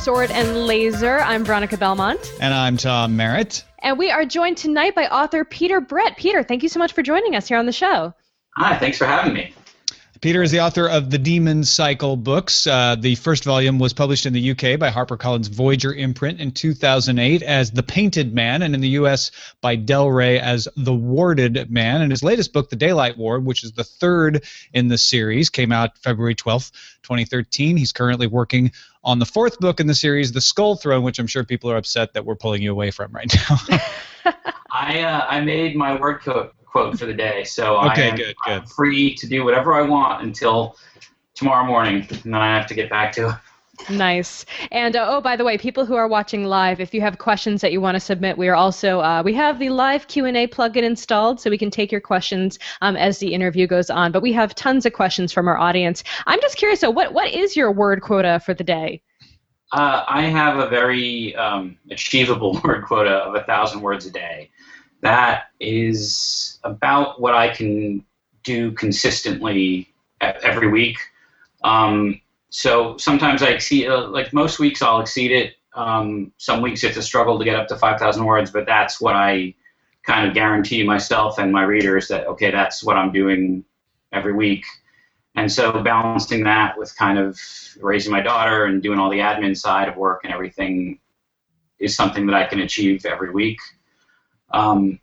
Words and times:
Sword 0.00 0.30
and 0.30 0.66
Laser. 0.66 1.18
I'm 1.18 1.44
Veronica 1.44 1.76
Belmont, 1.76 2.32
And 2.40 2.54
I'm 2.54 2.76
Tom 2.78 3.16
Merritt. 3.16 3.64
and 3.80 3.98
we 3.98 4.10
are 4.10 4.24
joined 4.24 4.56
tonight 4.56 4.94
by 4.94 5.06
author 5.08 5.44
Peter 5.44 5.80
Brett. 5.80 6.16
Peter, 6.16 6.42
thank 6.42 6.62
you 6.62 6.68
so 6.70 6.78
much 6.78 6.92
for 6.94 7.02
joining 7.02 7.36
us 7.36 7.46
here 7.48 7.58
on 7.58 7.66
the 7.66 7.72
show. 7.72 8.14
Hi, 8.56 8.78
thanks 8.78 8.96
for 8.96 9.04
having 9.06 9.34
me. 9.34 9.52
Peter 10.20 10.42
is 10.42 10.50
the 10.50 10.60
author 10.60 10.86
of 10.86 11.08
the 11.08 11.16
Demon 11.16 11.64
Cycle 11.64 12.14
books. 12.14 12.66
Uh, 12.66 12.94
the 12.94 13.14
first 13.14 13.42
volume 13.42 13.78
was 13.78 13.94
published 13.94 14.26
in 14.26 14.34
the 14.34 14.50
UK 14.50 14.78
by 14.78 14.90
HarperCollins 14.90 15.48
Voyager 15.48 15.94
imprint 15.94 16.40
in 16.40 16.52
2008 16.52 17.42
as 17.42 17.70
The 17.70 17.82
Painted 17.82 18.34
Man, 18.34 18.60
and 18.60 18.74
in 18.74 18.82
the 18.82 18.90
US 18.90 19.30
by 19.62 19.76
Del 19.76 20.10
Rey 20.10 20.38
as 20.38 20.68
The 20.76 20.92
Warded 20.92 21.70
Man. 21.70 22.02
And 22.02 22.10
his 22.10 22.22
latest 22.22 22.52
book, 22.52 22.68
The 22.68 22.76
Daylight 22.76 23.16
War, 23.16 23.40
which 23.40 23.64
is 23.64 23.72
the 23.72 23.84
third 23.84 24.44
in 24.74 24.88
the 24.88 24.98
series, 24.98 25.48
came 25.48 25.72
out 25.72 25.96
February 25.96 26.34
12th, 26.34 26.72
2013. 27.02 27.78
He's 27.78 27.92
currently 27.92 28.26
working 28.26 28.72
on 29.02 29.20
the 29.20 29.26
fourth 29.26 29.58
book 29.58 29.80
in 29.80 29.86
the 29.86 29.94
series, 29.94 30.32
The 30.32 30.42
Skull 30.42 30.76
Throne, 30.76 31.02
which 31.02 31.18
I'm 31.18 31.28
sure 31.28 31.44
people 31.44 31.70
are 31.70 31.78
upset 31.78 32.12
that 32.12 32.26
we're 32.26 32.36
pulling 32.36 32.60
you 32.60 32.72
away 32.72 32.90
from 32.90 33.10
right 33.12 33.34
now. 33.34 33.80
I 34.70 35.00
uh, 35.00 35.26
I 35.28 35.40
made 35.40 35.74
my 35.76 35.98
word 35.98 36.20
quote, 36.20 36.54
quote 36.70 36.98
for 36.98 37.06
the 37.06 37.14
day, 37.14 37.44
so 37.44 37.78
Okay, 37.78 38.04
I 38.04 38.06
am 38.08 38.16
good, 38.16 38.34
I'm 38.46 38.60
good. 38.60 38.70
free 38.70 39.14
to 39.16 39.26
do 39.26 39.44
whatever 39.44 39.74
I 39.74 39.82
want 39.82 40.22
until 40.22 40.76
tomorrow 41.34 41.64
morning, 41.66 42.06
and 42.10 42.20
then 42.22 42.34
I 42.34 42.56
have 42.56 42.66
to 42.68 42.74
get 42.74 42.90
back 42.90 43.12
to 43.12 43.28
it. 43.28 43.34
Nice. 43.88 44.44
And 44.72 44.94
uh, 44.94 45.06
oh, 45.08 45.20
by 45.22 45.36
the 45.36 45.44
way, 45.44 45.56
people 45.56 45.86
who 45.86 45.94
are 45.94 46.06
watching 46.06 46.44
live, 46.44 46.80
if 46.80 46.92
you 46.92 47.00
have 47.00 47.16
questions 47.16 47.62
that 47.62 47.72
you 47.72 47.80
want 47.80 47.94
to 47.94 48.00
submit, 48.00 48.36
we 48.36 48.48
are 48.48 48.54
also 48.54 49.00
uh, 49.00 49.22
we 49.24 49.32
have 49.34 49.58
the 49.58 49.70
live 49.70 50.06
Q 50.06 50.26
and 50.26 50.36
A 50.36 50.46
plugin 50.46 50.82
installed, 50.82 51.40
so 51.40 51.48
we 51.48 51.56
can 51.56 51.70
take 51.70 51.90
your 51.90 52.00
questions 52.00 52.58
um, 52.82 52.94
as 52.96 53.18
the 53.18 53.32
interview 53.32 53.66
goes 53.66 53.88
on. 53.88 54.12
But 54.12 54.20
we 54.22 54.32
have 54.34 54.54
tons 54.54 54.84
of 54.84 54.92
questions 54.92 55.32
from 55.32 55.48
our 55.48 55.56
audience. 55.56 56.04
I'm 56.26 56.40
just 56.42 56.56
curious, 56.56 56.80
so 56.80 56.90
what 56.90 57.14
what 57.14 57.32
is 57.32 57.56
your 57.56 57.72
word 57.72 58.02
quota 58.02 58.40
for 58.44 58.52
the 58.52 58.64
day? 58.64 59.02
Uh, 59.72 60.04
I 60.08 60.22
have 60.22 60.58
a 60.58 60.68
very 60.68 61.34
um, 61.36 61.78
achievable 61.90 62.60
word 62.64 62.84
quota 62.84 63.10
of 63.10 63.34
a 63.34 63.44
thousand 63.44 63.80
words 63.80 64.04
a 64.04 64.10
day. 64.10 64.50
That 65.00 65.44
is 65.58 66.58
about 66.64 67.20
what 67.20 67.34
I 67.34 67.48
can 67.48 68.04
do 68.42 68.72
consistently 68.72 69.92
every 70.20 70.68
week. 70.68 70.98
Um, 71.62 72.20
so 72.50 72.96
sometimes 72.96 73.42
I 73.42 73.48
exceed, 73.48 73.88
uh, 73.88 74.08
like 74.08 74.32
most 74.32 74.58
weeks, 74.58 74.82
I'll 74.82 75.00
exceed 75.00 75.30
it. 75.30 75.54
Um, 75.74 76.32
some 76.36 76.62
weeks 76.62 76.82
it's 76.82 76.96
a 76.96 77.02
struggle 77.02 77.38
to 77.38 77.44
get 77.44 77.54
up 77.54 77.68
to 77.68 77.76
5,000 77.76 78.24
words, 78.24 78.50
but 78.50 78.66
that's 78.66 79.00
what 79.00 79.14
I 79.14 79.54
kind 80.02 80.26
of 80.26 80.34
guarantee 80.34 80.82
myself 80.82 81.38
and 81.38 81.52
my 81.52 81.62
readers 81.62 82.08
that, 82.08 82.26
okay, 82.26 82.50
that's 82.50 82.82
what 82.82 82.96
I'm 82.96 83.12
doing 83.12 83.64
every 84.12 84.32
week. 84.32 84.64
And 85.36 85.50
so 85.50 85.80
balancing 85.82 86.44
that 86.44 86.76
with 86.76 86.96
kind 86.96 87.18
of 87.18 87.38
raising 87.80 88.10
my 88.10 88.20
daughter 88.20 88.64
and 88.64 88.82
doing 88.82 88.98
all 88.98 89.10
the 89.10 89.18
admin 89.18 89.56
side 89.56 89.88
of 89.88 89.96
work 89.96 90.22
and 90.24 90.32
everything 90.32 90.98
is 91.78 91.94
something 91.94 92.26
that 92.26 92.34
I 92.34 92.46
can 92.46 92.60
achieve 92.60 93.06
every 93.06 93.30
week. 93.30 93.60
Um, 94.50 94.98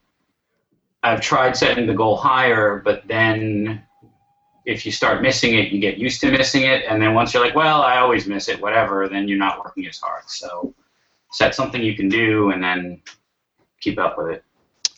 I've 1.03 1.22
tried 1.22 1.56
setting 1.56 1.88
the 1.88 1.94
goal 1.94 2.18
higher, 2.18 2.81
but 2.84 3.08
then 3.08 3.84
if 4.66 4.85
you 4.85 4.91
start 4.91 5.22
missing 5.22 5.56
it, 5.56 5.72
you 5.72 5.80
get 5.80 5.97
used 5.97 6.19
to 6.22 6.30
missing 6.30 6.63
it. 6.63 6.84
And 6.88 7.02
then 7.02 7.13
once 7.13 7.34
you're 7.34 7.44
like, 7.44 7.56
well, 7.56 7.81
I 7.81 7.97
always 8.00 8.28
miss 8.28 8.50
it, 8.50 8.62
whatever, 8.62 9.08
then 9.08 9.28
you're 9.28 9.38
not 9.38 9.63
working 9.63 9.88
as 9.88 9.97
hard. 9.97 10.24
So 10.28 10.74
set 11.31 11.56
something 11.56 11.81
you 11.81 11.96
can 11.96 12.09
do 12.09 12.52
and 12.52 12.62
then 12.62 13.02
keep 13.80 13.97
up 13.97 14.18
with 14.18 14.28
it. 14.28 14.44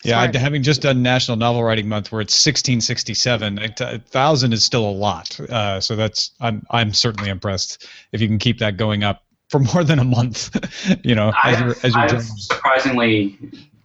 Yeah, 0.04 0.22
Smart. 0.24 0.36
I, 0.36 0.40
having 0.40 0.64
just 0.64 0.82
done 0.82 1.04
National 1.04 1.38
Novel 1.38 1.64
Writing 1.64 1.88
Month, 1.88 2.12
where 2.12 2.22
it's 2.22 2.34
1667, 2.34 3.60
a 3.60 3.68
t- 3.68 3.84
a 3.84 4.00
thousand 4.00 4.54
is 4.54 4.64
still 4.64 4.90
a 4.90 4.92
lot. 4.92 5.38
Uh, 5.42 5.82
so 5.82 5.96
that's 5.96 6.32
I'm 6.40 6.66
I'm 6.72 6.94
certainly 6.94 7.30
impressed 7.30 7.86
if 8.14 8.22
you 8.22 8.28
can 8.28 8.40
keep 8.40 8.60
that 8.60 8.78
going 8.78 9.04
up 9.04 9.24
for 9.50 9.60
more 9.60 9.84
than 9.84 10.00
a 10.00 10.06
month. 10.06 10.56
you 11.04 11.16
know, 11.16 11.34
as 11.44 11.60
you're 11.60 11.70
I've, 11.72 11.86
as 11.86 11.94
you're 11.94 12.04
I've 12.04 12.10
doing. 12.12 12.22
surprisingly 12.22 13.38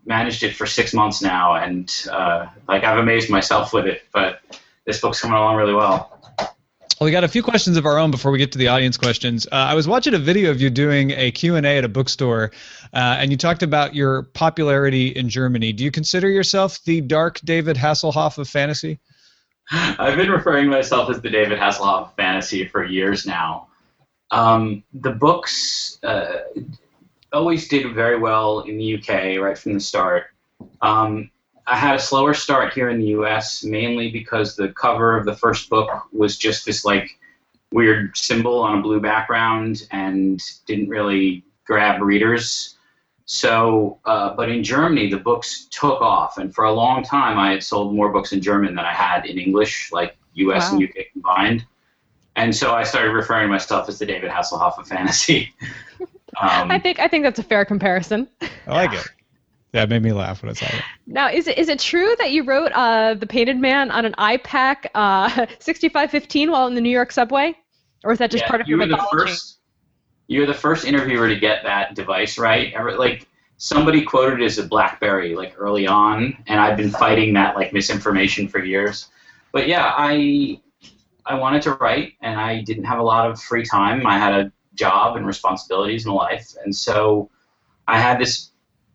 managed 0.06 0.42
it 0.42 0.54
for 0.54 0.66
six 0.66 0.92
months 0.92 1.22
now, 1.22 1.54
and 1.54 2.06
uh, 2.10 2.46
like 2.68 2.84
I've 2.84 2.98
amazed 2.98 3.30
myself 3.30 3.72
with 3.72 3.86
it. 3.86 4.02
But 4.12 4.40
this 4.84 5.00
book's 5.00 5.20
coming 5.20 5.36
along 5.36 5.56
really 5.56 5.74
well. 5.74 6.10
Well, 7.00 7.06
we 7.06 7.10
got 7.10 7.24
a 7.24 7.28
few 7.28 7.42
questions 7.42 7.76
of 7.76 7.86
our 7.86 7.98
own 7.98 8.12
before 8.12 8.30
we 8.30 8.38
get 8.38 8.52
to 8.52 8.58
the 8.58 8.68
audience 8.68 8.96
questions. 8.96 9.46
Uh, 9.50 9.56
I 9.56 9.74
was 9.74 9.88
watching 9.88 10.14
a 10.14 10.18
video 10.18 10.50
of 10.50 10.60
you 10.60 10.70
doing 10.70 11.10
a 11.10 11.32
Q&A 11.32 11.60
at 11.60 11.84
a 11.84 11.88
bookstore, 11.88 12.52
uh, 12.92 13.16
and 13.18 13.32
you 13.32 13.36
talked 13.36 13.64
about 13.64 13.96
your 13.96 14.22
popularity 14.22 15.08
in 15.08 15.28
Germany. 15.28 15.72
Do 15.72 15.82
you 15.82 15.90
consider 15.90 16.28
yourself 16.28 16.82
the 16.84 17.00
dark 17.00 17.40
David 17.40 17.76
Hasselhoff 17.76 18.38
of 18.38 18.48
fantasy? 18.48 19.00
I've 19.72 20.16
been 20.16 20.30
referring 20.30 20.66
to 20.66 20.70
myself 20.70 21.10
as 21.10 21.20
the 21.20 21.30
David 21.30 21.58
Hasselhoff 21.58 22.02
of 22.02 22.14
fantasy 22.14 22.68
for 22.68 22.84
years 22.84 23.26
now. 23.26 23.68
Um, 24.30 24.84
the 24.92 25.10
books 25.10 25.98
uh, 26.04 26.38
always 27.34 27.68
did 27.68 27.92
very 27.94 28.18
well 28.18 28.60
in 28.60 28.78
the 28.78 28.96
UK 28.96 29.40
right 29.40 29.58
from 29.58 29.74
the 29.74 29.80
start. 29.80 30.26
Um, 30.80 31.30
I 31.66 31.76
had 31.76 31.96
a 31.96 31.98
slower 31.98 32.34
start 32.34 32.72
here 32.72 32.90
in 32.90 32.98
the 32.98 33.08
US, 33.18 33.64
mainly 33.64 34.10
because 34.10 34.54
the 34.54 34.68
cover 34.68 35.16
of 35.16 35.24
the 35.24 35.34
first 35.34 35.70
book 35.70 35.90
was 36.12 36.36
just 36.36 36.66
this 36.66 36.84
like 36.84 37.18
weird 37.72 38.16
symbol 38.16 38.60
on 38.60 38.78
a 38.78 38.82
blue 38.82 39.00
background 39.00 39.86
and 39.90 40.40
didn't 40.66 40.88
really 40.88 41.42
grab 41.64 42.00
readers. 42.02 42.76
So, 43.26 43.98
uh, 44.04 44.34
but 44.34 44.50
in 44.50 44.62
Germany, 44.62 45.10
the 45.10 45.18
books 45.18 45.66
took 45.70 46.02
off, 46.02 46.36
and 46.36 46.54
for 46.54 46.64
a 46.64 46.72
long 46.72 47.02
time, 47.02 47.38
I 47.38 47.52
had 47.52 47.62
sold 47.62 47.94
more 47.94 48.12
books 48.12 48.32
in 48.32 48.42
German 48.42 48.74
than 48.74 48.84
I 48.84 48.92
had 48.92 49.24
in 49.24 49.38
English, 49.38 49.90
like 49.92 50.16
US 50.34 50.70
and 50.70 50.82
UK 50.82 51.06
combined. 51.12 51.64
And 52.36 52.54
so 52.54 52.74
I 52.74 52.82
started 52.82 53.12
referring 53.12 53.46
to 53.46 53.52
myself 53.52 53.88
as 53.88 53.98
the 53.98 54.04
David 54.04 54.30
Hasselhoff 54.30 54.78
of 54.78 54.86
fantasy. 54.86 55.54
um, 56.48 56.70
I 56.70 56.78
think 56.78 56.98
I 56.98 57.08
think 57.08 57.24
that's 57.24 57.38
a 57.38 57.42
fair 57.42 57.64
comparison. 57.64 58.28
I 58.66 58.72
like 58.72 58.92
it. 58.92 59.06
Yeah, 59.74 59.82
it 59.82 59.88
made 59.88 60.04
me 60.04 60.12
laugh 60.12 60.40
when 60.40 60.50
I 60.50 60.52
saw 60.52 60.66
it. 60.66 60.84
Now, 61.08 61.28
is 61.28 61.48
it 61.48 61.58
is 61.58 61.68
it 61.68 61.80
true 61.80 62.14
that 62.20 62.30
you 62.30 62.44
wrote 62.44 62.70
uh, 62.76 63.14
the 63.14 63.26
Painted 63.26 63.58
Man 63.58 63.90
on 63.90 64.04
an 64.04 64.14
iPaq 64.18 64.86
uh, 64.94 65.28
6515 65.58 66.52
while 66.52 66.68
in 66.68 66.76
the 66.76 66.80
New 66.80 66.90
York 66.90 67.10
subway, 67.10 67.56
or 68.04 68.12
is 68.12 68.20
that 68.20 68.30
just 68.30 68.44
Yeah, 68.44 68.50
part 68.50 68.60
of 68.60 68.68
you 68.68 68.76
your 68.76 68.86
You 68.86 68.92
were 68.92 68.96
the 68.96 69.08
first. 69.10 69.58
You're 70.28 70.46
the 70.46 70.54
first 70.54 70.84
interviewer 70.84 71.28
to 71.28 71.34
get 71.34 71.64
that 71.64 71.96
device 71.96 72.38
right. 72.38 72.72
Like 72.96 73.26
somebody 73.56 74.02
quoted 74.02 74.40
it 74.40 74.44
as 74.44 74.58
a 74.58 74.62
BlackBerry 74.62 75.34
like 75.34 75.54
early 75.58 75.88
on, 75.88 76.36
and 76.46 76.60
I've 76.60 76.76
been 76.76 76.90
fighting 76.90 77.34
that 77.34 77.56
like 77.56 77.72
misinformation 77.72 78.46
for 78.46 78.64
years. 78.64 79.08
But 79.50 79.66
yeah, 79.66 79.92
I 79.96 80.60
I 81.26 81.34
wanted 81.34 81.62
to 81.62 81.72
write, 81.72 82.12
and 82.22 82.38
I 82.38 82.62
didn't 82.62 82.84
have 82.84 83.00
a 83.00 83.02
lot 83.02 83.28
of 83.28 83.40
free 83.40 83.64
time. 83.64 84.06
I 84.06 84.18
had 84.18 84.34
a 84.34 84.52
job 84.74 85.16
and 85.16 85.26
responsibilities 85.26 86.06
in 86.06 86.12
life, 86.12 86.54
and 86.64 86.74
so 86.74 87.30
I 87.86 87.98
had 87.98 88.18
this 88.18 88.50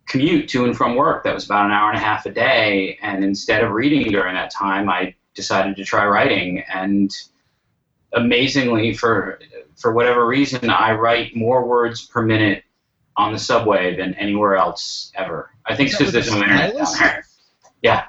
commute 0.08 0.50
to 0.50 0.66
and 0.66 0.76
from 0.76 0.96
work 0.96 1.24
that 1.24 1.34
was 1.34 1.46
about 1.46 1.66
an 1.66 1.72
hour 1.72 1.90
and 1.90 1.98
a 1.98 2.02
half 2.02 2.26
a 2.26 2.32
day. 2.32 2.98
And 3.02 3.24
instead 3.24 3.64
of 3.64 3.72
reading 3.72 4.12
during 4.12 4.34
that 4.34 4.50
time, 4.50 4.90
I 4.90 5.14
decided 5.36 5.76
to 5.76 5.86
try 5.86 6.08
writing. 6.08 6.64
And 6.74 7.16
amazingly 8.14 8.94
for 8.94 9.40
for 9.78 9.94
whatever 9.94 10.26
reason 10.26 10.68
i 10.72 10.92
write 10.92 11.36
more 11.36 11.68
words 11.68 12.08
per 12.08 12.24
minute 12.24 12.64
on 13.20 13.34
the 13.34 13.38
subway 13.38 13.96
than 13.98 14.14
anywhere 14.14 14.56
else 14.56 15.12
ever. 15.14 15.52
I 15.66 15.76
think 15.76 15.90
it's 15.90 15.98
because 15.98 16.14
there's 16.14 16.32
no 16.32 16.42
internet 16.42 16.74
down 16.74 16.94
there. 16.98 17.26
Yeah. 17.82 18.06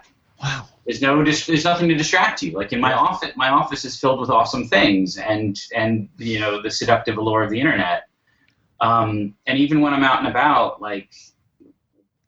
There's 0.91 1.03
no 1.03 1.23
there's 1.25 1.65
nothing 1.65 1.89
to 1.89 1.95
distract 1.95 2.43
you 2.43 2.53
like 2.53 2.73
in 2.73 2.81
my 2.81 2.93
office 2.93 3.31
my 3.37 3.49
office 3.49 3.85
is 3.85 3.99
filled 3.99 4.21
with 4.21 4.29
awesome 4.29 4.67
things 4.67 5.19
and 5.19 5.57
and 5.75 6.09
you 6.19 6.41
know 6.41 6.61
the 6.61 6.71
seductive 6.71 7.17
allure 7.17 7.45
of 7.45 7.51
the 7.51 7.61
internet 7.61 8.09
um, 8.81 9.35
and 9.47 9.57
even 9.57 9.81
when 9.81 9.95
i'm 9.95 10.03
out 10.03 10.19
and 10.19 10.27
about 10.27 10.83
like 10.83 11.11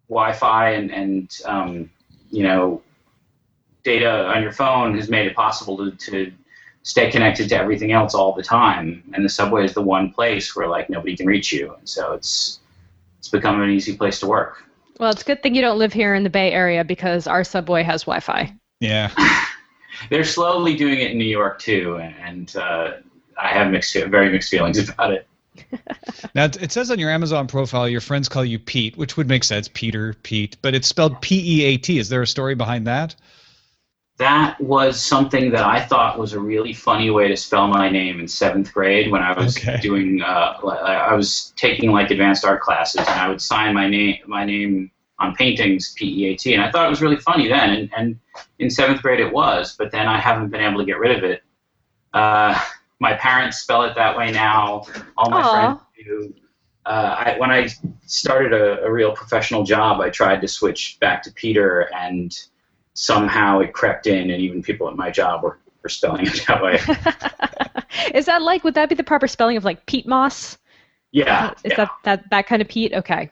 wi-fi 0.09 0.71
and 0.71 0.93
and 0.93 1.31
um, 1.45 1.91
you 2.31 2.45
know 2.45 2.81
data 3.83 4.27
on 4.27 4.43
your 4.43 4.53
phone 4.53 4.95
has 4.97 5.09
made 5.09 5.27
it 5.27 5.35
possible 5.35 5.77
to, 5.77 5.91
to 5.97 6.33
stay 6.83 7.11
connected 7.11 7.49
to 7.49 7.57
everything 7.57 7.93
else 7.93 8.15
all 8.15 8.33
the 8.33 8.43
time. 8.43 9.03
And 9.15 9.25
the 9.25 9.29
subway 9.29 9.65
is 9.65 9.75
the 9.75 9.83
one 9.83 10.13
place 10.13 10.55
where 10.55 10.69
like 10.69 10.91
nobody 10.91 11.17
can 11.17 11.27
reach 11.27 11.53
you, 11.53 11.75
and 11.75 11.89
so 11.89 12.13
it's 12.13 12.61
it's 13.19 13.29
become 13.29 13.61
an 13.61 13.71
easy 13.71 13.97
place 13.97 14.21
to 14.21 14.27
work. 14.27 14.65
Well, 14.99 15.11
it's 15.11 15.23
a 15.23 15.25
good 15.25 15.43
thing 15.43 15.55
you 15.55 15.63
don't 15.63 15.79
live 15.79 15.93
here 15.93 16.15
in 16.15 16.23
the 16.23 16.31
Bay 16.31 16.53
Area 16.53 16.85
because 16.85 17.27
our 17.27 17.45
subway 17.45 17.83
has 17.83 18.03
Wi-Fi. 18.03 18.55
Yeah. 18.81 19.11
They're 20.11 20.25
slowly 20.25 20.77
doing 20.77 21.01
it 21.01 21.13
in 21.13 21.19
New 21.19 21.25
York 21.25 21.59
too, 21.59 21.99
and 21.99 22.55
uh, 22.57 22.93
I 23.41 23.49
have 23.49 23.71
mixed, 23.71 23.95
very 23.95 24.31
mixed 24.31 24.51
feelings 24.51 24.89
about 24.89 25.13
it. 25.13 25.27
Now 26.35 26.45
it 26.45 26.63
it 26.63 26.73
says 26.73 26.91
on 26.91 26.99
your 26.99 27.11
Amazon 27.11 27.47
profile 27.47 27.87
your 27.89 28.01
friends 28.01 28.29
call 28.29 28.45
you 28.45 28.59
Pete, 28.59 28.97
which 28.97 29.17
would 29.17 29.29
make 29.29 29.45
sense, 29.45 29.69
Peter, 29.69 30.15
Pete, 30.23 30.57
but 30.63 30.75
it's 30.75 30.89
spelled 30.89 31.21
P 31.21 31.61
E 31.61 31.65
A 31.65 31.77
T. 31.77 31.99
Is 31.99 32.09
there 32.09 32.23
a 32.23 32.27
story 32.27 32.55
behind 32.55 32.87
that? 32.87 33.15
That 34.19 34.61
was 34.61 35.01
something 35.01 35.51
that 35.53 35.65
I 35.65 35.81
thought 35.81 36.19
was 36.19 36.33
a 36.35 36.39
really 36.39 36.73
funny 36.73 37.11
way 37.11 37.29
to 37.29 37.37
spell 37.37 37.67
my 37.67 37.89
name 37.89 38.21
in 38.21 38.29
seventh 38.29 38.73
grade 38.73 39.11
when 39.11 39.23
I 39.23 39.33
was 39.33 39.57
Okay. 39.57 39.79
doing. 39.81 40.23
Uh, 40.23 40.59
I 40.63 41.15
was 41.15 41.53
taking 41.57 41.91
like 41.91 42.11
advanced 42.11 42.45
art 42.45 42.61
classes, 42.61 43.01
and 43.01 43.21
I 43.21 43.29
would 43.29 43.41
sign 43.41 43.75
my 43.75 43.89
name 43.89 44.19
my 44.27 44.45
name 44.45 44.91
on 45.19 45.35
paintings 45.35 45.95
P 45.97 46.25
E 46.25 46.27
A 46.29 46.37
T, 46.37 46.53
and 46.55 46.63
I 46.63 46.71
thought 46.71 46.87
it 46.87 46.91
was 46.91 47.01
really 47.01 47.17
funny 47.17 47.49
then. 47.49 47.71
And, 47.71 47.91
and 47.97 48.21
in 48.59 48.71
seventh 48.71 49.03
grade 49.03 49.21
it 49.21 49.33
was, 49.33 49.75
but 49.77 49.91
then 49.91 50.07
I 50.09 50.19
haven't 50.21 50.51
been 50.51 50.61
able 50.61 50.79
to 50.79 50.85
get 50.85 50.99
rid 50.99 51.17
of 51.17 51.25
it. 51.25 51.43
Uh, 52.13 52.61
my 53.01 53.15
parents 53.15 53.59
spell 53.59 53.83
it 53.83 53.95
that 53.95 54.17
way 54.17 54.31
now. 54.31 54.85
All 55.17 55.31
my 55.31 55.43
Aw. 55.43 55.51
friends 55.51 55.81
do. 56.05 56.35
Uh, 56.85 57.17
I, 57.19 57.39
when 57.39 57.51
I 57.51 57.69
started 58.07 58.53
a, 58.53 58.85
a 58.85 58.93
real 58.93 59.13
professional 59.13 59.65
job, 59.65 60.01
I 60.01 60.11
tried 60.11 60.41
to 60.41 60.49
switch 60.49 60.99
back 61.01 61.23
to 61.23 61.33
Peter, 61.33 61.89
and 61.95 62.37
somehow 62.95 63.61
it 63.61 63.73
crept 63.73 64.07
in, 64.07 64.31
and 64.31 64.43
even 64.43 64.63
people 64.63 64.89
at 64.89 64.97
my 64.97 65.11
job 65.11 65.43
were, 65.43 65.59
were 65.83 65.89
spelling 65.89 66.27
it 66.27 66.45
that 66.49 66.63
way. 66.63 66.79
Is 68.15 68.27
that 68.27 68.43
like 68.43 68.65
would 68.65 68.75
that 68.75 68.89
be 68.89 68.95
the 68.95 69.05
proper 69.05 69.27
spelling 69.27 69.57
of 69.57 69.65
like 69.65 69.87
peat 69.87 70.07
Moss? 70.07 70.59
Yeah, 71.13 71.53
Is 71.65 71.73
yeah. 71.73 71.77
that 71.77 71.91
that 72.05 72.31
that 72.31 72.47
kind 72.47 72.63
of 72.63 72.69
peat? 72.69 72.93
Okay. 72.95 73.31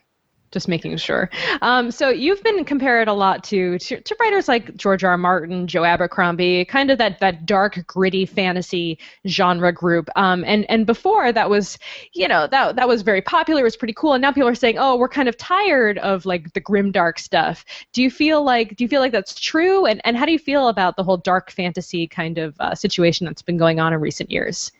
Just 0.52 0.66
making 0.66 0.96
sure. 0.96 1.30
Um, 1.62 1.92
so 1.92 2.08
you've 2.08 2.42
been 2.42 2.64
compared 2.64 3.06
a 3.06 3.12
lot 3.12 3.44
to, 3.44 3.78
to 3.78 4.00
to 4.00 4.16
writers 4.18 4.48
like 4.48 4.74
George 4.76 5.04
R. 5.04 5.12
R. 5.12 5.18
Martin, 5.18 5.68
Joe 5.68 5.84
Abercrombie, 5.84 6.64
kind 6.64 6.90
of 6.90 6.98
that 6.98 7.20
that 7.20 7.46
dark, 7.46 7.86
gritty 7.86 8.26
fantasy 8.26 8.98
genre 9.28 9.72
group. 9.72 10.08
Um, 10.16 10.44
and 10.44 10.68
and 10.68 10.86
before 10.86 11.32
that 11.32 11.48
was, 11.48 11.78
you 12.14 12.26
know, 12.26 12.48
that 12.48 12.74
that 12.74 12.88
was 12.88 13.02
very 13.02 13.22
popular. 13.22 13.60
It 13.60 13.64
was 13.64 13.76
pretty 13.76 13.94
cool. 13.94 14.14
And 14.14 14.22
now 14.22 14.32
people 14.32 14.48
are 14.48 14.54
saying, 14.56 14.76
oh, 14.78 14.96
we're 14.96 15.08
kind 15.08 15.28
of 15.28 15.36
tired 15.36 15.98
of 15.98 16.26
like 16.26 16.52
the 16.52 16.60
grim, 16.60 16.90
dark 16.90 17.18
stuff. 17.20 17.64
Do 17.92 18.02
you 18.02 18.10
feel 18.10 18.42
like 18.42 18.76
do 18.76 18.82
you 18.82 18.88
feel 18.88 19.00
like 19.00 19.12
that's 19.12 19.38
true? 19.38 19.86
And 19.86 20.00
and 20.04 20.16
how 20.16 20.26
do 20.26 20.32
you 20.32 20.38
feel 20.38 20.68
about 20.68 20.96
the 20.96 21.04
whole 21.04 21.16
dark 21.16 21.52
fantasy 21.52 22.08
kind 22.08 22.38
of 22.38 22.56
uh, 22.58 22.74
situation 22.74 23.24
that's 23.24 23.42
been 23.42 23.56
going 23.56 23.78
on 23.78 23.92
in 23.92 24.00
recent 24.00 24.30
years? 24.30 24.72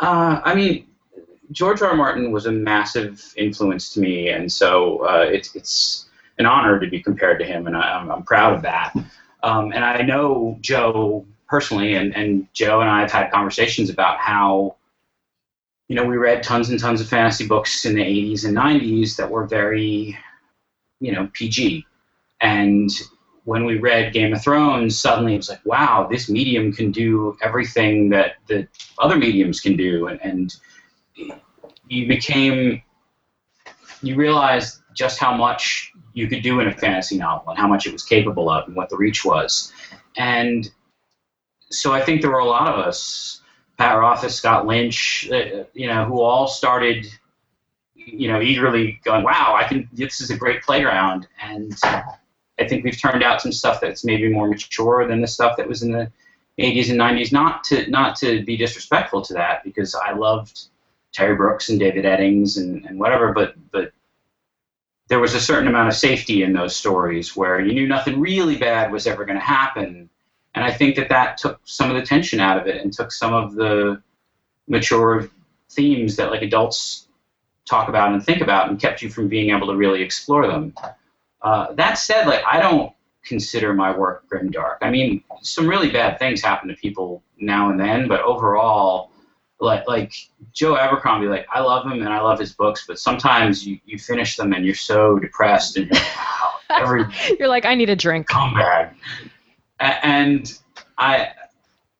Uh, 0.00 0.40
I 0.44 0.54
mean, 0.54 0.86
George 1.54 1.82
R. 1.82 1.90
R. 1.90 1.96
Martin 1.96 2.32
was 2.32 2.46
a 2.46 2.52
massive 2.52 3.32
influence 3.36 3.90
to 3.94 4.00
me, 4.00 4.28
and 4.28 4.50
so 4.50 4.98
uh, 5.06 5.24
it's 5.30 5.54
it's 5.54 6.06
an 6.38 6.46
honor 6.46 6.80
to 6.80 6.88
be 6.88 7.00
compared 7.00 7.38
to 7.38 7.46
him, 7.46 7.68
and 7.68 7.76
I, 7.76 7.96
I'm, 7.96 8.10
I'm 8.10 8.24
proud 8.24 8.54
of 8.54 8.62
that. 8.62 8.92
Um, 9.44 9.72
and 9.72 9.84
I 9.84 10.02
know 10.02 10.58
Joe 10.60 11.24
personally, 11.48 11.94
and, 11.94 12.14
and 12.16 12.48
Joe 12.54 12.80
and 12.80 12.90
I 12.90 13.00
have 13.02 13.12
had 13.12 13.30
conversations 13.30 13.88
about 13.88 14.18
how, 14.18 14.74
you 15.86 15.94
know, 15.94 16.04
we 16.04 16.16
read 16.16 16.42
tons 16.42 16.70
and 16.70 16.80
tons 16.80 17.00
of 17.00 17.08
fantasy 17.08 17.46
books 17.46 17.84
in 17.84 17.94
the 17.94 18.02
80s 18.02 18.44
and 18.44 18.56
90s 18.56 19.16
that 19.16 19.30
were 19.30 19.46
very, 19.46 20.18
you 20.98 21.12
know, 21.12 21.30
PG, 21.34 21.86
and 22.40 22.90
when 23.44 23.64
we 23.64 23.78
read 23.78 24.12
Game 24.12 24.32
of 24.32 24.42
Thrones, 24.42 24.98
suddenly 24.98 25.34
it 25.34 25.36
was 25.36 25.50
like, 25.50 25.64
wow, 25.64 26.08
this 26.10 26.28
medium 26.28 26.72
can 26.72 26.90
do 26.90 27.36
everything 27.42 28.08
that 28.08 28.36
that 28.48 28.66
other 28.98 29.16
mediums 29.16 29.60
can 29.60 29.76
do, 29.76 30.08
and, 30.08 30.18
and 30.22 30.56
you 31.94 32.06
became 32.08 32.82
you 34.02 34.16
realized 34.16 34.80
just 34.94 35.18
how 35.18 35.36
much 35.36 35.92
you 36.12 36.28
could 36.28 36.42
do 36.42 36.60
in 36.60 36.68
a 36.68 36.74
fantasy 36.74 37.16
novel 37.16 37.50
and 37.50 37.58
how 37.58 37.66
much 37.66 37.86
it 37.86 37.92
was 37.92 38.04
capable 38.04 38.50
of 38.50 38.66
and 38.66 38.76
what 38.76 38.88
the 38.88 38.96
reach 38.96 39.24
was. 39.24 39.72
And 40.16 40.70
so 41.70 41.92
I 41.92 42.00
think 42.00 42.20
there 42.20 42.30
were 42.30 42.38
a 42.38 42.44
lot 42.44 42.68
of 42.68 42.78
us, 42.78 43.40
Pat 43.78 43.98
Rothfuss, 43.98 44.36
Scott 44.36 44.66
Lynch, 44.66 45.28
uh, 45.32 45.64
you 45.72 45.88
know, 45.88 46.04
who 46.04 46.20
all 46.20 46.46
started, 46.46 47.06
you 47.94 48.28
know, 48.28 48.40
eagerly 48.40 49.00
going, 49.04 49.24
wow, 49.24 49.56
I 49.58 49.66
can, 49.66 49.88
this 49.92 50.20
is 50.20 50.30
a 50.30 50.36
great 50.36 50.62
playground. 50.62 51.26
And 51.42 51.74
I 51.82 52.68
think 52.68 52.84
we've 52.84 53.00
turned 53.00 53.24
out 53.24 53.42
some 53.42 53.52
stuff 53.52 53.80
that's 53.80 54.04
maybe 54.04 54.28
more 54.28 54.48
mature 54.48 55.08
than 55.08 55.20
the 55.20 55.26
stuff 55.26 55.56
that 55.56 55.66
was 55.66 55.82
in 55.82 55.90
the 55.90 56.12
80s 56.60 56.90
and 56.90 57.00
90s. 57.00 57.32
Not 57.32 57.64
to, 57.64 57.90
not 57.90 58.14
to 58.16 58.44
be 58.44 58.56
disrespectful 58.56 59.22
to 59.22 59.34
that 59.34 59.64
because 59.64 59.96
I 59.96 60.12
loved 60.12 60.68
Terry 61.14 61.36
Brooks 61.36 61.68
and 61.70 61.78
David 61.78 62.04
Eddings 62.04 62.58
and, 62.58 62.84
and 62.84 62.98
whatever, 62.98 63.32
but 63.32 63.54
but 63.70 63.92
there 65.08 65.20
was 65.20 65.34
a 65.34 65.40
certain 65.40 65.68
amount 65.68 65.88
of 65.88 65.94
safety 65.94 66.42
in 66.42 66.52
those 66.52 66.74
stories 66.74 67.36
where 67.36 67.60
you 67.60 67.72
knew 67.72 67.86
nothing 67.86 68.20
really 68.20 68.56
bad 68.56 68.90
was 68.90 69.06
ever 69.06 69.24
going 69.24 69.38
to 69.38 69.44
happen, 69.44 70.10
and 70.54 70.64
I 70.64 70.72
think 70.72 70.96
that 70.96 71.08
that 71.08 71.38
took 71.38 71.60
some 71.64 71.90
of 71.90 71.96
the 71.96 72.04
tension 72.04 72.40
out 72.40 72.58
of 72.58 72.66
it 72.66 72.82
and 72.82 72.92
took 72.92 73.12
some 73.12 73.32
of 73.32 73.54
the 73.54 74.02
mature 74.66 75.28
themes 75.70 76.16
that 76.16 76.30
like 76.30 76.42
adults 76.42 77.08
talk 77.64 77.88
about 77.88 78.12
and 78.12 78.24
think 78.24 78.40
about 78.40 78.68
and 78.68 78.80
kept 78.80 79.00
you 79.00 79.08
from 79.08 79.28
being 79.28 79.54
able 79.54 79.66
to 79.68 79.76
really 79.76 80.02
explore 80.02 80.46
them. 80.46 80.74
Uh, 81.42 81.72
that 81.74 81.94
said, 81.94 82.26
like 82.26 82.42
I 82.50 82.60
don't 82.60 82.92
consider 83.24 83.72
my 83.72 83.96
work 83.96 84.24
grimdark. 84.28 84.78
I 84.82 84.90
mean, 84.90 85.22
some 85.42 85.66
really 85.66 85.90
bad 85.90 86.18
things 86.18 86.42
happen 86.42 86.68
to 86.68 86.74
people 86.74 87.22
now 87.38 87.70
and 87.70 87.78
then, 87.78 88.08
but 88.08 88.20
overall, 88.22 89.10
like 89.60 89.86
like 89.88 90.12
Joe 90.52 90.76
Abercrombie, 90.76 91.26
like 91.28 91.46
I 91.52 91.60
love 91.60 91.84
him 91.86 92.00
and 92.02 92.08
I 92.08 92.20
love 92.20 92.38
his 92.38 92.52
books, 92.52 92.84
but 92.86 92.98
sometimes 92.98 93.66
you, 93.66 93.78
you 93.86 93.98
finish 93.98 94.36
them 94.36 94.52
and 94.52 94.64
you're 94.64 94.74
so 94.74 95.18
depressed 95.18 95.76
and 95.76 95.86
you're 95.86 95.94
like, 95.94 96.16
wow, 96.16 96.50
every 96.70 97.04
You're 97.38 97.48
like, 97.48 97.64
I 97.64 97.74
need 97.74 97.88
a 97.90 97.96
drink. 97.96 98.26
comeback. 98.26 98.96
A- 99.80 100.04
And 100.06 100.52
I 100.98 101.28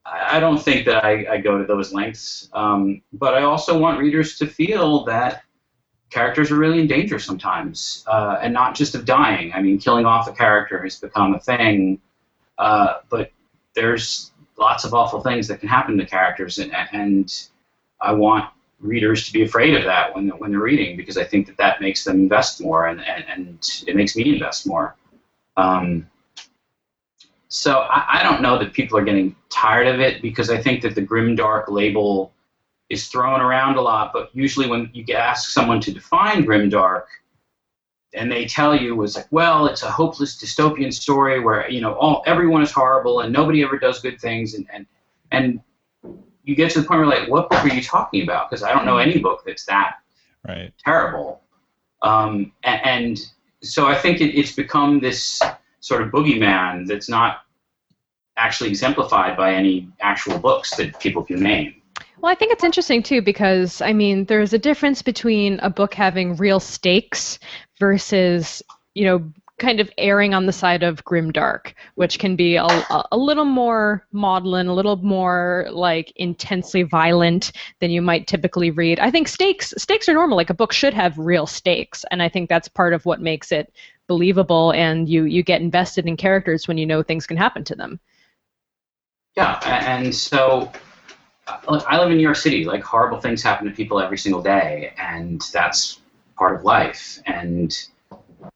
I 0.06 0.38
don't 0.40 0.58
think 0.62 0.84
that 0.86 1.02
I, 1.04 1.26
I 1.30 1.38
go 1.38 1.56
to 1.58 1.64
those 1.64 1.92
lengths, 1.94 2.50
um, 2.52 3.00
but 3.14 3.34
I 3.34 3.42
also 3.44 3.78
want 3.78 3.98
readers 3.98 4.36
to 4.38 4.46
feel 4.46 5.04
that 5.06 5.42
characters 6.10 6.50
are 6.50 6.56
really 6.56 6.78
in 6.80 6.86
danger 6.86 7.18
sometimes, 7.18 8.04
uh, 8.06 8.38
and 8.42 8.52
not 8.52 8.74
just 8.74 8.94
of 8.94 9.06
dying. 9.06 9.52
I 9.54 9.62
mean, 9.62 9.78
killing 9.78 10.04
off 10.06 10.28
a 10.28 10.32
character 10.32 10.82
has 10.82 11.00
become 11.00 11.34
a 11.34 11.40
thing, 11.40 12.00
uh, 12.58 12.98
but 13.08 13.30
there's 13.74 14.30
lots 14.56 14.84
of 14.84 14.94
awful 14.94 15.20
things 15.20 15.48
that 15.48 15.60
can 15.60 15.68
happen 15.68 15.98
to 15.98 16.06
characters, 16.06 16.58
and, 16.58 16.74
and 16.92 17.48
I 18.00 18.12
want 18.12 18.50
readers 18.80 19.26
to 19.26 19.32
be 19.32 19.42
afraid 19.42 19.74
of 19.74 19.84
that 19.84 20.14
when 20.14 20.28
when 20.38 20.50
they're 20.50 20.60
reading 20.60 20.96
because 20.96 21.16
I 21.16 21.24
think 21.24 21.46
that 21.46 21.56
that 21.56 21.80
makes 21.80 22.04
them 22.04 22.20
invest 22.20 22.60
more, 22.60 22.86
and, 22.86 23.00
and, 23.00 23.24
and 23.28 23.84
it 23.86 23.96
makes 23.96 24.16
me 24.16 24.34
invest 24.34 24.66
more. 24.66 24.96
Um, 25.56 26.08
so 27.48 27.80
I, 27.80 28.20
I 28.20 28.22
don't 28.22 28.42
know 28.42 28.58
that 28.58 28.72
people 28.72 28.98
are 28.98 29.04
getting 29.04 29.36
tired 29.48 29.86
of 29.86 30.00
it 30.00 30.20
because 30.20 30.50
I 30.50 30.60
think 30.60 30.82
that 30.82 30.94
the 30.94 31.02
grimdark 31.02 31.68
label 31.68 32.32
is 32.90 33.08
thrown 33.08 33.40
around 33.40 33.76
a 33.76 33.80
lot. 33.80 34.12
But 34.12 34.30
usually, 34.34 34.68
when 34.68 34.90
you 34.92 35.14
ask 35.14 35.50
someone 35.50 35.80
to 35.80 35.92
define 35.92 36.44
grimdark, 36.44 37.04
and 38.14 38.30
they 38.30 38.46
tell 38.46 38.74
you 38.74 39.02
it's 39.02 39.16
like, 39.16 39.26
well, 39.30 39.66
it's 39.66 39.82
a 39.82 39.90
hopeless 39.90 40.36
dystopian 40.36 40.92
story 40.92 41.40
where 41.40 41.68
you 41.70 41.80
know 41.80 41.94
all 41.94 42.22
everyone 42.26 42.62
is 42.62 42.70
horrible 42.70 43.20
and 43.20 43.32
nobody 43.32 43.62
ever 43.62 43.78
does 43.78 44.00
good 44.00 44.20
things, 44.20 44.54
and 44.54 44.66
and 44.72 44.86
and 45.32 45.60
you 46.44 46.54
get 46.54 46.70
to 46.72 46.80
the 46.80 46.86
point 46.86 47.00
where 47.00 47.08
like, 47.08 47.28
what 47.28 47.50
book 47.50 47.64
are 47.64 47.74
you 47.74 47.82
talking 47.82 48.22
about? 48.22 48.50
Because 48.50 48.62
I 48.62 48.72
don't 48.72 48.84
know 48.84 48.98
any 48.98 49.18
book 49.18 49.42
that's 49.46 49.64
that 49.64 49.96
Right. 50.46 50.72
terrible. 50.84 51.40
Um, 52.02 52.52
and, 52.64 52.80
and 52.84 53.30
so 53.62 53.86
I 53.86 53.94
think 53.94 54.20
it, 54.20 54.38
it's 54.38 54.52
become 54.52 55.00
this 55.00 55.40
sort 55.80 56.02
of 56.02 56.10
boogeyman 56.10 56.86
that's 56.86 57.08
not 57.08 57.38
actually 58.36 58.68
exemplified 58.68 59.36
by 59.36 59.54
any 59.54 59.88
actual 60.00 60.38
books 60.38 60.76
that 60.76 60.98
people 61.00 61.24
can 61.24 61.40
name. 61.40 61.80
Well, 62.20 62.32
I 62.32 62.34
think 62.34 62.52
it's 62.52 62.64
interesting 62.64 63.02
too 63.02 63.22
because 63.22 63.80
I 63.80 63.92
mean, 63.92 64.24
there's 64.24 64.52
a 64.52 64.58
difference 64.58 65.02
between 65.02 65.60
a 65.60 65.70
book 65.70 65.94
having 65.94 66.36
real 66.36 66.60
stakes 66.60 67.38
versus, 67.78 68.62
you 68.94 69.04
know, 69.04 69.32
kind 69.58 69.78
of 69.78 69.90
erring 69.98 70.34
on 70.34 70.46
the 70.46 70.52
side 70.52 70.82
of 70.82 71.04
grimdark, 71.04 71.74
which 71.94 72.18
can 72.18 72.34
be 72.34 72.56
a, 72.56 72.66
a, 73.12 73.16
little 73.16 73.44
more 73.44 74.04
maudlin, 74.12 74.66
a 74.66 74.74
little 74.74 74.96
more 74.96 75.68
like 75.70 76.12
intensely 76.16 76.82
violent 76.82 77.52
than 77.80 77.90
you 77.90 78.02
might 78.02 78.26
typically 78.26 78.70
read. 78.70 78.98
I 78.98 79.10
think 79.10 79.28
stakes 79.28 79.72
stakes 79.76 80.08
are 80.08 80.14
normal. 80.14 80.36
Like 80.36 80.50
a 80.50 80.54
book 80.54 80.72
should 80.72 80.94
have 80.94 81.16
real 81.18 81.46
stakes, 81.46 82.04
and 82.10 82.22
I 82.22 82.28
think 82.28 82.48
that's 82.48 82.68
part 82.68 82.94
of 82.94 83.06
what 83.06 83.20
makes 83.20 83.52
it 83.52 83.72
believable. 84.08 84.72
And 84.72 85.08
you 85.08 85.24
you 85.24 85.42
get 85.42 85.60
invested 85.60 86.06
in 86.06 86.16
characters 86.16 86.66
when 86.66 86.78
you 86.78 86.86
know 86.86 87.02
things 87.02 87.26
can 87.26 87.36
happen 87.36 87.62
to 87.64 87.76
them. 87.76 88.00
Yeah, 89.36 89.60
and 89.64 90.14
so 90.14 90.72
uh, 91.46 91.80
I 91.86 91.98
live 91.98 92.10
in 92.10 92.16
New 92.16 92.22
York 92.22 92.36
City. 92.36 92.64
Like 92.64 92.82
horrible 92.82 93.20
things 93.20 93.42
happen 93.42 93.68
to 93.68 93.72
people 93.72 94.00
every 94.00 94.18
single 94.18 94.42
day, 94.42 94.94
and 94.98 95.40
that's 95.52 96.00
part 96.36 96.56
of 96.56 96.64
life. 96.64 97.20
And 97.26 97.76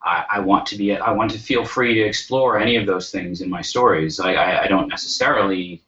I, 0.02 0.24
I 0.30 0.40
want 0.40 0.66
to 0.66 0.76
be 0.76 0.96
I 0.96 1.10
want 1.12 1.30
to 1.32 1.38
feel 1.38 1.64
free 1.64 1.94
to 1.94 2.00
explore 2.00 2.58
any 2.58 2.76
of 2.76 2.86
those 2.86 3.10
things 3.10 3.40
in 3.40 3.50
my 3.50 3.62
stories. 3.62 4.20
I, 4.20 4.34
I, 4.34 4.64
I 4.64 4.66
don't 4.66 4.88
necessarily 4.88 5.82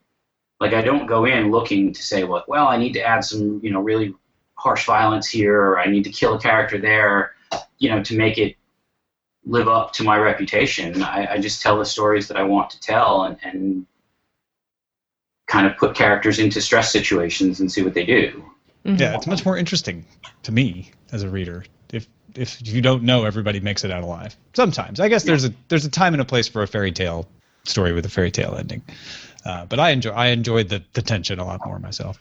like 0.61 0.73
I 0.73 0.82
don't 0.82 1.06
go 1.06 1.25
in 1.25 1.50
looking 1.50 1.92
to 1.92 2.02
say 2.02 2.25
well 2.25 2.44
well 2.49 2.68
I 2.68 2.76
need 2.76 2.92
to 2.94 3.02
add 3.02 3.25
some 3.25 3.61
you 3.62 3.70
know 3.70 3.80
really 3.80 4.14
harsh 4.54 4.87
violence 4.87 5.28
here 5.28 5.61
or 5.61 5.78
I 5.78 5.87
need 5.87 6.04
to 6.04 6.11
kill 6.11 6.35
a 6.35 6.40
character 6.40 6.78
there 6.78 7.35
you 7.78 7.90
know 7.90 8.02
to 8.04 8.16
make 8.16 8.38
it 8.38 8.56
live 9.44 9.68
up 9.68 9.92
to 9.94 10.04
my 10.04 10.18
reputation. 10.18 11.02
I, 11.02 11.35
I 11.35 11.38
just 11.38 11.62
tell 11.62 11.78
the 11.78 11.85
stories 11.85 12.28
that 12.28 12.37
I 12.37 12.42
want 12.42 12.70
to 12.70 12.80
tell 12.80 13.25
and, 13.25 13.38
and 13.42 13.87
kind 15.47 15.66
of 15.66 15.76
put 15.78 15.97
characters 15.97 16.38
into 16.38 16.61
stress 16.61 16.92
situations 16.92 17.61
and 17.61 17.73
see 17.73 17.82
what 17.82 17.94
they 17.94 18.04
do. 18.04 18.44
Mm-hmm. 18.85 18.97
Yeah, 18.97 19.16
it's 19.16 19.26
much 19.26 19.44
more 19.44 19.56
interesting 19.56 20.04
to 20.42 20.52
me 20.52 20.92
as 21.11 21.23
a 21.23 21.28
reader 21.28 21.64
if 22.34 22.66
you 22.66 22.80
don't 22.80 23.02
know 23.02 23.25
everybody 23.25 23.60
makes 23.60 23.84
it 23.84 23.90
out 23.90 24.02
alive. 24.02 24.37
Sometimes 24.54 25.00
I 25.00 25.08
guess 25.08 25.25
there's 25.25 25.44
a 25.44 25.54
there's 25.68 25.84
a 25.84 25.90
time 25.90 26.14
and 26.14 26.20
a 26.20 26.25
place 26.25 26.49
for 26.49 26.62
a 26.62 26.66
fairy 26.66 26.92
tale 26.92 27.28
story 27.64 27.92
with 27.92 28.06
a 28.06 28.10
fairy 28.10 28.30
tale 28.30 28.54
ending. 28.56 28.82
Uh, 29.44 29.66
but 29.66 29.80
I 29.80 29.90
enjoy 29.90 30.10
I 30.10 30.28
enjoyed 30.28 30.68
the 30.68 30.82
the 30.92 31.02
tension 31.02 31.38
a 31.38 31.44
lot 31.44 31.64
more 31.64 31.78
myself. 31.78 32.20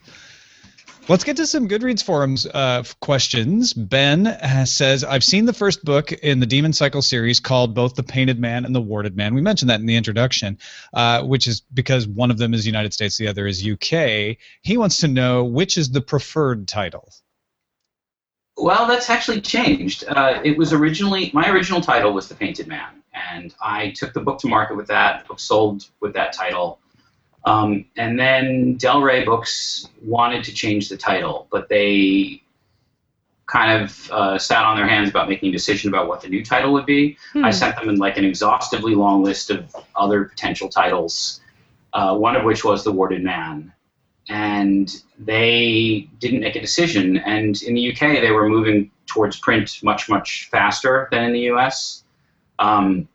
Let's 1.10 1.24
get 1.24 1.38
to 1.38 1.48
some 1.48 1.68
Goodreads 1.68 2.04
forums 2.04 2.46
uh, 2.46 2.84
questions. 3.00 3.74
Ben 3.74 4.26
has, 4.26 4.72
says, 4.72 5.04
"I've 5.04 5.24
seen 5.24 5.46
the 5.46 5.54
first 5.54 5.84
book 5.84 6.12
in 6.12 6.40
the 6.40 6.46
Demon 6.46 6.72
Cycle 6.72 7.02
series 7.02 7.40
called 7.40 7.74
both 7.74 7.96
the 7.96 8.04
Painted 8.04 8.40
Man 8.40 8.64
and 8.64 8.76
the 8.76 8.82
Warded 8.82 9.18
Man. 9.18 9.34
We 9.34 9.42
mentioned 9.42 9.72
that 9.72 9.80
in 9.80 9.88
the 9.88 9.96
introduction, 9.96 10.60
uh, 10.94 11.24
which 11.24 11.48
is 11.48 11.62
because 11.74 12.08
one 12.08 12.30
of 12.30 12.38
them 12.38 12.54
is 12.54 12.68
United 12.68 12.94
States, 12.94 13.18
the 13.18 13.28
other 13.28 13.48
is 13.48 13.66
UK. 13.66 14.38
He 14.62 14.78
wants 14.78 14.98
to 14.98 15.08
know 15.08 15.44
which 15.46 15.80
is 15.80 15.90
the 15.90 16.02
preferred 16.02 16.68
title." 16.68 17.12
Well, 18.60 18.88
that's 18.88 19.10
actually 19.10 19.40
changed. 19.40 20.04
Uh, 20.08 20.42
it 20.44 20.58
was 20.58 20.74
originally 20.74 21.32
my 21.34 21.50
original 21.50 21.80
title 21.80 22.12
was 22.12 22.28
The 22.28 22.36
Painted 22.36 22.68
Man, 22.68 23.02
and 23.14 23.56
I 23.62 23.92
took 23.92 24.14
the 24.14 24.20
book 24.20 24.40
to 24.40 24.48
market 24.48 24.76
with 24.76 24.88
that. 24.88 25.22
The 25.22 25.28
book 25.30 25.40
sold 25.40 25.88
with 26.02 26.14
that 26.14 26.34
title. 26.34 26.80
Um, 27.46 27.86
and 27.96 28.20
then 28.20 28.76
Del 28.76 29.02
Rey 29.02 29.24
Books 29.24 29.88
wanted 30.04 30.44
to 30.44 30.54
change 30.54 30.90
the 30.90 30.98
title, 30.98 31.48
but 31.52 31.70
they 31.70 32.44
kind 33.48 33.82
of 33.82 34.12
uh, 34.12 34.38
sat 34.38 34.66
on 34.66 34.76
their 34.76 34.88
hands 34.88 35.10
about 35.10 35.30
making 35.30 35.50
a 35.50 35.52
decision 35.52 35.90
about 35.90 36.08
what 36.08 36.22
the 36.22 36.28
new 36.28 36.44
title 36.44 36.74
would 36.74 36.86
be. 36.86 37.18
I 37.46 37.52
sent 37.52 37.78
them 37.78 37.90
in 37.90 37.96
like 37.96 38.18
an 38.18 38.26
exhaustively 38.26 38.94
long 38.94 39.24
list 39.24 39.50
of 39.50 39.74
other 39.96 40.26
potential 40.26 40.68
titles, 40.68 41.40
uh, 41.94 42.16
one 42.16 42.36
of 42.36 42.44
which 42.44 42.64
was 42.66 42.84
The 42.84 42.92
Warded 42.92 43.24
Man. 43.24 43.74
And 44.30 44.96
they 45.18 46.08
didn't 46.20 46.42
make 46.42 46.56
a 46.56 46.62
decision. 46.62 47.18
And 47.18 47.62
in 47.64 47.74
the 47.74 47.92
UK, 47.92 48.22
they 48.22 48.32
were 48.32 48.48
moving 48.48 48.92
towards 49.08 49.40
print 49.40 49.80
much, 49.84 50.08
much 50.08 50.48
faster 50.52 51.08
than 51.12 51.24
in 51.24 51.34
the 51.34 51.52
US. 51.52 52.04
Um, 52.60 53.08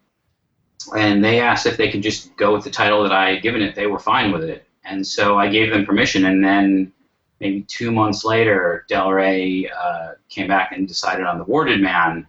and 0.96 1.24
they 1.24 1.40
asked 1.40 1.66
if 1.66 1.76
they 1.76 1.90
could 1.90 2.02
just 2.02 2.36
go 2.36 2.52
with 2.52 2.64
the 2.64 2.70
title 2.70 3.02
that 3.02 3.12
I 3.12 3.34
had 3.34 3.42
given 3.42 3.62
it. 3.62 3.74
They 3.74 3.86
were 3.86 3.98
fine 3.98 4.32
with 4.32 4.44
it, 4.44 4.66
and 4.84 5.06
so 5.06 5.38
I 5.38 5.48
gave 5.48 5.70
them 5.70 5.86
permission. 5.86 6.26
And 6.26 6.44
then 6.44 6.92
maybe 7.40 7.62
two 7.62 7.90
months 7.90 8.24
later, 8.24 8.84
Del 8.88 9.10
Rey 9.10 9.70
uh, 9.70 10.12
came 10.28 10.48
back 10.48 10.72
and 10.72 10.86
decided 10.86 11.24
on 11.24 11.38
the 11.38 11.44
Warded 11.44 11.80
Man, 11.80 12.26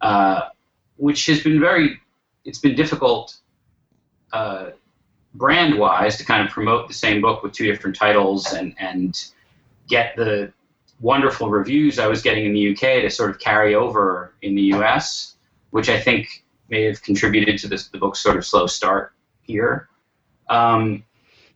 uh, 0.00 0.48
which 0.96 1.26
has 1.26 1.42
been 1.42 1.60
very. 1.60 1.98
It's 2.44 2.58
been 2.58 2.74
difficult, 2.74 3.36
uh, 4.32 4.70
brand-wise, 5.34 6.16
to 6.18 6.24
kind 6.24 6.46
of 6.46 6.52
promote 6.52 6.88
the 6.88 6.94
same 6.94 7.20
book 7.20 7.42
with 7.42 7.52
two 7.52 7.66
different 7.66 7.96
titles 7.96 8.52
and 8.52 8.74
and 8.78 9.26
get 9.88 10.14
the 10.16 10.52
wonderful 11.00 11.48
reviews 11.48 11.98
I 11.98 12.06
was 12.06 12.20
getting 12.22 12.44
in 12.46 12.52
the 12.52 12.72
UK 12.72 13.02
to 13.02 13.10
sort 13.10 13.30
of 13.30 13.38
carry 13.38 13.74
over 13.74 14.34
in 14.42 14.54
the 14.54 14.62
US, 14.74 15.36
which 15.70 15.88
I 15.88 15.98
think 15.98 16.44
may 16.68 16.84
have 16.84 17.02
contributed 17.02 17.58
to 17.58 17.68
this 17.68 17.88
the 17.88 17.98
book's 17.98 18.20
sort 18.20 18.36
of 18.36 18.44
slow 18.44 18.66
start 18.66 19.12
here. 19.42 19.88
Um, 20.48 21.04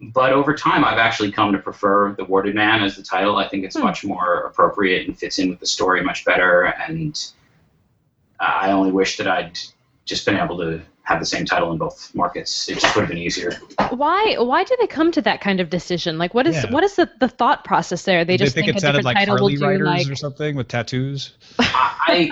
but 0.00 0.32
over 0.32 0.54
time, 0.54 0.84
I've 0.84 0.98
actually 0.98 1.30
come 1.30 1.52
to 1.52 1.58
prefer 1.58 2.14
The 2.14 2.24
Warded 2.24 2.54
Man 2.54 2.82
as 2.82 2.96
the 2.96 3.02
title. 3.02 3.36
I 3.36 3.48
think 3.48 3.64
it's 3.64 3.76
Hmm. 3.76 3.84
much 3.84 4.04
more 4.04 4.40
appropriate 4.46 5.06
and 5.06 5.16
fits 5.18 5.38
in 5.38 5.48
with 5.48 5.60
the 5.60 5.66
story 5.66 6.02
much 6.02 6.24
better. 6.24 6.62
And 6.62 7.18
I 8.40 8.72
only 8.72 8.92
wish 8.92 9.16
that 9.18 9.28
I'd 9.28 9.58
just 10.04 10.26
been 10.26 10.36
able 10.36 10.58
to 10.58 10.82
have 11.04 11.20
the 11.20 11.26
same 11.26 11.44
title 11.44 11.70
in 11.70 11.78
both 11.78 12.14
markets. 12.14 12.68
It 12.68 12.78
just 12.78 12.94
would 12.96 13.02
have 13.02 13.08
been 13.10 13.18
easier. 13.18 13.52
Why 13.90 14.36
why 14.38 14.64
do 14.64 14.74
they 14.80 14.86
come 14.86 15.12
to 15.12 15.22
that 15.22 15.40
kind 15.40 15.60
of 15.60 15.70
decision? 15.70 16.18
Like 16.18 16.34
what 16.34 16.46
is 16.46 16.56
Yeah. 16.56 16.70
what 16.70 16.82
is 16.82 16.96
the, 16.96 17.10
the 17.20 17.28
thought 17.28 17.64
process 17.64 18.04
there? 18.04 18.24
They 18.24 18.36
Did 18.36 18.46
just 18.46 18.54
they 18.56 18.62
think, 18.62 18.74
think, 18.74 18.76
it 18.76 18.78
a 18.78 18.80
sounded 18.80 18.98
different 18.98 19.04
like 19.04 19.16
title 19.18 19.36
Harley 19.36 19.52
will 19.54 19.60
do 19.60 19.84
Riders 19.84 19.86
like 19.86 20.10
or 20.12 20.16
something 20.16 20.56
with 20.56 20.68
tattoos? 20.68 21.36
I 21.58 22.30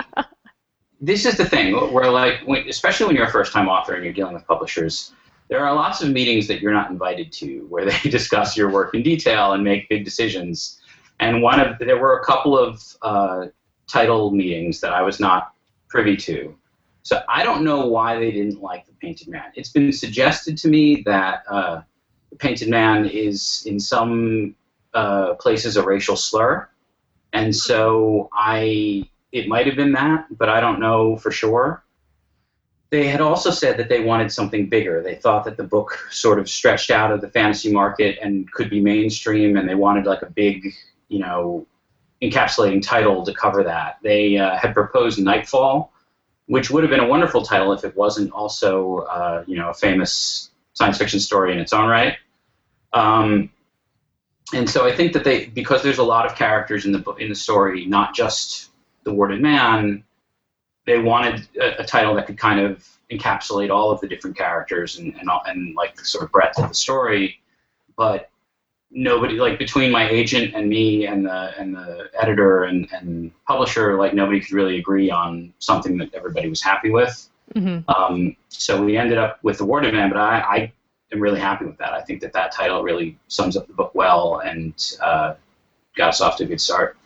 this 1.00 1.26
is 1.26 1.36
the 1.36 1.44
thing 1.44 1.74
where 1.92 2.10
like 2.10 2.40
when, 2.46 2.66
especially 2.68 3.06
when 3.06 3.16
you're 3.16 3.26
a 3.26 3.30
first 3.30 3.52
time 3.52 3.68
author 3.68 3.94
and 3.94 4.04
you're 4.04 4.12
dealing 4.12 4.34
with 4.34 4.46
publishers 4.46 5.12
there 5.48 5.66
are 5.66 5.74
lots 5.74 6.00
of 6.00 6.08
meetings 6.10 6.46
that 6.48 6.62
you're 6.62 6.72
not 6.72 6.90
invited 6.90 7.30
to 7.32 7.66
where 7.68 7.84
they 7.84 7.98
discuss 8.08 8.56
your 8.56 8.70
work 8.70 8.94
in 8.94 9.02
detail 9.02 9.52
and 9.52 9.62
make 9.62 9.88
big 9.88 10.04
decisions 10.04 10.80
and 11.20 11.42
one 11.42 11.60
of 11.60 11.78
there 11.78 11.98
were 11.98 12.18
a 12.20 12.24
couple 12.24 12.56
of 12.56 12.80
uh, 13.02 13.46
title 13.88 14.30
meetings 14.30 14.80
that 14.80 14.92
i 14.92 15.02
was 15.02 15.18
not 15.20 15.52
privy 15.88 16.16
to 16.16 16.56
so 17.02 17.22
i 17.28 17.42
don't 17.42 17.64
know 17.64 17.86
why 17.86 18.18
they 18.18 18.30
didn't 18.30 18.60
like 18.60 18.86
the 18.86 18.92
painted 18.94 19.28
man 19.28 19.50
it's 19.54 19.70
been 19.70 19.92
suggested 19.92 20.56
to 20.56 20.68
me 20.68 21.02
that 21.04 21.42
uh, 21.48 21.80
the 22.30 22.36
painted 22.36 22.68
man 22.68 23.06
is 23.06 23.64
in 23.66 23.78
some 23.78 24.54
uh, 24.94 25.34
places 25.34 25.76
a 25.76 25.82
racial 25.82 26.16
slur 26.16 26.68
and 27.32 27.54
so 27.54 28.28
i 28.32 29.06
it 29.32 29.48
might 29.48 29.66
have 29.66 29.76
been 29.76 29.92
that, 29.92 30.26
but 30.36 30.48
I 30.48 30.60
don't 30.60 30.78
know 30.78 31.16
for 31.16 31.30
sure. 31.30 31.82
They 32.90 33.08
had 33.08 33.22
also 33.22 33.50
said 33.50 33.78
that 33.78 33.88
they 33.88 34.04
wanted 34.04 34.30
something 34.30 34.68
bigger. 34.68 35.02
They 35.02 35.14
thought 35.14 35.44
that 35.44 35.56
the 35.56 35.64
book 35.64 36.06
sort 36.10 36.38
of 36.38 36.48
stretched 36.48 36.90
out 36.90 37.10
of 37.10 37.22
the 37.22 37.30
fantasy 37.30 37.72
market 37.72 38.18
and 38.20 38.50
could 38.52 38.68
be 38.68 38.80
mainstream, 38.80 39.56
and 39.56 39.66
they 39.66 39.74
wanted 39.74 40.04
like 40.04 40.20
a 40.20 40.30
big, 40.30 40.74
you 41.08 41.18
know, 41.18 41.66
encapsulating 42.20 42.82
title 42.82 43.24
to 43.24 43.32
cover 43.32 43.64
that. 43.64 43.98
They 44.02 44.36
uh, 44.36 44.56
had 44.58 44.74
proposed 44.74 45.18
Nightfall, 45.18 45.91
which 46.52 46.70
would 46.70 46.84
have 46.84 46.90
been 46.90 47.00
a 47.00 47.06
wonderful 47.06 47.40
title 47.40 47.72
if 47.72 47.82
it 47.82 47.96
wasn't 47.96 48.30
also, 48.30 48.98
uh, 49.10 49.42
you 49.46 49.56
know, 49.56 49.70
a 49.70 49.74
famous 49.74 50.50
science 50.74 50.98
fiction 50.98 51.18
story 51.18 51.50
in 51.50 51.58
its 51.58 51.72
own 51.72 51.88
right. 51.88 52.18
Um, 52.92 53.50
and 54.52 54.68
so 54.68 54.86
I 54.86 54.94
think 54.94 55.14
that 55.14 55.24
they, 55.24 55.46
because 55.46 55.82
there's 55.82 55.96
a 55.96 56.02
lot 56.02 56.26
of 56.26 56.34
characters 56.34 56.84
in 56.84 56.92
the 56.92 57.02
in 57.14 57.30
the 57.30 57.34
story, 57.34 57.86
not 57.86 58.14
just 58.14 58.68
the 59.04 59.14
Warded 59.14 59.40
Man, 59.40 60.04
they 60.84 60.98
wanted 60.98 61.48
a, 61.58 61.80
a 61.80 61.86
title 61.86 62.14
that 62.16 62.26
could 62.26 62.36
kind 62.36 62.60
of 62.60 62.86
encapsulate 63.10 63.70
all 63.70 63.90
of 63.90 63.98
the 64.02 64.06
different 64.06 64.36
characters 64.36 64.98
and, 64.98 65.14
and, 65.14 65.30
and 65.46 65.74
like 65.74 65.96
the 65.96 66.04
sort 66.04 66.22
of 66.22 66.30
breadth 66.32 66.58
of 66.58 66.68
the 66.68 66.74
story. 66.74 67.40
But 67.96 68.28
nobody, 68.92 69.34
like 69.34 69.58
between 69.58 69.90
my 69.90 70.08
agent 70.08 70.54
and 70.54 70.68
me 70.68 71.06
and 71.06 71.24
the 71.26 71.58
and 71.58 71.74
the 71.74 72.10
editor 72.20 72.64
and, 72.64 72.88
and 72.92 73.32
publisher, 73.46 73.96
like 73.96 74.14
nobody 74.14 74.40
could 74.40 74.52
really 74.52 74.78
agree 74.78 75.10
on 75.10 75.52
something 75.58 75.96
that 75.98 76.14
everybody 76.14 76.48
was 76.48 76.62
happy 76.62 76.90
with. 76.90 77.28
Mhm. 77.54 77.84
Um, 77.88 78.36
so 78.48 78.82
we 78.82 78.96
ended 78.96 79.18
up 79.18 79.38
with 79.42 79.58
the 79.58 79.64
Warded 79.64 79.94
Man, 79.94 80.08
but 80.08 80.18
I, 80.18 80.38
I 80.40 80.72
am 81.12 81.20
really 81.20 81.40
happy 81.40 81.64
with 81.64 81.78
that. 81.78 81.92
I 81.92 82.00
think 82.02 82.20
that 82.20 82.32
that 82.32 82.52
title 82.52 82.82
really 82.82 83.18
sums 83.28 83.56
up 83.56 83.66
the 83.66 83.74
book 83.74 83.94
well 83.94 84.40
and 84.44 84.74
uh, 85.02 85.34
got 85.96 86.10
us 86.10 86.20
off 86.20 86.36
to 86.38 86.44
a 86.44 86.46
good 86.46 86.60
start. 86.60 86.96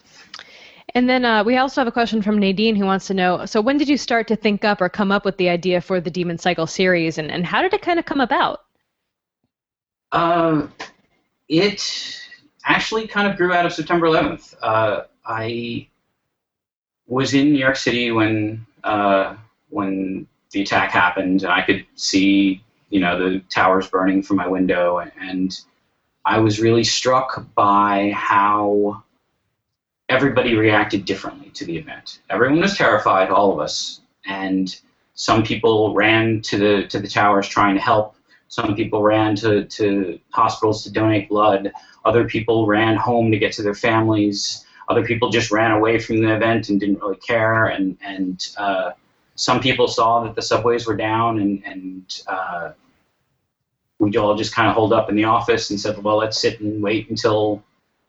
And 0.94 1.10
then 1.10 1.24
uh, 1.24 1.44
we 1.44 1.56
also 1.56 1.80
have 1.80 1.88
a 1.88 1.92
question 1.92 2.22
from 2.22 2.38
Nadine 2.38 2.76
who 2.76 2.86
wants 2.86 3.06
to 3.08 3.14
know 3.14 3.44
so 3.44 3.60
when 3.60 3.76
did 3.76 3.88
you 3.88 3.98
start 3.98 4.28
to 4.28 4.36
think 4.36 4.64
up 4.64 4.80
or 4.80 4.88
come 4.88 5.12
up 5.12 5.24
with 5.24 5.36
the 5.36 5.48
idea 5.48 5.80
for 5.80 6.00
the 6.00 6.10
Demon 6.10 6.38
Cycle 6.38 6.66
series 6.66 7.18
and, 7.18 7.30
and 7.30 7.44
how 7.44 7.60
did 7.60 7.74
it 7.74 7.82
kind 7.82 7.98
of 7.98 8.04
come 8.06 8.20
about? 8.20 8.60
Uh, 10.12 10.68
it 11.48 12.20
actually 12.64 13.06
kind 13.06 13.30
of 13.30 13.36
grew 13.36 13.52
out 13.52 13.66
of 13.66 13.72
September 13.72 14.06
11th. 14.06 14.54
Uh, 14.60 15.02
I 15.24 15.88
was 17.06 17.34
in 17.34 17.52
New 17.52 17.58
York 17.58 17.76
City 17.76 18.10
when 18.10 18.66
uh, 18.84 19.36
when 19.70 20.26
the 20.50 20.62
attack 20.62 20.90
happened, 20.90 21.42
and 21.42 21.52
I 21.52 21.62
could 21.62 21.84
see 21.94 22.62
you 22.90 23.00
know 23.00 23.18
the 23.18 23.40
towers 23.48 23.88
burning 23.88 24.22
from 24.22 24.36
my 24.36 24.46
window, 24.46 24.98
and 25.20 25.58
I 26.24 26.38
was 26.38 26.60
really 26.60 26.84
struck 26.84 27.46
by 27.54 28.12
how 28.14 29.02
everybody 30.08 30.56
reacted 30.56 31.04
differently 31.04 31.50
to 31.50 31.64
the 31.64 31.76
event. 31.76 32.20
Everyone 32.30 32.60
was 32.60 32.76
terrified, 32.76 33.30
all 33.30 33.52
of 33.52 33.60
us, 33.60 34.00
and 34.26 34.74
some 35.14 35.42
people 35.42 35.94
ran 35.94 36.42
to 36.42 36.58
the 36.58 36.86
to 36.88 36.98
the 36.98 37.08
towers 37.08 37.48
trying 37.48 37.74
to 37.74 37.80
help. 37.80 38.15
Some 38.48 38.74
people 38.74 39.02
ran 39.02 39.34
to, 39.36 39.64
to 39.64 40.18
hospitals 40.30 40.84
to 40.84 40.92
donate 40.92 41.28
blood. 41.28 41.72
Other 42.04 42.24
people 42.24 42.66
ran 42.66 42.96
home 42.96 43.30
to 43.30 43.38
get 43.38 43.52
to 43.54 43.62
their 43.62 43.74
families. 43.74 44.64
Other 44.88 45.04
people 45.04 45.30
just 45.30 45.50
ran 45.50 45.72
away 45.72 45.98
from 45.98 46.20
the 46.22 46.34
event 46.34 46.68
and 46.68 46.78
didn't 46.78 47.00
really 47.00 47.16
care. 47.16 47.66
And, 47.66 47.98
and 48.02 48.46
uh, 48.56 48.92
some 49.34 49.60
people 49.60 49.88
saw 49.88 50.22
that 50.24 50.34
the 50.34 50.42
subways 50.42 50.86
were 50.86 50.96
down, 50.96 51.40
and, 51.40 51.62
and 51.66 52.22
uh, 52.28 52.72
we 53.98 54.16
all 54.16 54.36
just 54.36 54.54
kind 54.54 54.68
of 54.68 54.74
holed 54.74 54.92
up 54.92 55.08
in 55.08 55.16
the 55.16 55.24
office 55.24 55.70
and 55.70 55.80
said, 55.80 56.02
well, 56.02 56.16
let's 56.16 56.40
sit 56.40 56.60
and 56.60 56.82
wait 56.82 57.10
until 57.10 57.62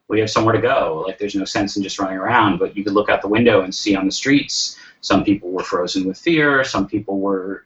we 0.07 0.19
have 0.19 0.29
somewhere 0.29 0.55
to 0.55 0.61
go. 0.61 1.03
Like 1.05 1.17
there's 1.17 1.35
no 1.35 1.45
sense 1.45 1.75
in 1.75 1.83
just 1.83 1.99
running 1.99 2.17
around. 2.17 2.59
But 2.59 2.77
you 2.77 2.83
could 2.83 2.93
look 2.93 3.09
out 3.09 3.21
the 3.21 3.27
window 3.27 3.61
and 3.61 3.73
see 3.73 3.95
on 3.95 4.05
the 4.05 4.11
streets, 4.11 4.77
some 5.01 5.23
people 5.23 5.51
were 5.51 5.63
frozen 5.63 6.05
with 6.07 6.17
fear, 6.17 6.63
some 6.63 6.87
people 6.87 7.19
were 7.19 7.65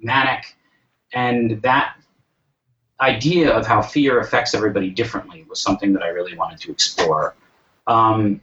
manic, 0.00 0.56
and 1.12 1.60
that 1.62 1.96
idea 3.02 3.50
of 3.50 3.66
how 3.66 3.82
fear 3.82 4.20
affects 4.20 4.54
everybody 4.54 4.88
differently 4.88 5.44
was 5.48 5.60
something 5.60 5.92
that 5.92 6.02
I 6.02 6.08
really 6.08 6.36
wanted 6.36 6.60
to 6.60 6.70
explore. 6.70 7.34
Um, 7.86 8.40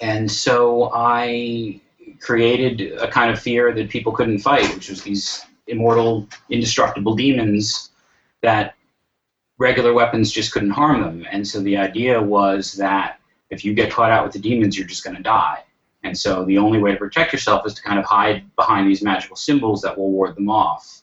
and 0.00 0.30
so 0.30 0.90
I 0.94 1.80
created 2.20 2.92
a 2.98 3.08
kind 3.08 3.32
of 3.32 3.40
fear 3.40 3.72
that 3.72 3.90
people 3.90 4.12
couldn't 4.12 4.38
fight, 4.38 4.72
which 4.74 4.88
was 4.88 5.02
these 5.02 5.44
immortal, 5.66 6.28
indestructible 6.50 7.16
demons 7.16 7.90
that 8.42 8.74
regular 9.58 9.92
weapons 9.92 10.30
just 10.30 10.52
couldn't 10.52 10.70
harm 10.70 11.02
them. 11.02 11.26
And 11.30 11.46
so 11.46 11.60
the 11.60 11.76
idea 11.76 12.20
was 12.20 12.72
that 12.74 13.18
if 13.50 13.64
you 13.64 13.74
get 13.74 13.92
caught 13.92 14.10
out 14.10 14.24
with 14.24 14.32
the 14.32 14.38
demons, 14.38 14.78
you're 14.78 14.86
just 14.86 15.04
going 15.04 15.16
to 15.16 15.22
die. 15.22 15.64
And 16.04 16.16
so 16.18 16.44
the 16.44 16.58
only 16.58 16.78
way 16.78 16.92
to 16.92 16.96
protect 16.96 17.32
yourself 17.32 17.66
is 17.66 17.74
to 17.74 17.82
kind 17.82 17.98
of 17.98 18.04
hide 18.04 18.44
behind 18.56 18.88
these 18.88 19.02
magical 19.02 19.36
symbols 19.36 19.82
that 19.82 19.96
will 19.96 20.10
ward 20.10 20.36
them 20.36 20.48
off. 20.48 21.02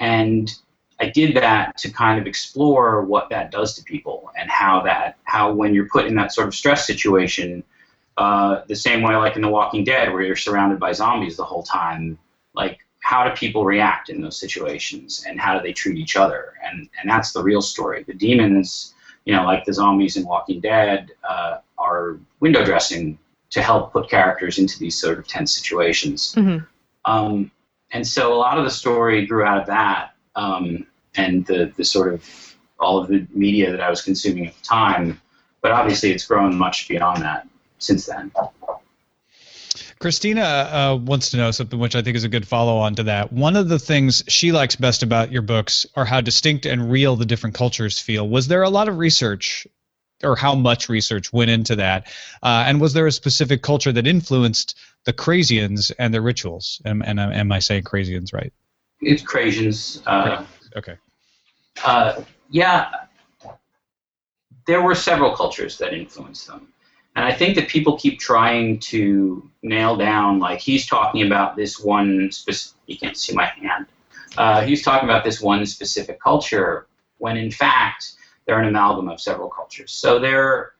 And 0.00 0.52
I 1.00 1.08
did 1.08 1.36
that 1.36 1.76
to 1.78 1.90
kind 1.90 2.20
of 2.20 2.26
explore 2.26 3.02
what 3.04 3.30
that 3.30 3.50
does 3.50 3.74
to 3.74 3.84
people 3.84 4.30
and 4.38 4.50
how 4.50 4.82
that, 4.82 5.16
how 5.24 5.52
when 5.52 5.72
you're 5.72 5.88
put 5.88 6.06
in 6.06 6.14
that 6.16 6.32
sort 6.32 6.48
of 6.48 6.54
stress 6.54 6.86
situation, 6.86 7.62
uh, 8.16 8.62
the 8.66 8.74
same 8.74 9.02
way 9.02 9.14
like 9.14 9.36
in 9.36 9.42
The 9.42 9.48
Walking 9.48 9.84
Dead, 9.84 10.12
where 10.12 10.22
you're 10.22 10.36
surrounded 10.36 10.80
by 10.80 10.92
zombies 10.92 11.36
the 11.36 11.44
whole 11.44 11.62
time, 11.62 12.18
like 12.54 12.80
how 12.98 13.28
do 13.28 13.34
people 13.36 13.64
react 13.64 14.08
in 14.08 14.20
those 14.20 14.38
situations 14.38 15.24
and 15.26 15.40
how 15.40 15.56
do 15.56 15.62
they 15.62 15.72
treat 15.72 15.98
each 15.98 16.16
other? 16.16 16.54
And, 16.64 16.88
and 17.00 17.08
that's 17.08 17.32
the 17.32 17.42
real 17.42 17.62
story. 17.62 18.02
The 18.02 18.14
demons, 18.14 18.94
you 19.24 19.32
know, 19.34 19.44
like 19.44 19.64
the 19.64 19.72
zombies 19.72 20.16
in 20.16 20.24
Walking 20.24 20.60
Dead, 20.60 21.12
uh, 21.28 21.58
are 21.78 22.18
window 22.40 22.64
dressing 22.64 23.18
to 23.50 23.62
help 23.62 23.92
put 23.92 24.10
characters 24.10 24.58
into 24.58 24.78
these 24.80 25.00
sort 25.00 25.18
of 25.18 25.28
tense 25.28 25.56
situations. 25.56 26.34
Mm-hmm. 26.34 26.64
Um, 27.04 27.52
and 27.92 28.06
so 28.06 28.34
a 28.34 28.36
lot 28.36 28.58
of 28.58 28.64
the 28.64 28.70
story 28.70 29.24
grew 29.26 29.44
out 29.44 29.60
of 29.60 29.66
that 29.68 30.12
um, 30.38 30.86
and 31.16 31.44
the, 31.46 31.72
the 31.76 31.84
sort 31.84 32.14
of 32.14 32.56
all 32.78 32.98
of 32.98 33.08
the 33.08 33.26
media 33.34 33.70
that 33.72 33.80
I 33.80 33.90
was 33.90 34.00
consuming 34.00 34.46
at 34.46 34.56
the 34.56 34.62
time. 34.64 35.20
But 35.60 35.72
obviously, 35.72 36.12
it's 36.12 36.24
grown 36.24 36.56
much 36.56 36.88
beyond 36.88 37.22
that 37.22 37.46
since 37.78 38.06
then. 38.06 38.30
Christina 39.98 40.42
uh, 40.42 40.98
wants 41.02 41.30
to 41.30 41.36
know 41.36 41.50
something 41.50 41.78
which 41.78 41.96
I 41.96 42.02
think 42.02 42.16
is 42.16 42.22
a 42.22 42.28
good 42.28 42.46
follow 42.46 42.78
on 42.78 42.94
to 42.94 43.02
that. 43.04 43.32
One 43.32 43.56
of 43.56 43.68
the 43.68 43.80
things 43.80 44.22
she 44.28 44.52
likes 44.52 44.76
best 44.76 45.02
about 45.02 45.32
your 45.32 45.42
books 45.42 45.86
are 45.96 46.04
how 46.04 46.20
distinct 46.20 46.66
and 46.66 46.88
real 46.88 47.16
the 47.16 47.26
different 47.26 47.56
cultures 47.56 47.98
feel. 47.98 48.28
Was 48.28 48.46
there 48.46 48.62
a 48.62 48.70
lot 48.70 48.88
of 48.88 48.96
research 48.96 49.66
or 50.22 50.36
how 50.36 50.54
much 50.54 50.88
research 50.88 51.32
went 51.32 51.50
into 51.50 51.74
that? 51.76 52.06
Uh, 52.44 52.64
and 52.66 52.80
was 52.80 52.92
there 52.92 53.08
a 53.08 53.12
specific 53.12 53.62
culture 53.62 53.90
that 53.90 54.06
influenced 54.06 54.78
the 55.04 55.12
Krasians 55.12 55.90
and 55.98 56.14
their 56.14 56.22
rituals? 56.22 56.80
Am, 56.84 57.02
and, 57.02 57.18
am 57.18 57.50
I 57.50 57.58
saying 57.58 57.82
Krasians 57.82 58.32
right? 58.32 58.52
It's 59.00 59.22
Krasians. 59.22 60.02
Uh, 60.06 60.44
Okay. 60.76 60.96
uh, 61.84 62.22
yeah, 62.50 62.90
there 64.66 64.82
were 64.82 64.94
several 64.94 65.34
cultures 65.34 65.78
that 65.78 65.94
influenced 65.94 66.46
them. 66.46 66.68
And 67.16 67.24
I 67.24 67.32
think 67.32 67.56
that 67.56 67.68
people 67.68 67.96
keep 67.98 68.20
trying 68.20 68.78
to 68.80 69.50
nail 69.62 69.96
down, 69.96 70.38
like, 70.38 70.60
he's 70.60 70.86
talking 70.86 71.22
about 71.26 71.56
this 71.56 71.80
one 71.80 72.30
specific, 72.30 72.78
you 72.86 72.96
can't 72.98 73.16
see 73.16 73.34
my 73.34 73.46
hand. 73.46 73.86
Uh, 74.36 74.60
he's 74.60 74.82
talking 74.82 75.08
about 75.08 75.24
this 75.24 75.40
one 75.40 75.64
specific 75.66 76.20
culture, 76.20 76.86
when 77.16 77.36
in 77.36 77.50
fact, 77.50 78.12
they're 78.46 78.60
an 78.60 78.68
amalgam 78.68 79.08
of 79.08 79.20
several 79.20 79.48
cultures. 79.48 79.90
So 79.90 80.18
their 80.18 80.74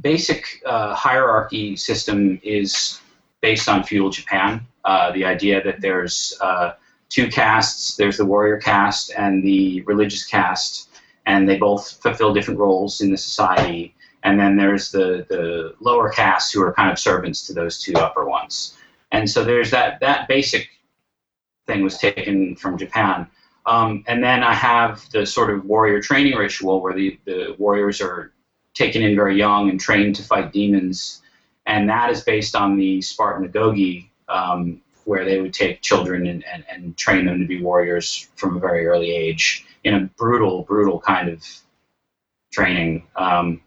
basic 0.00 0.62
uh, 0.66 0.94
hierarchy 0.94 1.76
system 1.76 2.40
is 2.42 3.00
based 3.40 3.68
on 3.68 3.84
feudal 3.84 4.10
Japan. 4.10 4.66
Uh, 4.84 5.12
the 5.12 5.24
idea 5.24 5.62
that 5.62 5.80
there's 5.80 6.36
uh, 6.40 6.72
two 7.14 7.28
castes 7.28 7.94
there's 7.94 8.16
the 8.16 8.24
warrior 8.24 8.56
caste 8.56 9.12
and 9.16 9.44
the 9.44 9.82
religious 9.82 10.24
caste, 10.24 10.88
and 11.26 11.48
they 11.48 11.56
both 11.56 12.02
fulfill 12.02 12.34
different 12.34 12.58
roles 12.58 13.00
in 13.00 13.12
the 13.12 13.16
society. 13.16 13.94
And 14.24 14.40
then 14.40 14.56
there's 14.56 14.90
the, 14.90 15.24
the 15.28 15.74
lower 15.80 16.10
castes 16.10 16.52
who 16.52 16.60
are 16.62 16.72
kind 16.72 16.90
of 16.90 16.98
servants 16.98 17.46
to 17.46 17.52
those 17.52 17.78
two 17.80 17.92
upper 17.94 18.24
ones. 18.24 18.76
And 19.12 19.30
so 19.30 19.44
there's 19.44 19.70
that, 19.70 20.00
that 20.00 20.26
basic 20.26 20.68
thing 21.66 21.84
was 21.84 21.98
taken 21.98 22.56
from 22.56 22.76
Japan. 22.76 23.28
Um, 23.66 24.02
and 24.08 24.22
then 24.24 24.42
I 24.42 24.52
have 24.52 25.08
the 25.12 25.24
sort 25.24 25.50
of 25.50 25.64
warrior 25.64 26.02
training 26.02 26.34
ritual 26.34 26.80
where 26.80 26.94
the, 26.94 27.18
the 27.26 27.54
warriors 27.58 28.00
are 28.00 28.32
taken 28.74 29.02
in 29.02 29.14
very 29.14 29.36
young 29.36 29.70
and 29.70 29.78
trained 29.78 30.16
to 30.16 30.22
fight 30.24 30.52
demons. 30.52 31.22
And 31.66 31.88
that 31.88 32.10
is 32.10 32.22
based 32.22 32.56
on 32.56 32.76
the 32.76 33.00
Spartan 33.02 33.48
Agoge, 33.48 34.08
um, 34.28 34.80
where 35.04 35.24
they 35.24 35.40
would 35.40 35.52
take 35.52 35.80
children 35.82 36.26
and, 36.26 36.44
and, 36.52 36.64
and 36.70 36.96
train 36.96 37.26
them 37.26 37.40
to 37.40 37.46
be 37.46 37.62
warriors 37.62 38.28
from 38.36 38.56
a 38.56 38.60
very 38.60 38.86
early 38.86 39.10
age 39.10 39.66
in 39.84 39.94
a 39.94 40.00
brutal, 40.16 40.62
brutal 40.62 41.00
kind 41.00 41.28
of 41.28 41.44
training. 42.52 43.06
Um, 43.16 43.60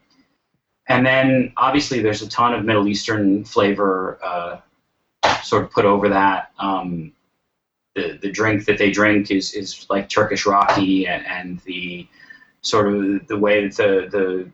and 0.87 1.05
then 1.05 1.53
obviously 1.57 2.01
there's 2.01 2.21
a 2.21 2.29
ton 2.29 2.53
of 2.53 2.65
Middle 2.65 2.87
Eastern 2.87 3.43
flavor 3.43 4.17
uh, 4.23 4.59
sort 5.43 5.63
of 5.63 5.71
put 5.71 5.85
over 5.85 6.09
that. 6.09 6.51
Um, 6.59 7.13
the, 7.95 8.17
the 8.21 8.31
drink 8.31 8.65
that 8.65 8.77
they 8.77 8.91
drink 8.91 9.31
is, 9.31 9.53
is 9.53 9.85
like 9.89 10.07
Turkish 10.07 10.45
raki, 10.45 11.07
and, 11.07 11.25
and 11.25 11.59
the 11.61 12.07
sort 12.61 12.93
of 12.93 13.27
the 13.27 13.37
way 13.37 13.67
that 13.67 13.75
the, 13.75 14.07
the 14.11 14.51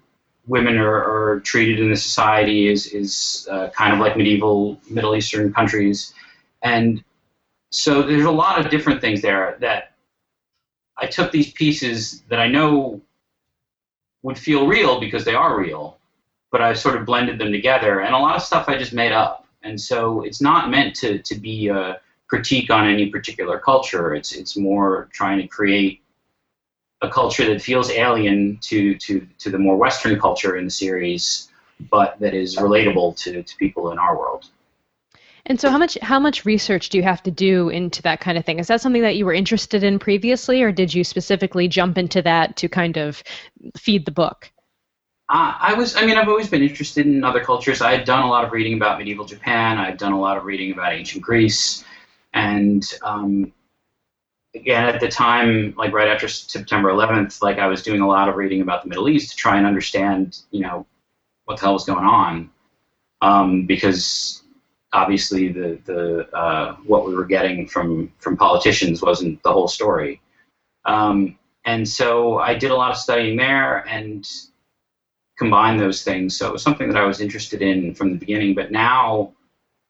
women 0.48 0.78
are, 0.78 1.34
are 1.34 1.40
treated 1.42 1.80
in 1.80 1.90
the 1.90 1.96
society 1.96 2.68
is, 2.68 2.88
is 2.88 3.48
uh, 3.52 3.70
kind 3.70 3.94
of 3.94 4.00
like 4.00 4.18
medieval 4.18 4.80
Middle 4.90 5.16
Eastern 5.16 5.54
countries. 5.54 6.14
And 6.64 7.04
so 7.70 8.02
there's 8.02 8.26
a 8.26 8.32
lot 8.32 8.64
of 8.64 8.72
different 8.72 9.02
things 9.02 9.22
there 9.22 9.58
that 9.60 9.94
I 10.98 11.08
took 11.08 11.32
these 11.32 11.52
pieces 11.52 12.22
that 12.30 12.40
I 12.40 12.48
know 12.48 13.02
would 14.22 14.38
feel 14.38 14.68
real 14.68 15.00
because 15.00 15.26
they 15.26 15.36
are 15.36 15.60
real, 15.60 15.98
but 16.52 16.62
I 16.62 16.74
sort 16.74 16.96
of 16.96 17.06
blended 17.06 17.38
them 17.38 17.52
together. 17.52 18.00
And 18.00 18.16
a 18.16 18.18
lot 18.18 18.36
of 18.36 18.42
stuff 18.42 18.70
I 18.70 18.78
just 18.78 18.94
made 18.94 19.12
up. 19.12 19.46
And 19.64 19.80
so 19.80 20.22
it's 20.22 20.42
not 20.42 20.70
meant 20.70 20.96
to, 20.98 21.20
to 21.20 21.36
be 21.36 21.68
a 21.68 22.00
critique 22.28 22.70
on 22.70 22.88
any 22.88 23.08
particular 23.08 23.60
culture. 23.60 24.16
It's, 24.16 24.32
it's 24.34 24.56
more 24.56 25.10
trying 25.12 25.42
to 25.42 25.48
create 25.48 26.02
a 27.02 27.10
culture 27.10 27.46
that 27.46 27.62
feels 27.62 27.92
alien 27.92 28.58
to, 28.62 28.96
to, 28.96 29.28
to 29.40 29.50
the 29.50 29.60
more 29.60 29.76
Western 29.76 30.20
culture 30.20 30.56
in 30.58 30.66
the 30.66 30.72
series, 30.72 31.50
but 31.92 32.18
that 32.20 32.34
is 32.34 32.56
relatable 32.56 33.18
to, 33.18 33.44
to 33.44 33.58
people 33.58 33.92
in 33.92 34.00
our 34.00 34.18
world. 34.18 34.46
And 35.46 35.60
so, 35.60 35.70
how 35.70 35.78
much 35.78 35.98
how 36.02 36.20
much 36.20 36.46
research 36.46 36.90
do 36.90 36.98
you 36.98 37.04
have 37.04 37.22
to 37.24 37.32
do 37.32 37.70
into 37.70 38.02
that 38.04 38.22
kind 38.22 38.38
of 38.38 38.46
thing? 38.46 38.60
Is 38.60 38.68
that 38.68 38.80
something 38.80 39.02
that 39.02 39.18
you 39.18 39.26
were 39.26 39.34
interested 39.34 39.84
in 39.84 40.00
previously, 40.00 40.62
or 40.62 40.72
did 40.72 40.94
you 40.94 41.04
specifically 41.04 41.68
jump 41.68 41.98
into 41.98 42.22
that 42.22 42.56
to 42.58 42.70
kind 42.70 42.98
of 42.98 43.22
feed 43.76 44.06
the 44.06 44.12
book? 44.12 44.50
Uh, 45.30 45.56
I 45.60 45.74
was, 45.74 45.96
I 45.96 46.06
mean, 46.06 46.18
I've 46.18 46.28
always 46.30 46.50
been 46.50 46.62
interested 46.62 47.06
in 47.06 47.24
other 47.24 47.44
cultures. 47.44 47.82
I 47.82 47.92
had 47.92 48.06
done 48.06 48.24
a 48.24 48.30
lot 48.30 48.46
of 48.46 48.52
reading 48.52 48.76
about 48.76 49.00
medieval 49.00 49.26
Japan. 49.26 49.78
I 49.78 49.86
had 49.86 49.98
done 49.98 50.14
a 50.14 50.20
lot 50.20 50.38
of 50.38 50.46
reading 50.46 50.72
about 50.72 50.94
ancient 50.94 51.24
Greece, 51.24 51.84
and 52.34 52.84
um, 53.02 53.52
again, 54.56 54.86
at 54.86 55.02
the 55.02 55.10
time, 55.10 55.74
like 55.78 55.92
right 55.92 56.08
after 56.08 56.28
September 56.28 56.90
11th, 56.90 57.42
like 57.42 57.58
I 57.58 57.68
was 57.68 57.84
doing 57.84 58.02
a 58.02 58.08
lot 58.08 58.30
of 58.30 58.36
reading 58.36 58.62
about 58.62 58.84
the 58.84 58.90
Middle 58.90 59.10
East 59.10 59.32
to 59.32 59.36
try 59.38 59.58
and 59.58 59.66
understand, 59.66 60.40
you 60.52 60.62
know, 60.62 60.86
what 61.46 61.58
the 61.58 61.66
hell 61.66 61.74
was 61.74 61.86
going 61.86 62.06
on, 62.06 62.50
um, 63.22 63.66
because 63.66 64.43
obviously 64.94 65.52
the 65.52 65.80
the 65.86 66.30
uh, 66.36 66.76
what 66.86 67.06
we 67.08 67.16
were 67.16 67.26
getting 67.26 67.68
from 67.68 68.12
from 68.20 68.38
politicians 68.38 69.02
wasn't 69.02 69.42
the 69.44 69.52
whole 69.52 69.68
story. 69.68 70.22
Um, 70.86 71.38
and 71.66 71.88
so 71.88 72.40
I 72.40 72.54
did 72.56 72.72
a 72.72 72.76
lot 72.76 72.92
of 72.92 72.98
studying 72.98 73.38
there 73.38 73.88
and 73.88 74.30
combined 75.38 75.80
those 75.80 76.04
things. 76.04 76.38
So 76.38 76.48
it 76.48 76.54
was 76.54 76.62
something 76.62 76.88
that 76.90 76.98
I 76.98 77.06
was 77.06 77.22
interested 77.22 77.62
in 77.62 77.96
from 77.96 78.12
the 78.12 78.18
beginning. 78.18 78.54
But 78.54 78.72
now 78.72 79.34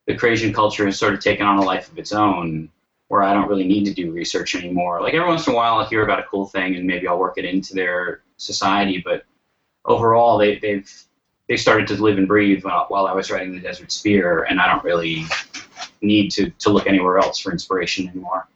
the 0.06 0.14
Krasian 0.14 0.54
culture 0.54 0.86
has 0.86 0.98
sort 0.98 1.14
of 1.14 1.20
taken 1.20 1.46
on 1.46 1.58
a 1.58 1.62
life 1.62 1.90
of 1.90 1.98
its 1.98 2.12
own 2.12 2.70
where 3.08 3.22
I 3.22 3.34
don't 3.34 3.48
really 3.48 3.66
need 3.66 3.84
to 3.84 3.94
do 3.94 4.12
research 4.12 4.54
anymore. 4.54 5.02
Like 5.02 5.14
every 5.14 5.28
once 5.28 5.46
in 5.46 5.52
a 5.52 5.56
while 5.56 5.74
I'll 5.78 5.86
hear 5.86 6.04
about 6.04 6.20
a 6.20 6.24
cool 6.24 6.46
thing 6.46 6.74
and 6.76 6.86
maybe 6.86 7.06
I'll 7.06 7.18
work 7.18 7.38
it 7.38 7.44
into 7.44 7.74
their 7.74 8.22
society, 8.36 9.02
but 9.04 9.24
overall 9.84 10.38
they, 10.38 10.58
they've 10.58 10.90
they 11.48 11.56
started 11.56 11.86
to 11.88 12.02
live 12.02 12.18
and 12.18 12.26
breathe 12.26 12.64
while, 12.64 12.86
while 12.88 13.06
I 13.06 13.12
was 13.12 13.30
writing 13.30 13.52
the 13.52 13.60
Desert 13.60 13.92
Spear, 13.92 14.44
and 14.44 14.60
I 14.60 14.72
don't 14.72 14.84
really 14.84 15.24
need 16.00 16.30
to, 16.32 16.50
to 16.50 16.70
look 16.70 16.86
anywhere 16.86 17.18
else 17.18 17.38
for 17.38 17.52
inspiration 17.52 18.08
anymore. 18.08 18.48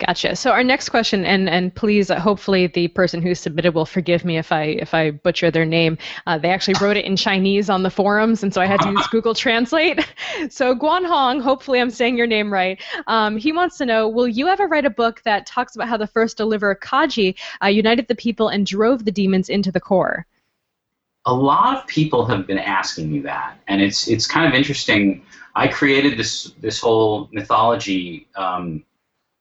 Gotcha. 0.00 0.34
So 0.34 0.50
our 0.50 0.64
next 0.64 0.88
question, 0.88 1.24
and 1.24 1.48
and 1.48 1.72
please, 1.72 2.10
uh, 2.10 2.18
hopefully 2.18 2.66
the 2.66 2.88
person 2.88 3.22
who 3.22 3.32
submitted 3.32 3.74
will 3.74 3.86
forgive 3.86 4.24
me 4.24 4.38
if 4.38 4.50
I 4.50 4.64
if 4.64 4.92
I 4.92 5.12
butcher 5.12 5.52
their 5.52 5.64
name. 5.64 5.98
Uh, 6.26 6.36
they 6.36 6.50
actually 6.50 6.74
wrote 6.80 6.96
it 6.96 7.04
in 7.04 7.14
Chinese 7.16 7.70
on 7.70 7.84
the 7.84 7.90
forums, 7.90 8.42
and 8.42 8.52
so 8.52 8.60
I 8.60 8.66
had 8.66 8.80
to 8.80 8.90
use 8.90 9.06
Google 9.10 9.34
Translate. 9.34 10.04
So 10.50 10.74
Guan 10.74 11.06
Hong, 11.06 11.40
hopefully 11.40 11.80
I'm 11.80 11.90
saying 11.90 12.16
your 12.16 12.26
name 12.26 12.52
right. 12.52 12.82
Um, 13.06 13.36
he 13.36 13.52
wants 13.52 13.78
to 13.78 13.86
know: 13.86 14.08
Will 14.08 14.26
you 14.26 14.48
ever 14.48 14.66
write 14.66 14.84
a 14.84 14.90
book 14.90 15.22
that 15.24 15.46
talks 15.46 15.76
about 15.76 15.88
how 15.88 15.96
the 15.96 16.08
first 16.08 16.36
deliverer 16.36 16.74
Kaji 16.74 17.36
uh, 17.62 17.68
united 17.68 18.08
the 18.08 18.16
people 18.16 18.48
and 18.48 18.66
drove 18.66 19.04
the 19.04 19.12
demons 19.12 19.48
into 19.48 19.70
the 19.70 19.80
core? 19.80 20.26
A 21.26 21.34
lot 21.34 21.76
of 21.78 21.86
people 21.86 22.26
have 22.26 22.46
been 22.46 22.58
asking 22.58 23.10
me 23.10 23.20
that, 23.20 23.58
and 23.68 23.80
it's 23.80 24.08
it's 24.08 24.26
kind 24.26 24.46
of 24.46 24.54
interesting. 24.54 25.22
I 25.54 25.68
created 25.68 26.18
this 26.18 26.52
this 26.60 26.80
whole 26.80 27.28
mythology 27.32 28.26
um, 28.36 28.84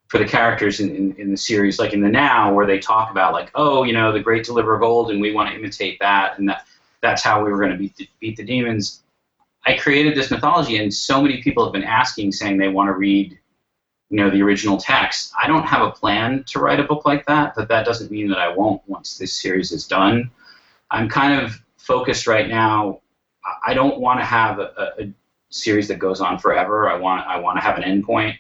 for 0.08 0.18
the 0.20 0.26
characters 0.26 0.80
in, 0.80 0.96
in, 0.96 1.16
in 1.18 1.32
the 1.32 1.38
series, 1.38 1.80
like 1.80 1.94
in 1.94 2.02
the 2.02 2.10
now, 2.10 2.54
where 2.54 2.68
they 2.68 2.80
talk 2.80 3.10
about 3.10 3.34
like, 3.34 3.50
oh, 3.56 3.84
you 3.84 3.94
know, 3.94 4.12
the 4.12 4.20
great 4.20 4.46
deliverer 4.46 4.76
of 4.76 4.84
old, 4.84 5.12
and 5.12 5.20
we 5.20 5.34
want 5.34 5.50
to 5.50 5.56
imitate 5.56 6.00
that, 6.00 6.38
and 6.38 6.48
that 6.48 6.66
that's 7.02 7.24
how 7.24 7.44
we 7.44 7.52
were 7.52 7.58
going 7.58 7.72
to 7.72 7.78
beat 7.78 7.96
the, 7.98 8.08
beat 8.20 8.38
the 8.38 8.46
demons. 8.46 9.04
I 9.66 9.76
created 9.78 10.16
this 10.16 10.32
mythology, 10.32 10.78
and 10.78 10.94
so 10.94 11.22
many 11.22 11.42
people 11.42 11.64
have 11.64 11.74
been 11.74 11.84
asking, 11.84 12.32
saying 12.32 12.58
they 12.58 12.68
want 12.68 12.88
to 12.90 12.94
read, 12.94 13.38
you 14.10 14.18
know, 14.18 14.30
the 14.30 14.42
original 14.42 14.78
text. 14.78 15.34
I 15.42 15.48
don't 15.48 15.66
have 15.66 15.82
a 15.82 15.92
plan 15.92 16.44
to 16.48 16.60
write 16.60 16.80
a 16.80 16.84
book 16.84 17.06
like 17.06 17.26
that, 17.28 17.56
but 17.56 17.68
that 17.70 17.86
doesn't 17.86 18.12
mean 18.12 18.30
that 18.30 18.38
I 18.40 18.50
won't 18.50 18.82
once 18.88 19.18
this 19.18 19.34
series 19.34 19.72
is 19.72 19.88
done. 19.88 20.30
I'm 20.92 21.10
kind 21.10 21.42
of 21.42 21.60
focused 21.84 22.28
right 22.28 22.48
now. 22.48 23.02
I 23.66 23.74
don't 23.74 24.00
want 24.00 24.20
to 24.20 24.26
have 24.26 24.60
a, 24.60 24.94
a 25.00 25.14
series 25.50 25.88
that 25.90 26.00
goes 26.00 26.22
on 26.22 26.40
forever. 26.40 26.90
I 26.90 26.96
want 26.96 27.28
I 27.28 27.40
want 27.40 27.58
to 27.58 27.62
have 27.62 27.78
an 27.78 27.84
endpoint, 27.84 28.38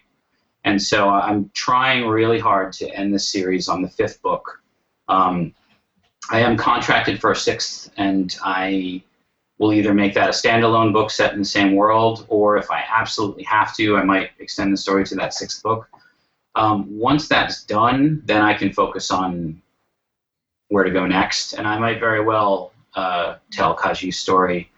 and 0.64 0.82
so 0.82 1.10
I'm 1.10 1.52
trying 1.54 2.08
really 2.08 2.40
hard 2.40 2.74
to 2.74 2.90
end 2.90 3.14
the 3.14 3.20
series 3.20 3.68
on 3.68 3.82
the 3.82 3.90
fifth 3.90 4.22
book. 4.22 4.62
Um, 5.10 5.54
I 6.32 6.40
am 6.40 6.56
contracted 6.56 7.20
for 7.20 7.32
a 7.32 7.36
sixth, 7.36 7.92
and 7.98 8.36
I 8.44 9.04
will 9.58 9.74
either 9.74 9.94
make 9.94 10.14
that 10.14 10.30
a 10.30 10.32
standalone 10.32 10.94
book 10.94 11.12
set 11.12 11.34
in 11.34 11.40
the 11.40 11.46
same 11.46 11.76
world, 11.76 12.26
or 12.30 12.58
if 12.58 12.72
I 12.72 12.84
absolutely 12.90 13.44
have 13.44 13.76
to, 13.76 13.98
I 13.98 14.04
might 14.04 14.32
extend 14.40 14.74
the 14.74 14.78
story 14.78 15.04
to 15.06 15.16
that 15.16 15.34
sixth 15.34 15.62
book. 15.62 15.90
Um, 16.56 16.88
once 16.98 17.28
that's 17.28 17.64
done, 17.64 18.22
then 18.26 18.42
I 18.42 18.54
can 18.54 18.72
focus 18.72 19.12
on 19.12 19.62
where 20.70 20.86
to 20.86 20.92
go 20.92 21.06
next, 21.06 21.54
and 21.54 21.68
I 21.68 21.78
might 21.78 22.00
very 22.00 22.24
well 22.24 22.73
uh, 22.96 23.36
tell 23.52 23.76
Kaji's 23.76 24.20
story. 24.20 24.70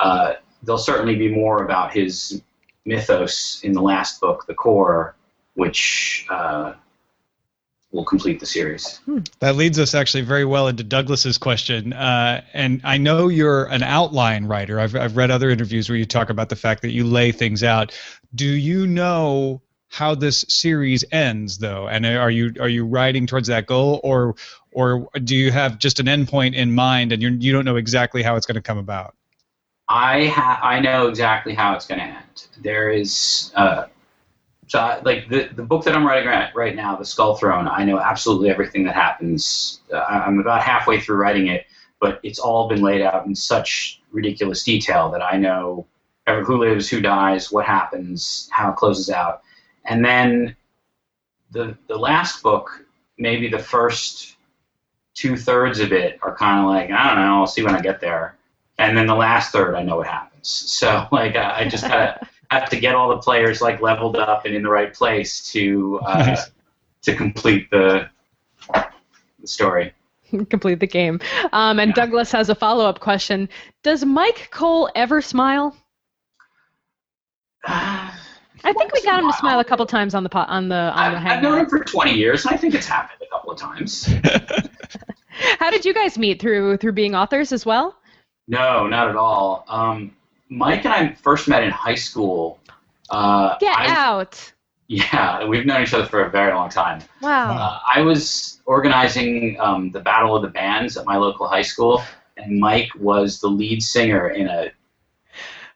Uh, 0.00 0.34
there'll 0.62 0.78
certainly 0.78 1.16
be 1.16 1.28
more 1.28 1.64
about 1.64 1.92
his 1.92 2.42
mythos 2.84 3.60
in 3.62 3.72
the 3.72 3.82
last 3.82 4.20
book, 4.20 4.46
The 4.46 4.54
Core, 4.54 5.14
which 5.54 6.26
uh, 6.30 6.74
will 7.90 8.04
complete 8.04 8.40
the 8.40 8.46
series. 8.46 9.00
That 9.40 9.56
leads 9.56 9.78
us 9.78 9.94
actually 9.94 10.22
very 10.22 10.44
well 10.44 10.68
into 10.68 10.84
Douglas's 10.84 11.38
question. 11.38 11.92
Uh, 11.92 12.42
and 12.52 12.80
I 12.84 12.98
know 12.98 13.28
you're 13.28 13.64
an 13.66 13.82
outline 13.82 14.46
writer. 14.46 14.78
I've, 14.78 14.94
I've 14.94 15.16
read 15.16 15.30
other 15.30 15.50
interviews 15.50 15.88
where 15.88 15.98
you 15.98 16.06
talk 16.06 16.30
about 16.30 16.48
the 16.48 16.56
fact 16.56 16.82
that 16.82 16.92
you 16.92 17.04
lay 17.04 17.32
things 17.32 17.62
out. 17.62 17.98
Do 18.34 18.46
you 18.46 18.86
know 18.86 19.62
how 19.88 20.14
this 20.14 20.44
series 20.48 21.04
ends, 21.12 21.58
though? 21.58 21.88
And 21.88 22.06
are 22.06 22.30
you 22.30 22.52
are 22.60 22.68
you 22.68 22.84
writing 22.84 23.26
towards 23.26 23.48
that 23.48 23.66
goal, 23.66 24.00
or 24.04 24.36
or 24.72 25.08
do 25.24 25.34
you 25.34 25.50
have 25.50 25.78
just 25.78 25.98
an 26.00 26.06
endpoint 26.06 26.54
in 26.54 26.74
mind 26.74 27.12
and 27.12 27.22
you're, 27.22 27.32
you 27.32 27.52
don't 27.52 27.64
know 27.64 27.76
exactly 27.76 28.22
how 28.22 28.36
it's 28.36 28.46
going 28.46 28.56
to 28.56 28.62
come 28.62 28.78
about? 28.78 29.14
I 29.88 30.26
ha- 30.26 30.60
I 30.62 30.80
know 30.80 31.08
exactly 31.08 31.54
how 31.54 31.74
it's 31.74 31.86
going 31.86 32.00
to 32.00 32.06
end. 32.06 32.48
There 32.62 32.90
is 32.90 33.50
uh, 33.54 33.86
so 34.68 34.78
I, 34.78 35.00
like 35.00 35.28
the 35.28 35.48
the 35.54 35.62
book 35.62 35.84
that 35.84 35.96
I'm 35.96 36.06
writing 36.06 36.28
right, 36.28 36.54
right 36.54 36.76
now, 36.76 36.94
The 36.94 37.04
Skull 37.04 37.36
Throne. 37.36 37.66
I 37.66 37.84
know 37.84 37.98
absolutely 37.98 38.50
everything 38.50 38.84
that 38.84 38.94
happens. 38.94 39.80
Uh, 39.92 39.98
I'm 39.98 40.38
about 40.38 40.62
halfway 40.62 41.00
through 41.00 41.16
writing 41.16 41.48
it, 41.48 41.66
but 42.00 42.20
it's 42.22 42.38
all 42.38 42.68
been 42.68 42.82
laid 42.82 43.00
out 43.00 43.26
in 43.26 43.34
such 43.34 44.02
ridiculous 44.12 44.62
detail 44.62 45.10
that 45.10 45.22
I 45.22 45.38
know 45.38 45.86
who 46.26 46.58
lives, 46.58 46.88
who 46.90 47.00
dies, 47.00 47.50
what 47.50 47.64
happens, 47.64 48.48
how 48.52 48.70
it 48.70 48.76
closes 48.76 49.08
out, 49.08 49.42
and 49.88 50.04
then 50.04 50.56
the 51.50 51.76
the 51.88 51.96
last 51.96 52.42
book, 52.42 52.84
maybe 53.18 53.48
the 53.48 53.58
first 53.58 54.36
two 55.14 55.36
thirds 55.36 55.80
of 55.80 55.92
it 55.92 56.18
are 56.22 56.36
kind 56.36 56.60
of 56.60 56.66
like 56.70 56.90
I 56.90 57.08
don't 57.08 57.16
know. 57.24 57.40
I'll 57.40 57.46
see 57.46 57.62
when 57.62 57.74
I 57.74 57.80
get 57.80 58.00
there 58.00 58.36
and 58.78 58.96
then 58.96 59.06
the 59.06 59.14
last 59.14 59.52
third 59.52 59.74
I 59.74 59.82
know 59.82 59.96
what 59.96 60.06
happens. 60.06 60.28
So 60.78 61.06
like 61.10 61.34
I, 61.36 61.60
I 61.62 61.68
just 61.68 61.82
gotta 61.84 62.26
have 62.50 62.70
to 62.70 62.78
get 62.80 62.94
all 62.94 63.08
the 63.10 63.18
players 63.18 63.60
like 63.60 63.80
leveled 63.82 64.16
up 64.16 64.44
and 64.46 64.54
in 64.54 64.62
the 64.62 64.70
right 64.70 64.94
place 64.94 65.50
to 65.52 65.98
uh, 66.06 66.24
Nice. 66.26 66.50
to 67.02 67.14
complete 67.16 67.68
the, 67.70 68.08
the 68.72 69.46
story. 69.46 69.92
Complete 70.50 70.78
the 70.80 70.86
game. 70.86 71.20
Um, 71.52 71.78
and 71.80 71.90
Yeah. 71.90 71.94
Douglas 71.94 72.30
has 72.32 72.48
a 72.50 72.54
follow 72.54 72.84
up 72.86 73.00
question 73.00 73.48
Does 73.82 74.04
Myke 74.04 74.50
Cole 74.50 74.88
ever 74.94 75.20
smile? 75.22 75.74
I 78.64 78.72
think 78.72 78.92
we 78.92 79.02
got 79.02 79.20
him 79.20 79.30
to 79.30 79.36
smile 79.36 79.60
a 79.60 79.64
couple 79.64 79.86
times 79.86 80.14
on 80.14 80.22
the 80.22 80.28
po- 80.28 80.40
on 80.40 80.68
the 80.68 80.76
on 80.76 81.12
the 81.12 81.18
I've, 81.20 81.26
I've 81.38 81.42
known 81.42 81.58
him 81.60 81.66
for 81.68 81.80
20 81.82 82.12
years, 82.12 82.44
and 82.44 82.54
I 82.54 82.56
think 82.58 82.74
it's 82.74 82.86
happened 82.86 83.20
a 83.22 83.30
couple 83.30 83.50
of 83.52 83.58
times. 83.58 84.06
How 85.58 85.70
did 85.70 85.84
you 85.84 85.94
guys 85.94 86.18
meet 86.18 86.40
through 86.40 86.78
through 86.78 86.92
being 86.92 87.14
authors 87.14 87.52
as 87.52 87.64
well? 87.64 87.96
No, 88.48 88.86
not 88.86 89.08
at 89.08 89.16
all. 89.16 89.64
Um, 89.68 90.14
Myke 90.50 90.84
and 90.84 90.88
I 90.92 91.14
first 91.14 91.48
met 91.48 91.62
in 91.62 91.70
high 91.70 91.94
school. 91.94 92.58
Uh, 93.10 93.56
Get 93.58 93.76
I- 93.76 93.94
out! 93.94 94.52
Yeah, 94.90 95.44
we've 95.44 95.66
known 95.66 95.82
each 95.82 95.92
other 95.92 96.06
for 96.06 96.22
a 96.24 96.30
very 96.30 96.52
long 96.54 96.70
time. 96.70 97.02
Wow. 97.20 97.50
Uh, 97.52 97.78
I 97.94 98.00
was 98.00 98.60
organizing 98.64 99.58
um, 99.60 99.90
the 99.90 100.00
Battle 100.00 100.34
of 100.34 100.40
the 100.40 100.48
Bands 100.48 100.96
at 100.96 101.04
my 101.04 101.16
local 101.18 101.46
high 101.46 101.60
school, 101.62 102.02
and 102.38 102.60
Myke 102.62 102.94
was 102.98 103.38
the 103.38 103.48
lead 103.48 103.82
singer 103.82 104.30
in 104.30 104.48
a 104.48 104.72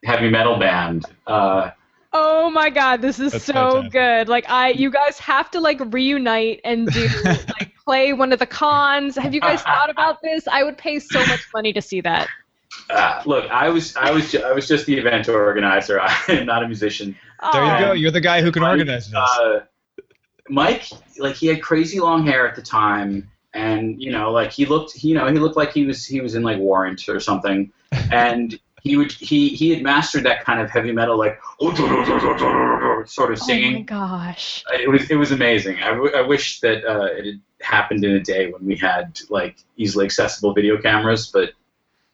heavy 0.02 0.30
metal 0.30 0.58
band. 0.58 1.04
Uh, 1.26 1.70
Oh 2.14 2.50
my 2.50 2.68
god, 2.70 3.00
this 3.00 3.18
is 3.18 3.32
That's 3.32 3.44
so 3.44 3.52
fantastic. 3.52 3.92
good. 3.92 4.28
Like 4.28 4.48
I 4.50 4.70
you 4.70 4.90
guys 4.90 5.18
have 5.18 5.50
to 5.52 5.60
like 5.60 5.80
reunite 5.92 6.60
and 6.64 6.86
do 6.88 7.08
like 7.24 7.72
play 7.84 8.12
one 8.12 8.32
of 8.32 8.38
the 8.38 8.46
cons. 8.46 9.16
Have 9.16 9.32
you 9.34 9.40
guys 9.40 9.62
thought 9.72 9.88
about 9.90 10.20
this? 10.22 10.46
I 10.46 10.62
would 10.62 10.76
pay 10.76 10.98
so 10.98 11.18
much 11.26 11.46
money 11.54 11.72
to 11.72 11.80
see 11.80 12.00
that. 12.02 12.28
uh, 12.90 13.22
look, 13.24 13.50
I 13.50 13.68
was 13.70 13.96
I 13.96 14.10
was 14.10 14.30
ju- 14.30 14.42
I 14.42 14.52
was 14.52 14.68
just 14.68 14.84
the 14.86 14.96
event 14.98 15.28
organizer. 15.28 16.00
I'm 16.28 16.44
not 16.46 16.62
a 16.62 16.66
musician. 16.66 17.16
There 17.52 17.62
Aw. 17.62 17.78
you 17.78 17.84
go. 17.86 17.92
You're 17.92 18.10
the 18.10 18.20
guy 18.20 18.42
who 18.42 18.52
can 18.52 18.62
Myke, 18.62 18.70
organize 18.72 19.06
this. 19.10 19.14
Uh, 19.18 19.60
Myke, 20.50 20.92
like 21.18 21.34
he 21.36 21.46
had 21.46 21.62
crazy 21.62 21.98
long 22.00 22.26
hair 22.26 22.46
at 22.46 22.54
the 22.56 22.62
time, 22.62 23.30
and 23.54 24.00
you 24.02 24.12
know, 24.12 24.30
like 24.32 24.52
he 24.52 24.66
looked, 24.66 25.02
you 25.02 25.14
know, 25.14 25.26
he 25.32 25.38
looked 25.38 25.56
like 25.56 25.72
he 25.72 25.86
was 25.86 26.04
he 26.04 26.20
was 26.20 26.34
in 26.34 26.42
like 26.42 26.58
Warrant 26.58 27.08
or 27.08 27.20
something, 27.20 27.72
and 28.10 28.58
he 28.84 28.96
would 28.96 29.12
he 29.12 29.48
he 29.50 29.70
had 29.70 29.82
mastered 29.82 30.24
that 30.24 30.44
kind 30.44 30.60
of 30.60 30.70
heavy 30.70 30.92
metal 30.92 31.16
like 31.18 31.38
sort 33.06 33.32
of 33.32 33.38
singing. 33.38 33.74
Oh 33.74 33.78
my 33.78 33.82
gosh. 33.82 34.64
it 34.72 34.88
was 34.90 35.10
it 35.10 35.16
was 35.16 35.32
amazing. 35.32 35.78
I, 35.82 35.90
w- 35.90 36.12
I 36.14 36.20
wish 36.22 36.60
that 36.60 36.84
uh, 36.84 37.04
it 37.12 37.24
had 37.26 37.40
happened 37.60 38.04
in 38.04 38.12
a 38.12 38.20
day 38.20 38.50
when 38.50 38.64
we 38.64 38.76
had 38.76 39.18
like 39.30 39.56
easily 39.76 40.04
accessible 40.06 40.52
video 40.54 40.80
cameras, 40.80 41.28
but 41.32 41.50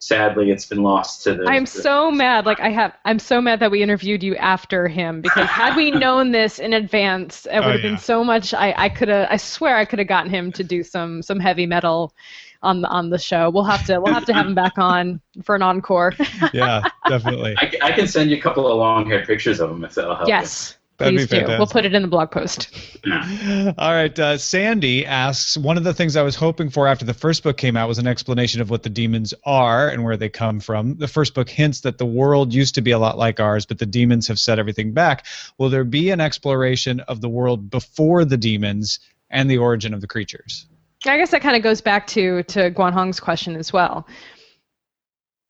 sadly, 0.01 0.51
it's 0.51 0.67
been 0.67 0.83
lost 0.83 1.25
to 1.25 1.35
the. 1.35 1.45
I'm 1.47 1.65
the- 1.65 1.71
so 1.71 2.11
mad. 2.11 2.47
Like 2.47 2.61
I 2.61 2.71
have 2.71 2.93
I'm 3.05 3.19
so 3.19 3.41
mad 3.41 3.61
that 3.61 3.71
we 3.71 3.83
interviewed 3.83 4.23
you 4.23 4.37
after 4.37 4.89
him 4.89 5.21
because 5.23 5.49
had 5.49 5.75
we 5.77 5.91
known 6.05 6.33
this 6.33 6.59
in 6.59 6.73
advance, 6.73 7.47
it 7.47 7.57
would 7.57 7.65
Oh, 7.65 7.73
have 7.73 7.83
been 7.83 7.99
so 7.99 8.23
much 8.25 8.55
I, 8.55 8.75
I 8.77 8.89
could 8.89 9.09
have 9.09 9.29
I 9.31 9.37
swear 9.37 9.77
I 9.77 9.85
could 9.85 9.99
have 10.01 10.09
gotten 10.09 10.31
him 10.31 10.53
to 10.53 10.65
do 10.65 10.83
some 10.83 11.23
some 11.23 11.41
heavy 11.41 11.67
metal 11.67 12.15
on 12.62 12.83
the 12.83 12.88
on 12.88 13.11
the 13.11 13.18
show. 13.18 13.51
We'll 13.51 13.64
have 13.64 13.87
to 13.87 14.01
we'll 14.01 14.14
have 14.14 14.27
to 14.27 14.35
have 14.35 14.47
him 14.47 14.55
back 14.55 14.79
on 14.79 15.21
for 15.42 15.55
an 15.55 15.62
encore. 15.62 16.14
yeah, 16.53 16.83
definitely. 17.09 17.55
I, 17.59 17.73
I, 17.83 17.92
can 17.92 18.09
send 18.09 18.31
you 18.31 18.37
a 18.37 18.40
couple 18.40 18.66
of 18.66 18.77
long 18.77 19.07
hair 19.07 19.25
pictures 19.25 19.61
of 19.61 19.71
him 19.71 19.85
if 19.85 19.94
that'll 19.94 20.14
help. 20.14 20.29
you. 20.29 20.35
yes. 20.35 20.75
That'd 20.99 21.16
be 21.16 21.27
Please 21.29 21.47
do. 21.47 21.47
We'll 21.47 21.68
put 21.68 21.85
it 21.85 21.94
in 21.94 22.03
the 22.03 22.09
blog 22.09 22.33
post. 22.33 22.77
All 23.07 23.92
right. 23.92 24.18
Uh, 24.18 24.37
Sandy 24.37 25.07
asks 25.07 25.57
One 25.57 25.77
of 25.77 25.85
the 25.85 25.94
things 25.94 26.16
I 26.16 26.23
was 26.23 26.35
hoping 26.35 26.71
for 26.71 26.88
after 26.88 27.05
the 27.05 27.14
first 27.14 27.44
book 27.44 27.57
came 27.57 27.77
out 27.77 27.87
was 27.87 27.99
an 27.99 28.09
explanation 28.09 28.61
of 28.61 28.68
what 28.68 28.83
the 28.83 28.90
demons 28.90 29.33
are 29.44 29.88
and 29.88 30.03
where 30.03 30.16
they 30.16 30.29
come 30.29 30.59
from. 30.59 30.97
The 30.97 31.07
first 31.07 31.35
book 31.35 31.49
hints 31.49 31.83
that 31.83 31.99
the 31.99 32.07
world 32.07 32.53
used 32.53 32.75
to 32.75 32.81
be 32.81 32.90
a 32.90 32.99
lot 32.99 33.16
like 33.16 33.38
ours, 33.38 33.64
but 33.64 33.79
the 33.79 33.87
demons 33.87 34.27
have 34.27 34.40
set 34.40 34.59
everything 34.59 34.92
back. 34.92 35.25
Will 35.57 35.71
there 35.71 35.85
be 35.85 36.11
an 36.11 36.21
exploration 36.21 36.99
of 37.01 37.21
the 37.21 37.29
world 37.29 37.71
before 37.71 38.25
the 38.25 38.37
demons 38.37 38.99
and 39.31 39.49
the 39.49 39.59
origin 39.59 39.94
of 39.94 40.01
the 40.01 40.09
creatures? 40.09 40.66
I 41.07 41.17
guess 41.17 41.31
that 41.31 41.43
kind 41.43 41.57
of 41.57 41.63
goes 41.63 41.81
back 41.81 42.07
to 42.09 42.43
to 42.45 42.71
Guan 42.71 42.93
Hong's 42.93 43.21
question 43.21 43.57
as 43.57 43.73
well. 43.73 44.07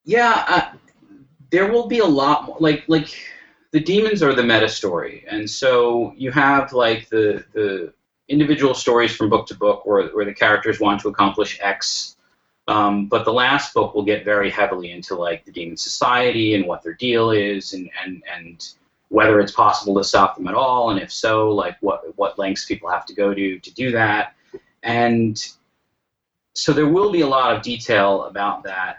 Yeah, 0.04 0.44
uh, 0.46 0.76
there 1.50 1.70
will 1.72 1.86
be 1.86 1.98
a 2.00 2.06
lot 2.06 2.46
more. 2.46 2.56
Like 2.60 2.84
like 2.88 3.14
the 3.72 3.80
demons 3.80 4.22
are 4.22 4.34
the 4.34 4.42
meta 4.42 4.68
story, 4.68 5.24
and 5.28 5.48
so 5.48 6.12
you 6.16 6.30
have 6.32 6.72
like 6.72 7.08
the 7.08 7.44
the 7.52 7.92
individual 8.28 8.74
stories 8.74 9.14
from 9.14 9.30
book 9.30 9.46
to 9.46 9.54
book 9.54 9.86
where 9.86 10.08
where 10.08 10.24
the 10.24 10.34
characters 10.34 10.80
want 10.80 11.00
to 11.00 11.08
accomplish 11.08 11.58
X. 11.62 12.16
Um, 12.66 13.06
but 13.06 13.24
the 13.24 13.32
last 13.32 13.72
book 13.72 13.94
will 13.94 14.04
get 14.04 14.26
very 14.26 14.50
heavily 14.50 14.90
into 14.90 15.14
like 15.14 15.46
the 15.46 15.52
demon 15.52 15.78
society 15.78 16.54
and 16.54 16.66
what 16.66 16.82
their 16.82 16.92
deal 16.92 17.30
is, 17.30 17.72
and 17.72 17.90
and 18.04 18.22
and 18.36 18.68
whether 19.08 19.40
it's 19.40 19.52
possible 19.52 19.94
to 19.96 20.04
stop 20.04 20.36
them 20.36 20.48
at 20.48 20.54
all, 20.54 20.90
and 20.90 21.00
if 21.00 21.10
so, 21.10 21.50
like 21.50 21.76
what 21.80 22.02
what 22.16 22.38
lengths 22.38 22.66
people 22.66 22.90
have 22.90 23.06
to 23.06 23.14
go 23.14 23.32
to 23.32 23.58
to 23.58 23.74
do 23.74 23.90
that, 23.92 24.34
and 24.82 25.48
so 26.54 26.72
there 26.72 26.88
will 26.88 27.12
be 27.12 27.20
a 27.20 27.26
lot 27.26 27.54
of 27.54 27.62
detail 27.62 28.24
about 28.24 28.62
that 28.64 28.98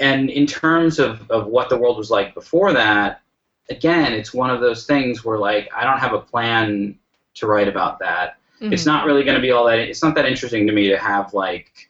and 0.00 0.28
in 0.30 0.46
terms 0.46 0.98
of, 0.98 1.28
of 1.30 1.46
what 1.46 1.68
the 1.70 1.76
world 1.78 1.96
was 1.96 2.10
like 2.10 2.34
before 2.34 2.74
that, 2.74 3.22
again, 3.70 4.12
it's 4.12 4.34
one 4.34 4.50
of 4.50 4.60
those 4.60 4.84
things 4.84 5.24
where 5.24 5.38
like 5.38 5.70
I 5.74 5.84
don't 5.84 5.98
have 6.00 6.12
a 6.12 6.20
plan 6.20 6.98
to 7.36 7.46
write 7.46 7.66
about 7.66 7.98
that. 8.00 8.36
It's 8.60 8.82
Mhm. 8.82 8.86
not 8.86 9.06
really 9.06 9.24
going 9.24 9.36
to 9.36 9.40
be 9.40 9.52
all 9.52 9.64
that. 9.66 9.78
It's 9.78 10.02
not 10.02 10.14
that 10.16 10.26
interesting 10.26 10.66
to 10.66 10.72
me 10.74 10.88
to 10.90 10.98
have 10.98 11.32
like 11.32 11.88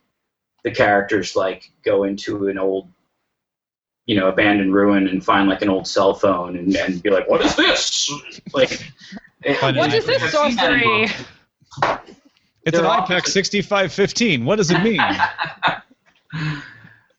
the 0.62 0.70
characters 0.70 1.35
like 1.35 1.68
go 1.85 2.04
into 2.04 2.46
an 2.46 2.59
old 2.59 2.88
you 4.06 4.14
know 4.14 4.28
abandoned 4.28 4.72
ruin 4.72 5.09
and 5.09 5.24
find 5.24 5.48
like 5.48 5.62
an 5.62 5.68
old 5.68 5.88
cell 5.88 6.14
phone 6.14 6.56
and, 6.56 6.76
and 6.76 7.02
be 7.02 7.11
like 7.11 7.28
what 7.28 7.40
is 7.44 7.56
this 7.56 8.09
like 8.54 8.70
it- 9.42 9.61
What 9.62 9.74
What 9.76 9.90
I- 9.90 9.96
is 9.96 10.06
this 10.06 10.22
I've 10.22 10.30
seen 10.30 10.56
that 10.56 10.72
in 10.74 11.09
sorcery? 11.82 12.06
Books. 12.66 12.79
It's 12.79 12.79
an 12.79 12.85
They're 12.85 13.18
IPEX 13.18 13.20
opposite. 13.20 13.33
6515. 13.33 14.44
What 14.44 14.57
does 14.57 14.70
it 14.70 14.83
mean? 14.83 15.00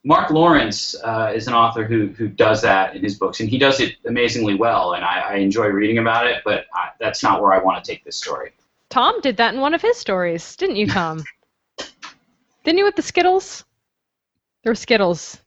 Mark 0.04 0.30
Lawrence 0.30 0.96
uh, 1.04 1.34
is 1.36 1.48
an 1.48 1.54
author 1.54 1.84
who 1.84 2.08
who 2.08 2.30
does 2.30 2.62
that 2.62 2.96
in 2.96 3.04
his 3.04 3.16
books, 3.16 3.42
and 3.42 3.50
he 3.50 3.58
does 3.58 3.82
it 3.82 3.96
amazingly 4.06 4.56
well. 4.56 4.94
And 4.94 5.04
I, 5.04 5.20
I 5.20 5.36
enjoy 5.36 5.68
reading 5.68 5.98
about 5.98 6.28
it, 6.28 6.44
but 6.46 6.66
I, 6.74 6.90
that's 7.00 7.22
not 7.24 7.42
where 7.42 7.52
I 7.52 7.58
want 7.62 7.84
to 7.84 7.92
take 7.92 8.06
this 8.06 8.16
story. 8.16 8.52
Tom 8.90 9.20
did 9.22 9.38
that 9.38 9.54
in 9.54 9.60
one 9.60 9.74
of 9.74 9.82
his 9.82 9.98
stories, 9.98 10.56
didn't 10.56 10.78
you, 10.78 10.88
Tom? 10.88 11.24
didn't 12.64 12.78
you 12.78 12.86
with 12.86 12.96
the 12.96 13.02
Skittles? 13.02 13.66
There 14.64 14.72
were 14.72 14.76
Skittles. 14.76 15.42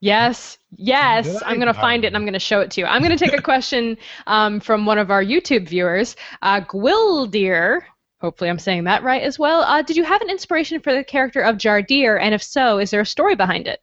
Yes, 0.00 0.58
yes. 0.76 1.40
I? 1.42 1.50
I'm 1.50 1.60
going 1.60 1.72
to 1.72 1.80
find 1.80 2.02
it 2.02 2.08
and 2.08 2.16
I'm 2.16 2.24
going 2.24 2.32
to 2.32 2.40
show 2.40 2.58
it 2.58 2.72
to 2.72 2.80
you. 2.80 2.86
I'm 2.88 3.02
going 3.02 3.16
to 3.16 3.24
take 3.24 3.38
a 3.38 3.42
question 3.50 3.96
um, 4.26 4.58
from 4.58 4.84
one 4.84 4.98
of 4.98 5.12
our 5.12 5.22
YouTube 5.22 5.68
viewers, 5.68 6.16
uh, 6.42 6.60
Gwildir. 6.60 7.82
Hopefully, 8.22 8.48
I'm 8.48 8.60
saying 8.60 8.84
that 8.84 9.02
right 9.02 9.20
as 9.20 9.36
well. 9.36 9.62
Uh, 9.62 9.82
did 9.82 9.96
you 9.96 10.04
have 10.04 10.22
an 10.22 10.30
inspiration 10.30 10.80
for 10.80 10.94
the 10.94 11.02
character 11.02 11.40
of 11.40 11.56
Jardir? 11.56 12.20
And 12.22 12.32
if 12.32 12.40
so, 12.40 12.78
is 12.78 12.92
there 12.92 13.00
a 13.00 13.06
story 13.06 13.34
behind 13.34 13.66
it? 13.66 13.82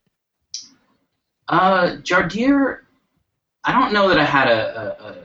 Uh, 1.49 1.97
Jardir, 1.97 2.79
I 3.65 3.77
don't 3.77 3.91
know 3.91 4.07
that 4.07 4.17
I 4.17 4.23
had 4.23 4.47
a, 4.47 4.97
a, 5.03 5.09
a 5.09 5.15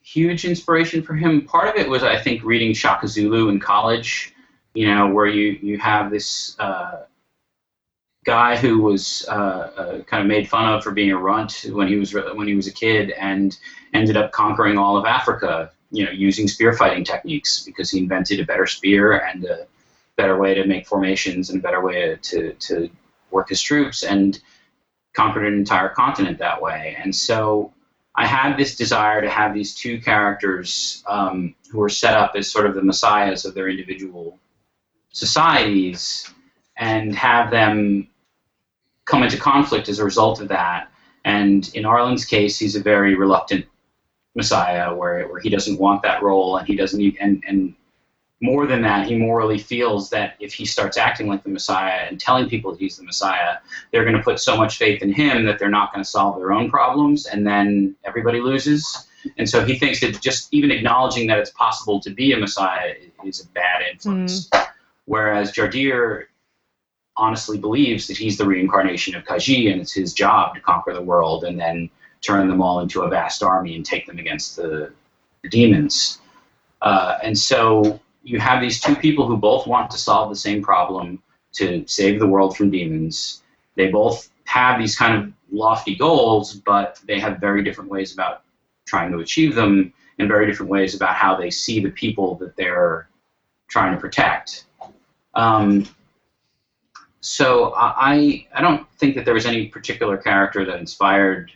huge 0.00 0.44
inspiration 0.44 1.02
for 1.02 1.14
him. 1.14 1.44
Part 1.44 1.68
of 1.68 1.74
it 1.74 1.90
was, 1.90 2.04
I 2.04 2.20
think, 2.20 2.44
reading 2.44 2.72
Shaka 2.72 3.08
Zulu 3.08 3.48
in 3.48 3.58
college, 3.58 4.32
you 4.74 4.86
know, 4.86 5.08
where 5.08 5.26
you, 5.26 5.58
you 5.60 5.76
have 5.78 6.12
this 6.12 6.56
uh, 6.60 7.02
guy 8.24 8.56
who 8.56 8.80
was 8.80 9.26
uh, 9.28 9.32
uh, 9.32 10.02
kind 10.04 10.20
of 10.20 10.28
made 10.28 10.48
fun 10.48 10.72
of 10.72 10.84
for 10.84 10.92
being 10.92 11.10
a 11.10 11.18
runt 11.18 11.66
when 11.72 11.88
he 11.88 11.96
was 11.96 12.14
when 12.14 12.46
he 12.46 12.54
was 12.54 12.68
a 12.68 12.72
kid 12.72 13.10
and 13.10 13.58
ended 13.92 14.16
up 14.16 14.30
conquering 14.30 14.78
all 14.78 14.96
of 14.96 15.04
Africa, 15.04 15.72
you 15.96 16.04
know, 16.04 16.10
using 16.10 16.46
spear 16.46 16.74
fighting 16.74 17.04
techniques 17.04 17.62
because 17.64 17.90
he 17.90 17.98
invented 17.98 18.38
a 18.38 18.44
better 18.44 18.66
spear 18.66 19.18
and 19.18 19.44
a 19.46 19.66
better 20.16 20.38
way 20.38 20.52
to 20.52 20.66
make 20.66 20.86
formations 20.86 21.48
and 21.48 21.60
a 21.60 21.62
better 21.62 21.82
way 21.82 22.18
to, 22.20 22.52
to 22.54 22.90
work 23.30 23.48
his 23.48 23.62
troops 23.62 24.02
and 24.02 24.40
conquered 25.14 25.46
an 25.46 25.54
entire 25.54 25.88
continent 25.88 26.38
that 26.38 26.60
way. 26.60 26.96
And 27.02 27.16
so 27.16 27.72
I 28.14 28.26
had 28.26 28.58
this 28.58 28.76
desire 28.76 29.22
to 29.22 29.30
have 29.30 29.54
these 29.54 29.74
two 29.74 29.98
characters 29.98 31.02
um, 31.06 31.54
who 31.70 31.78
were 31.78 31.88
set 31.88 32.14
up 32.14 32.32
as 32.36 32.50
sort 32.50 32.66
of 32.66 32.74
the 32.74 32.82
messiahs 32.82 33.46
of 33.46 33.54
their 33.54 33.68
individual 33.70 34.38
societies 35.12 36.30
and 36.76 37.14
have 37.14 37.50
them 37.50 38.08
come 39.06 39.22
into 39.22 39.38
conflict 39.38 39.88
as 39.88 39.98
a 39.98 40.04
result 40.04 40.42
of 40.42 40.48
that. 40.48 40.90
And 41.24 41.70
in 41.74 41.84
Arlen's 41.84 42.26
case, 42.26 42.58
he's 42.58 42.76
a 42.76 42.82
very 42.82 43.14
reluctant 43.14 43.64
messiah 44.36 44.94
where, 44.94 45.26
where 45.28 45.40
he 45.40 45.48
doesn't 45.48 45.78
want 45.80 46.02
that 46.02 46.22
role 46.22 46.58
and 46.58 46.68
he 46.68 46.76
doesn't 46.76 46.98
need, 46.98 47.16
and, 47.20 47.42
and 47.48 47.74
more 48.40 48.66
than 48.66 48.82
that, 48.82 49.06
he 49.06 49.16
morally 49.16 49.58
feels 49.58 50.10
that 50.10 50.36
if 50.40 50.52
he 50.52 50.66
starts 50.66 50.98
acting 50.98 51.26
like 51.26 51.42
the 51.42 51.48
Messiah 51.48 52.06
and 52.06 52.20
telling 52.20 52.48
people 52.48 52.70
that 52.70 52.78
he's 52.78 52.98
the 52.98 53.04
Messiah, 53.04 53.56
they're 53.90 54.04
going 54.04 54.16
to 54.16 54.22
put 54.22 54.38
so 54.38 54.56
much 54.56 54.76
faith 54.76 55.02
in 55.02 55.10
him 55.12 55.46
that 55.46 55.58
they're 55.58 55.70
not 55.70 55.92
going 55.92 56.04
to 56.04 56.10
solve 56.10 56.38
their 56.38 56.52
own 56.52 56.70
problems, 56.70 57.26
and 57.26 57.46
then 57.46 57.96
everybody 58.04 58.40
loses. 58.40 59.08
And 59.38 59.48
so 59.48 59.64
he 59.64 59.78
thinks 59.78 60.00
that 60.00 60.20
just 60.20 60.52
even 60.52 60.70
acknowledging 60.70 61.26
that 61.28 61.38
it's 61.38 61.50
possible 61.50 61.98
to 62.00 62.10
be 62.10 62.32
a 62.32 62.36
Messiah 62.36 62.94
is 63.24 63.40
a 63.40 63.48
bad 63.48 63.82
influence. 63.90 64.48
Hmm. 64.52 64.62
Whereas 65.06 65.52
Jardir 65.52 66.24
honestly 67.16 67.56
believes 67.56 68.06
that 68.08 68.18
he's 68.18 68.36
the 68.36 68.44
reincarnation 68.44 69.14
of 69.14 69.24
Kaji 69.24 69.72
and 69.72 69.80
it's 69.80 69.94
his 69.94 70.12
job 70.12 70.54
to 70.54 70.60
conquer 70.60 70.92
the 70.92 71.02
world 71.02 71.44
and 71.44 71.58
then 71.58 71.88
turn 72.20 72.48
them 72.48 72.60
all 72.60 72.80
into 72.80 73.02
a 73.02 73.08
vast 73.08 73.42
army 73.42 73.76
and 73.76 73.84
take 73.84 74.06
them 74.06 74.18
against 74.18 74.56
the, 74.56 74.92
the 75.42 75.48
demons. 75.48 76.20
Uh, 76.82 77.18
and 77.22 77.36
so 77.36 78.00
you 78.22 78.38
have 78.40 78.60
these 78.60 78.80
two 78.80 78.96
people 78.96 79.26
who 79.26 79.36
both 79.36 79.66
want 79.66 79.90
to 79.90 79.98
solve 79.98 80.28
the 80.28 80.36
same 80.36 80.62
problem 80.62 81.22
to 81.52 81.84
save 81.86 82.18
the 82.18 82.26
world 82.26 82.56
from 82.56 82.70
demons. 82.70 83.42
They 83.76 83.88
both 83.88 84.30
have 84.44 84.78
these 84.78 84.96
kind 84.96 85.16
of 85.16 85.32
lofty 85.50 85.94
goals, 85.94 86.54
but 86.54 87.00
they 87.06 87.20
have 87.20 87.38
very 87.38 87.62
different 87.62 87.90
ways 87.90 88.12
about 88.12 88.42
trying 88.86 89.10
to 89.12 89.18
achieve 89.18 89.54
them 89.54 89.92
and 90.18 90.28
very 90.28 90.46
different 90.46 90.70
ways 90.70 90.94
about 90.94 91.14
how 91.14 91.36
they 91.36 91.50
see 91.50 91.80
the 91.80 91.90
people 91.90 92.36
that 92.36 92.56
they're 92.56 93.08
trying 93.68 93.94
to 93.94 94.00
protect. 94.00 94.64
Um, 95.34 95.86
so 97.20 97.74
I, 97.76 98.46
I 98.54 98.60
don't 98.60 98.88
think 98.98 99.16
that 99.16 99.24
there 99.24 99.34
was 99.34 99.46
any 99.46 99.66
particular 99.66 100.16
character 100.16 100.64
that 100.64 100.78
inspired 100.78 101.52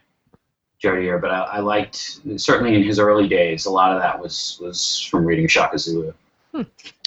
Jardir, 0.83 1.21
but 1.21 1.31
I, 1.31 1.43
I 1.43 1.61
liked 1.61 2.21
certainly 2.37 2.75
in 2.75 2.83
his 2.83 2.99
early 2.99 3.29
days 3.29 3.67
a 3.67 3.71
lot 3.71 3.95
of 3.95 4.01
that 4.01 4.21
was 4.21 4.59
was 4.61 5.01
from 5.01 5.25
reading 5.25 5.47
Shaka 5.47 5.79
Zulu. 5.79 6.13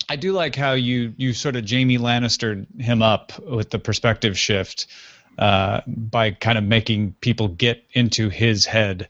I 0.10 0.16
do 0.16 0.32
like 0.32 0.56
how 0.56 0.74
you 0.74 1.14
you 1.18 1.34
sort 1.34 1.56
of 1.56 1.70
Jaime 1.70 1.98
Lannister 1.98 2.66
him 2.80 3.02
up 3.02 3.32
with 3.40 3.70
the 3.72 3.80
perspective 3.80 4.38
shift 4.38 4.88
uh, 5.38 5.82
by 5.88 6.32
kind 6.32 6.58
of 6.58 6.64
making 6.64 7.16
people 7.22 7.48
get 7.48 7.84
into 7.94 8.30
his 8.30 8.66
head. 8.66 9.08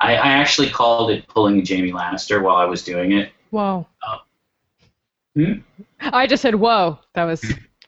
I, 0.00 0.14
I 0.14 0.28
actually 0.28 0.70
called 0.70 1.10
it 1.10 1.26
pulling 1.26 1.64
Jaime 1.66 1.92
Lannister 1.92 2.42
while 2.42 2.56
I 2.56 2.66
was 2.66 2.84
doing 2.84 3.12
it. 3.12 3.30
Whoa. 3.50 3.86
Hmm? 5.34 5.54
I 6.00 6.26
just 6.26 6.42
said, 6.42 6.54
whoa. 6.54 6.98
That 7.14 7.24
was 7.24 7.44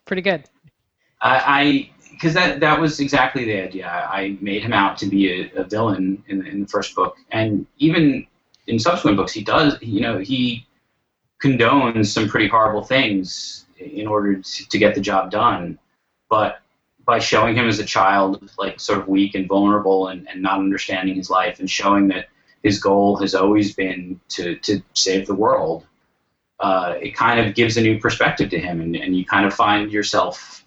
pretty 0.07 0.23
good. 0.23 0.45
I 1.21 1.91
because 2.21 2.35
that 2.35 2.61
that 2.61 2.79
was 2.79 3.01
exactly 3.01 3.45
the 3.45 3.63
idea. 3.63 3.89
I, 3.89 4.37
made 4.43 4.63
him 4.63 4.75
out 4.75 4.99
to 4.99 5.07
be 5.07 5.41
a, 5.41 5.61
a 5.63 5.65
villain 5.65 6.23
in 6.29 6.41
the, 6.41 6.47
in 6.47 6.61
the 6.61 6.67
first 6.67 6.95
book, 6.95 7.17
and 7.31 7.67
even 7.79 8.27
in 8.67 8.79
subsequent 8.79 9.17
books, 9.17 9.33
he 9.33 9.43
does. 9.43 9.81
You 9.81 10.03
know, 10.03 10.19
he 10.19 10.67
condones 11.43 12.07
some 12.09 12.29
pretty 12.29 12.49
horrible 12.49 12.85
things 12.85 13.65
in 13.79 14.07
order 14.07 14.37
to, 14.37 14.69
to 14.69 14.79
get 14.79 14.95
the 14.95 15.01
job 15.01 15.31
done, 15.31 15.79
but 16.29 16.61
by 17.07 17.19
showing 17.19 17.57
him 17.57 17.67
as 17.67 17.79
a 17.79 17.85
child, 17.85 18.51
like 18.59 18.79
sort 18.79 18.99
of 18.99 19.09
weak 19.09 19.35
and 19.35 19.49
vulnerable, 19.49 20.09
and, 20.09 20.29
and 20.29 20.43
not 20.43 20.59
understanding 20.59 21.15
his 21.15 21.31
life, 21.31 21.59
and 21.59 21.71
showing 21.71 22.09
that 22.09 22.27
his 22.63 22.79
goal 22.79 23.17
has 23.17 23.35
always 23.35 23.75
been 23.75 24.21
to 24.29 24.57
to 24.57 24.83
save 24.93 25.27
the 25.27 25.35
world. 25.35 25.87
Uh, 26.59 26.97
it 27.01 27.17
kind 27.17 27.41
of 27.41 27.55
gives 27.55 27.79
a 27.79 27.81
new 27.81 27.99
perspective 27.99 28.51
to 28.51 28.59
him, 28.59 28.83
and, 28.83 28.95
and 28.95 29.17
you 29.17 29.25
kind 29.25 29.47
of 29.47 29.55
find 29.55 29.91
yourself 29.91 30.61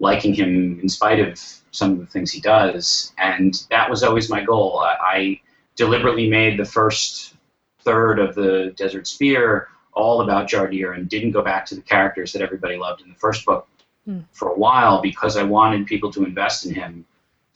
liking 0.00 0.34
him 0.34 0.80
in 0.80 0.88
spite 0.88 1.20
of 1.20 1.38
some 1.70 1.92
of 1.92 1.98
the 2.00 2.06
things 2.06 2.32
he 2.32 2.40
does. 2.40 3.12
And 3.18 3.54
that 3.70 3.88
was 3.88 4.02
always 4.02 4.28
my 4.28 4.42
goal. 4.42 4.80
I, 4.80 4.96
I 5.00 5.40
deliberately 5.76 6.28
made 6.28 6.58
the 6.58 6.64
first 6.64 7.34
third 7.82 8.18
of 8.18 8.34
the 8.34 8.74
Desert 8.76 9.06
Spear 9.06 9.68
all 9.92 10.22
about 10.22 10.48
Jardir 10.48 10.96
and 10.96 11.08
didn't 11.08 11.32
go 11.32 11.42
back 11.42 11.66
to 11.66 11.74
the 11.74 11.82
characters 11.82 12.32
that 12.32 12.42
everybody 12.42 12.76
loved 12.76 13.02
in 13.02 13.08
the 13.08 13.14
first 13.14 13.44
book 13.46 13.68
Hmm. 14.06 14.20
for 14.32 14.48
a 14.48 14.58
while 14.58 15.02
because 15.02 15.36
I 15.36 15.42
wanted 15.42 15.86
people 15.86 16.10
to 16.12 16.24
invest 16.24 16.64
in 16.64 16.74
him. 16.74 17.04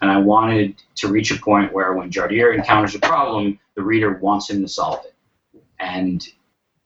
And 0.01 0.11
I 0.11 0.19
wanted 0.19 0.83
to 0.97 1.09
reach 1.09 1.31
a 1.31 1.39
point 1.39 1.73
where 1.73 1.95
when 1.95 2.11
Jardir 2.11 2.55
encounters 2.55 2.95
a 2.95 2.99
problem, 2.99 3.59
the 3.75 3.83
reader 3.83 4.19
wants 4.19 4.51
him 4.51 4.61
to 4.61 4.69
solve 4.69 5.05
it. 5.07 5.15
And 5.81 6.27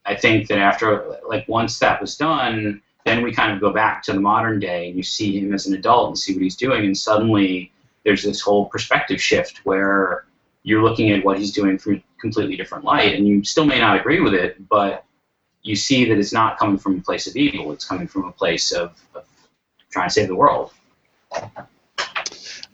I 0.05 0.15
think 0.15 0.47
that 0.47 0.59
after, 0.59 1.17
like, 1.27 1.47
once 1.49 1.79
that 1.79 1.99
was 1.99 2.15
done, 2.15 2.81
then 3.09 3.23
we 3.23 3.33
kind 3.33 3.51
of 3.51 3.59
go 3.59 3.73
back 3.73 4.03
to 4.03 4.13
the 4.13 4.19
modern 4.19 4.59
day 4.59 4.87
and 4.87 4.95
you 4.95 5.03
see 5.03 5.39
him 5.39 5.53
as 5.53 5.65
an 5.65 5.73
adult 5.73 6.09
and 6.09 6.17
see 6.17 6.33
what 6.33 6.43
he's 6.43 6.55
doing. 6.55 6.85
And 6.85 6.95
suddenly 6.95 7.71
there's 8.05 8.23
this 8.23 8.39
whole 8.39 8.65
perspective 8.65 9.19
shift 9.19 9.65
where 9.65 10.25
you're 10.63 10.83
looking 10.83 11.11
at 11.11 11.25
what 11.25 11.39
he's 11.39 11.51
doing 11.51 11.77
from 11.79 11.95
a 11.95 12.03
completely 12.21 12.55
different 12.55 12.83
light. 12.83 13.15
And 13.15 13.27
you 13.27 13.43
still 13.43 13.65
may 13.65 13.79
not 13.79 13.99
agree 13.99 14.19
with 14.19 14.35
it, 14.35 14.67
but 14.69 15.05
you 15.63 15.75
see 15.75 16.05
that 16.05 16.19
it's 16.19 16.31
not 16.31 16.59
coming 16.59 16.77
from 16.77 16.99
a 16.99 17.01
place 17.01 17.25
of 17.25 17.35
evil, 17.35 17.71
it's 17.71 17.85
coming 17.85 18.07
from 18.07 18.25
a 18.25 18.31
place 18.31 18.71
of, 18.71 18.91
of 19.15 19.25
trying 19.89 20.09
to 20.09 20.13
save 20.13 20.27
the 20.27 20.35
world. 20.35 20.71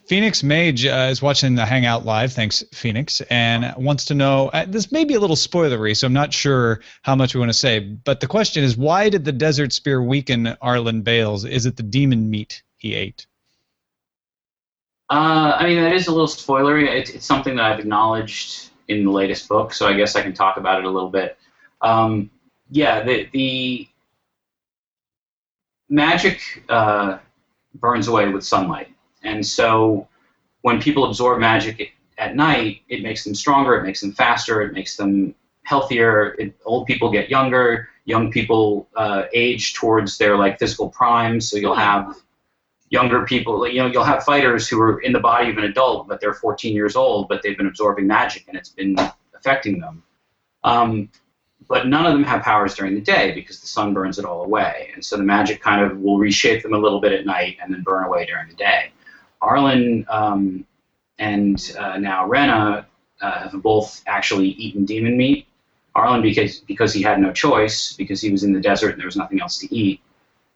Phoenix 0.06 0.44
Mage 0.44 0.86
uh, 0.86 1.08
is 1.10 1.20
watching 1.20 1.56
the 1.56 1.66
Hangout 1.66 2.04
live. 2.04 2.32
Thanks, 2.32 2.62
Phoenix, 2.72 3.20
and 3.22 3.74
wants 3.76 4.04
to 4.06 4.14
know. 4.14 4.48
Uh, 4.50 4.64
this 4.66 4.92
may 4.92 5.04
be 5.04 5.14
a 5.14 5.20
little 5.20 5.36
spoilery, 5.36 5.96
so 5.96 6.06
I'm 6.06 6.12
not 6.12 6.32
sure 6.32 6.80
how 7.02 7.16
much 7.16 7.34
we 7.34 7.40
want 7.40 7.50
to 7.50 7.58
say. 7.58 7.80
But 7.80 8.20
the 8.20 8.28
question 8.28 8.62
is, 8.62 8.76
why 8.76 9.08
did 9.08 9.24
the 9.24 9.32
Desert 9.32 9.72
Spear 9.72 10.00
weaken 10.00 10.56
Arlen 10.62 11.02
Bales? 11.02 11.44
Is 11.44 11.66
it 11.66 11.76
the 11.76 11.82
demon 11.82 12.30
meat 12.30 12.62
he 12.76 12.94
ate? 12.94 13.26
Uh, 15.10 15.56
I 15.58 15.66
mean, 15.66 15.82
that 15.82 15.92
is 15.92 16.06
a 16.06 16.12
little 16.12 16.28
spoilery. 16.28 16.88
It's, 16.88 17.10
it's 17.10 17.26
something 17.26 17.56
that 17.56 17.64
I've 17.64 17.80
acknowledged 17.80 18.70
in 18.86 19.04
the 19.04 19.10
latest 19.10 19.48
book, 19.48 19.72
so 19.72 19.88
I 19.88 19.94
guess 19.94 20.14
I 20.14 20.22
can 20.22 20.34
talk 20.34 20.56
about 20.56 20.78
it 20.78 20.84
a 20.84 20.90
little 20.90 21.10
bit. 21.10 21.36
Um, 21.82 22.30
yeah, 22.70 23.02
the, 23.02 23.28
the 23.32 23.88
magic 25.88 26.64
uh, 26.68 27.18
burns 27.74 28.06
away 28.06 28.28
with 28.28 28.44
sunlight. 28.44 28.88
And 29.26 29.44
so 29.44 30.08
when 30.62 30.80
people 30.80 31.04
absorb 31.04 31.40
magic 31.40 31.92
at 32.18 32.34
night, 32.34 32.82
it 32.88 33.02
makes 33.02 33.24
them 33.24 33.34
stronger, 33.34 33.74
it 33.76 33.82
makes 33.82 34.00
them 34.00 34.12
faster, 34.12 34.62
it 34.62 34.72
makes 34.72 34.96
them 34.96 35.34
healthier. 35.64 36.34
It, 36.38 36.54
old 36.64 36.86
people 36.86 37.10
get 37.10 37.28
younger, 37.28 37.88
young 38.04 38.30
people 38.30 38.88
uh, 38.96 39.24
age 39.32 39.74
towards 39.74 40.16
their 40.16 40.36
like 40.36 40.58
physical 40.58 40.88
prime. 40.88 41.40
So 41.40 41.56
you'll 41.56 41.74
have 41.74 42.16
younger 42.88 43.24
people. 43.24 43.66
You 43.68 43.80
know, 43.80 43.86
you'll 43.86 44.04
have 44.04 44.24
fighters 44.24 44.68
who 44.68 44.80
are 44.80 45.00
in 45.00 45.12
the 45.12 45.20
body 45.20 45.50
of 45.50 45.58
an 45.58 45.64
adult, 45.64 46.08
but 46.08 46.20
they're 46.20 46.34
14 46.34 46.74
years 46.74 46.96
old, 46.96 47.28
but 47.28 47.42
they've 47.42 47.56
been 47.56 47.66
absorbing 47.66 48.06
magic 48.06 48.44
and 48.48 48.56
it's 48.56 48.70
been 48.70 48.96
affecting 49.34 49.80
them. 49.80 50.02
Um, 50.64 51.10
but 51.68 51.88
none 51.88 52.06
of 52.06 52.12
them 52.12 52.22
have 52.24 52.42
powers 52.42 52.74
during 52.74 52.94
the 52.94 53.00
day 53.00 53.32
because 53.32 53.60
the 53.60 53.66
sun 53.66 53.92
burns 53.92 54.18
it 54.18 54.24
all 54.24 54.44
away, 54.44 54.90
and 54.94 55.04
so 55.04 55.16
the 55.16 55.24
magic 55.24 55.60
kind 55.60 55.84
of 55.84 55.98
will 55.98 56.18
reshape 56.18 56.62
them 56.62 56.74
a 56.74 56.78
little 56.78 57.00
bit 57.00 57.12
at 57.12 57.26
night 57.26 57.56
and 57.60 57.72
then 57.72 57.82
burn 57.82 58.04
away 58.04 58.24
during 58.24 58.48
the 58.48 58.54
day. 58.54 58.92
Arlen 59.40 60.06
um, 60.08 60.66
and 61.18 61.74
uh, 61.78 61.98
now 61.98 62.28
Renna 62.28 62.84
uh, 63.20 63.48
have 63.48 63.62
both 63.62 64.02
actually 64.06 64.48
eaten 64.48 64.84
demon 64.84 65.16
meat. 65.16 65.46
Arlen 65.94 66.20
because 66.20 66.60
because 66.60 66.92
he 66.92 67.02
had 67.02 67.20
no 67.20 67.32
choice 67.32 67.94
because 67.94 68.20
he 68.20 68.30
was 68.30 68.44
in 68.44 68.52
the 68.52 68.60
desert 68.60 68.90
and 68.90 69.00
there 69.00 69.06
was 69.06 69.16
nothing 69.16 69.40
else 69.40 69.58
to 69.58 69.74
eat, 69.74 70.00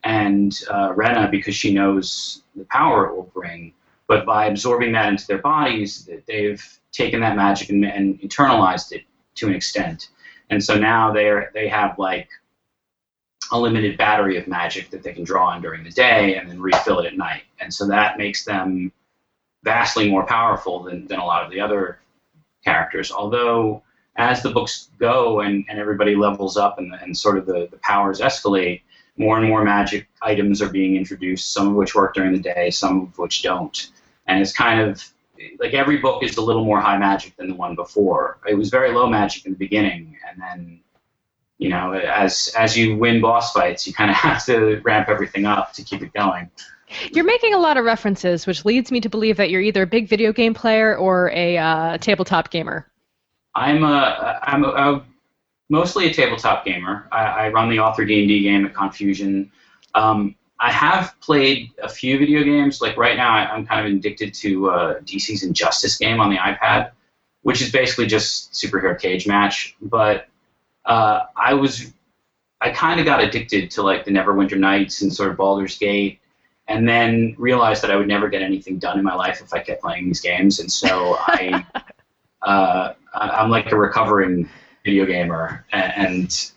and 0.03 0.61
uh, 0.69 0.89
Renna 0.89 1.31
because 1.31 1.55
she 1.55 1.73
knows 1.73 2.43
the 2.55 2.65
power 2.65 3.07
it 3.07 3.15
will 3.15 3.31
bring. 3.33 3.73
But 4.07 4.25
by 4.25 4.47
absorbing 4.47 4.91
that 4.91 5.09
into 5.09 5.25
their 5.25 5.39
bodies, 5.39 6.09
they've 6.27 6.63
taken 6.91 7.21
that 7.21 7.35
magic 7.35 7.69
and, 7.69 7.83
and 7.85 8.19
internalized 8.19 8.91
it 8.91 9.03
to 9.35 9.47
an 9.47 9.55
extent. 9.55 10.09
And 10.49 10.63
so 10.63 10.77
now 10.77 11.11
they're 11.11 11.49
they 11.53 11.67
have 11.69 11.97
like 11.97 12.29
a 13.51 13.59
limited 13.59 13.97
battery 13.97 14.37
of 14.37 14.47
magic 14.47 14.89
that 14.89 15.03
they 15.03 15.13
can 15.13 15.23
draw 15.23 15.49
on 15.49 15.61
during 15.61 15.83
the 15.83 15.91
day 15.91 16.35
and 16.35 16.49
then 16.49 16.61
refill 16.61 16.99
it 16.99 17.05
at 17.05 17.17
night. 17.17 17.43
And 17.59 17.73
so 17.73 17.85
that 17.87 18.17
makes 18.17 18.45
them 18.45 18.91
vastly 19.63 20.09
more 20.09 20.25
powerful 20.25 20.83
than, 20.83 21.05
than 21.07 21.19
a 21.19 21.25
lot 21.25 21.43
of 21.43 21.51
the 21.51 21.59
other 21.59 21.99
characters. 22.63 23.11
Although 23.11 23.83
as 24.15 24.41
the 24.41 24.49
books 24.51 24.89
go 24.99 25.41
and, 25.41 25.65
and 25.69 25.79
everybody 25.79 26.15
levels 26.15 26.57
up 26.57 26.79
and, 26.79 26.93
and 26.93 27.17
sort 27.17 27.37
of 27.37 27.45
the, 27.45 27.67
the 27.71 27.77
powers 27.77 28.19
escalate, 28.19 28.81
more 29.17 29.37
and 29.37 29.47
more 29.47 29.63
magic 29.63 30.07
items 30.21 30.61
are 30.61 30.69
being 30.69 30.95
introduced, 30.95 31.53
some 31.53 31.69
of 31.69 31.75
which 31.75 31.93
work 31.93 32.13
during 32.13 32.33
the 32.33 32.39
day, 32.39 32.69
some 32.69 33.01
of 33.01 33.17
which 33.17 33.43
don't. 33.43 33.89
And 34.27 34.41
it's 34.41 34.53
kind 34.53 34.79
of 34.79 35.03
like 35.59 35.73
every 35.73 35.97
book 35.97 36.23
is 36.23 36.37
a 36.37 36.41
little 36.41 36.63
more 36.63 36.79
high 36.79 36.97
magic 36.97 37.35
than 37.35 37.49
the 37.49 37.55
one 37.55 37.75
before. 37.75 38.37
It 38.47 38.55
was 38.55 38.69
very 38.69 38.91
low 38.91 39.07
magic 39.07 39.45
in 39.45 39.51
the 39.51 39.57
beginning, 39.57 40.17
and 40.29 40.41
then 40.41 40.79
you 41.61 41.69
know, 41.69 41.93
as 41.93 42.51
as 42.57 42.75
you 42.75 42.97
win 42.97 43.21
boss 43.21 43.53
fights, 43.53 43.85
you 43.85 43.93
kind 43.93 44.09
of 44.09 44.17
have 44.27 44.43
to 44.47 44.81
ramp 44.83 45.07
everything 45.07 45.45
up 45.45 45.71
to 45.73 45.83
keep 45.83 46.01
it 46.01 46.11
going. 46.11 46.49
You're 47.13 47.23
making 47.23 47.53
a 47.53 47.59
lot 47.59 47.77
of 47.77 47.85
references, 47.85 48.45
which 48.45 48.65
leads 48.65 48.91
me 48.91 48.99
to 48.99 49.07
believe 49.07 49.37
that 49.37 49.49
you're 49.49 49.61
either 49.61 49.83
a 49.83 49.87
big 49.87 50.09
video 50.09 50.33
game 50.33 50.53
player 50.53 50.97
or 50.97 51.29
a 51.29 51.57
uh, 51.57 51.97
tabletop 51.99 52.49
gamer. 52.49 52.87
I'm 53.53 53.83
a 53.83 54.39
I'm 54.41 54.65
a, 54.65 54.69
a, 54.69 55.05
mostly 55.69 56.07
a 56.07 56.13
tabletop 56.13 56.65
gamer. 56.65 57.07
I, 57.11 57.25
I 57.25 57.49
run 57.49 57.69
the 57.69 57.79
author 57.79 58.05
D 58.05 58.19
and 58.19 58.27
D 58.27 58.41
game 58.41 58.65
at 58.65 58.73
ConFusion. 58.73 59.51
Um, 59.93 60.35
I 60.59 60.71
have 60.71 61.13
played 61.21 61.69
a 61.81 61.89
few 61.89 62.17
video 62.17 62.43
games. 62.43 62.81
Like 62.81 62.97
right 62.97 63.15
now, 63.15 63.35
I, 63.35 63.55
am 63.55 63.67
kind 63.67 63.85
of 63.85 63.93
addicted 63.93 64.33
to 64.35 64.71
uh, 64.71 64.99
DC's 65.01 65.43
Injustice 65.43 65.97
game 65.97 66.19
on 66.19 66.31
the 66.31 66.37
iPad, 66.37 66.91
which 67.43 67.61
is 67.61 67.71
basically 67.71 68.07
just 68.07 68.51
superhero 68.53 68.99
cage 68.99 69.27
match. 69.27 69.75
But 69.79 70.27
uh, 70.85 71.21
I 71.35 71.53
was, 71.53 71.93
I 72.59 72.71
kind 72.71 72.99
of 72.99 73.05
got 73.05 73.23
addicted 73.23 73.71
to 73.71 73.83
like 73.83 74.05
the 74.05 74.11
Neverwinter 74.11 74.57
Nights 74.57 75.01
and 75.01 75.13
sort 75.13 75.31
of 75.31 75.37
Baldur's 75.37 75.77
Gate, 75.77 76.19
and 76.67 76.87
then 76.87 77.35
realized 77.37 77.81
that 77.83 77.91
I 77.91 77.95
would 77.95 78.07
never 78.07 78.29
get 78.29 78.41
anything 78.41 78.79
done 78.79 78.97
in 78.97 79.03
my 79.03 79.15
life 79.15 79.41
if 79.41 79.53
I 79.53 79.59
kept 79.59 79.81
playing 79.81 80.07
these 80.07 80.21
games. 80.21 80.59
And 80.59 80.71
so 80.71 81.17
I, 81.19 81.65
uh, 82.41 82.93
I'm 83.13 83.49
like 83.49 83.71
a 83.71 83.77
recovering 83.77 84.49
video 84.83 85.05
gamer, 85.05 85.65
and 85.71 86.51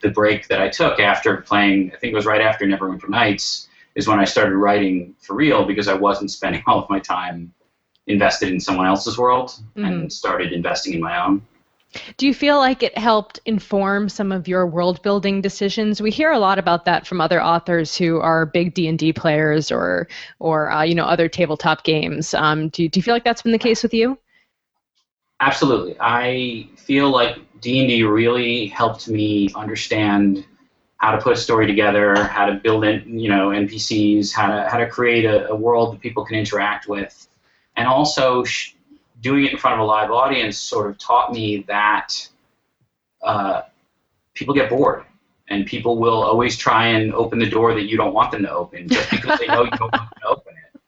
the 0.00 0.10
break 0.10 0.48
that 0.48 0.60
I 0.60 0.68
took 0.68 1.00
after 1.00 1.38
playing, 1.38 1.92
I 1.94 1.98
think 1.98 2.12
it 2.12 2.16
was 2.16 2.26
right 2.26 2.40
after 2.40 2.64
Neverwinter 2.66 3.08
Nights, 3.08 3.68
is 3.94 4.08
when 4.08 4.18
I 4.18 4.24
started 4.24 4.56
writing 4.56 5.14
for 5.20 5.34
real 5.34 5.64
because 5.64 5.88
I 5.88 5.94
wasn't 5.94 6.30
spending 6.30 6.62
all 6.66 6.82
of 6.82 6.90
my 6.90 6.98
time 6.98 7.52
invested 8.06 8.50
in 8.50 8.60
someone 8.60 8.86
else's 8.86 9.16
world 9.16 9.50
mm-hmm. 9.76 9.84
and 9.84 10.12
started 10.12 10.52
investing 10.52 10.94
in 10.94 11.00
my 11.00 11.24
own. 11.24 11.42
Do 12.16 12.26
you 12.26 12.34
feel 12.34 12.58
like 12.58 12.82
it 12.82 12.96
helped 12.96 13.40
inform 13.46 14.08
some 14.08 14.32
of 14.32 14.48
your 14.48 14.66
world 14.66 15.02
building 15.02 15.40
decisions? 15.40 16.00
We 16.00 16.10
hear 16.10 16.32
a 16.32 16.38
lot 16.38 16.58
about 16.58 16.84
that 16.86 17.06
from 17.06 17.20
other 17.20 17.42
authors 17.42 17.96
who 17.96 18.20
are 18.20 18.46
big 18.46 18.74
D 18.74 18.88
and 18.88 18.98
D 18.98 19.12
players 19.12 19.70
or 19.70 20.08
or 20.38 20.70
uh, 20.70 20.82
you 20.82 20.94
know 20.94 21.04
other 21.04 21.28
tabletop 21.28 21.84
games. 21.84 22.34
Um, 22.34 22.68
do, 22.68 22.88
do 22.88 22.98
you 22.98 23.02
feel 23.02 23.14
like 23.14 23.24
that's 23.24 23.42
been 23.42 23.52
the 23.52 23.58
case 23.58 23.82
with 23.82 23.94
you? 23.94 24.18
Absolutely. 25.40 25.96
I 26.00 26.68
feel 26.76 27.10
like 27.10 27.36
D&D 27.60 28.02
really 28.04 28.66
helped 28.66 29.08
me 29.08 29.50
understand 29.54 30.46
how 30.98 31.12
to 31.12 31.18
put 31.20 31.32
a 31.32 31.36
story 31.36 31.66
together, 31.66 32.14
how 32.24 32.46
to 32.46 32.54
build 32.54 32.84
in, 32.84 33.18
you 33.18 33.28
know, 33.28 33.48
NPCs, 33.48 34.32
how 34.32 34.46
to 34.46 34.68
how 34.68 34.78
to 34.78 34.88
create 34.88 35.24
a, 35.24 35.48
a 35.48 35.54
world 35.54 35.94
that 35.94 36.00
people 36.00 36.24
can 36.24 36.36
interact 36.36 36.88
with, 36.88 37.28
and 37.76 37.86
also 37.86 38.44
sh- 38.44 38.73
doing 39.24 39.46
it 39.46 39.52
in 39.52 39.58
front 39.58 39.74
of 39.74 39.80
a 39.80 39.84
live 39.84 40.10
audience 40.10 40.58
sort 40.58 40.88
of 40.88 40.98
taught 40.98 41.32
me 41.32 41.64
that 41.66 42.28
uh, 43.22 43.62
people 44.34 44.54
get 44.54 44.68
bored, 44.70 45.04
and 45.48 45.66
people 45.66 45.98
will 45.98 46.22
always 46.22 46.56
try 46.56 46.88
and 46.88 47.12
open 47.14 47.38
the 47.38 47.48
door 47.48 47.74
that 47.74 47.88
you 47.88 47.96
don't 47.96 48.14
want 48.14 48.30
them 48.30 48.42
to 48.42 48.52
open 48.52 48.86
just 48.86 49.10
because 49.10 49.38
they 49.40 49.46
know 49.46 49.64
you 49.64 49.70
don't 49.70 49.92
want 49.92 50.10
them 50.10 50.20
to 50.22 50.28
open 50.28 50.52
it. 50.52 50.80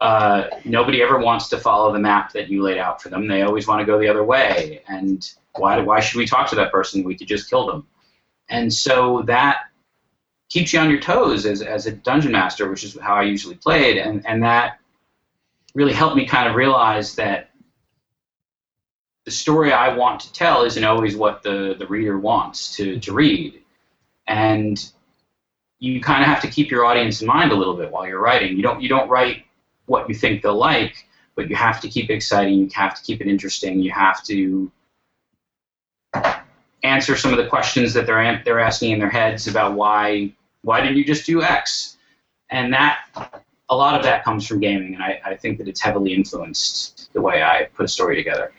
Uh, 0.00 0.48
nobody 0.64 1.02
ever 1.02 1.18
wants 1.18 1.48
to 1.48 1.58
follow 1.58 1.92
the 1.92 1.98
map 1.98 2.32
that 2.32 2.48
you 2.48 2.62
laid 2.62 2.78
out 2.78 3.02
for 3.02 3.08
them. 3.08 3.28
They 3.28 3.42
always 3.42 3.66
want 3.68 3.80
to 3.80 3.84
go 3.84 3.98
the 3.98 4.08
other 4.08 4.24
way. 4.24 4.82
And 4.88 5.28
why, 5.54 5.78
why 5.80 6.00
should 6.00 6.18
we 6.18 6.26
talk 6.26 6.48
to 6.50 6.56
that 6.56 6.72
person? 6.72 7.04
We 7.04 7.16
could 7.16 7.28
just 7.28 7.50
kill 7.50 7.66
them. 7.66 7.86
And 8.48 8.72
so 8.72 9.22
that 9.26 9.58
keeps 10.48 10.72
you 10.72 10.80
on 10.80 10.90
your 10.90 11.00
toes 11.00 11.46
as, 11.46 11.62
as 11.62 11.86
a 11.86 11.92
dungeon 11.92 12.32
master, 12.32 12.68
which 12.68 12.82
is 12.84 12.98
how 13.00 13.14
I 13.14 13.22
usually 13.22 13.54
played. 13.54 13.96
And, 13.96 14.26
and 14.26 14.42
that 14.42 14.78
really 15.74 15.92
helped 15.92 16.16
me 16.16 16.26
kind 16.26 16.48
of 16.48 16.56
realize 16.56 17.14
that 17.14 17.51
the 19.24 19.30
story 19.30 19.72
I 19.72 19.94
want 19.96 20.20
to 20.20 20.32
tell 20.32 20.64
isn't 20.64 20.84
always 20.84 21.16
what 21.16 21.42
the, 21.42 21.76
the 21.78 21.86
reader 21.86 22.18
wants 22.18 22.76
to, 22.76 22.98
to 23.00 23.12
read. 23.12 23.62
And 24.26 24.84
you 25.78 26.00
kind 26.00 26.22
of 26.22 26.28
have 26.28 26.40
to 26.42 26.48
keep 26.48 26.70
your 26.70 26.84
audience 26.84 27.20
in 27.20 27.26
mind 27.26 27.52
a 27.52 27.54
little 27.54 27.74
bit 27.74 27.90
while 27.90 28.06
you're 28.06 28.20
writing. 28.20 28.56
You 28.56 28.62
don't 28.62 28.80
you 28.80 28.88
don't 28.88 29.08
write 29.08 29.44
what 29.86 30.08
you 30.08 30.14
think 30.14 30.42
they'll 30.42 30.56
like, 30.56 31.08
but 31.34 31.50
you 31.50 31.56
have 31.56 31.80
to 31.80 31.88
keep 31.88 32.08
it 32.08 32.14
exciting. 32.14 32.54
You 32.54 32.68
have 32.74 32.94
to 32.94 33.02
keep 33.02 33.20
it 33.20 33.26
interesting. 33.26 33.80
You 33.80 33.90
have 33.90 34.22
to 34.24 34.70
answer 36.84 37.16
some 37.16 37.32
of 37.32 37.38
the 37.38 37.48
questions 37.48 37.92
that 37.94 38.06
they're 38.06 38.42
they're 38.44 38.60
asking 38.60 38.92
in 38.92 39.00
their 39.00 39.10
heads 39.10 39.48
about 39.48 39.74
why 39.74 40.32
why 40.62 40.80
didn't 40.80 40.96
you 40.96 41.04
just 41.04 41.26
do 41.26 41.42
X, 41.42 41.96
and 42.50 42.72
that 42.72 43.00
a 43.68 43.76
lot 43.76 43.96
of 43.96 44.04
that 44.04 44.22
comes 44.22 44.46
from 44.46 44.60
gaming, 44.60 44.94
and 44.94 45.02
I, 45.02 45.20
I 45.24 45.36
think 45.36 45.58
that 45.58 45.66
it's 45.66 45.80
heavily 45.80 46.14
influenced 46.14 47.12
the 47.12 47.20
way 47.20 47.42
I 47.42 47.64
put 47.74 47.84
a 47.84 47.88
story 47.88 48.14
together. 48.14 48.52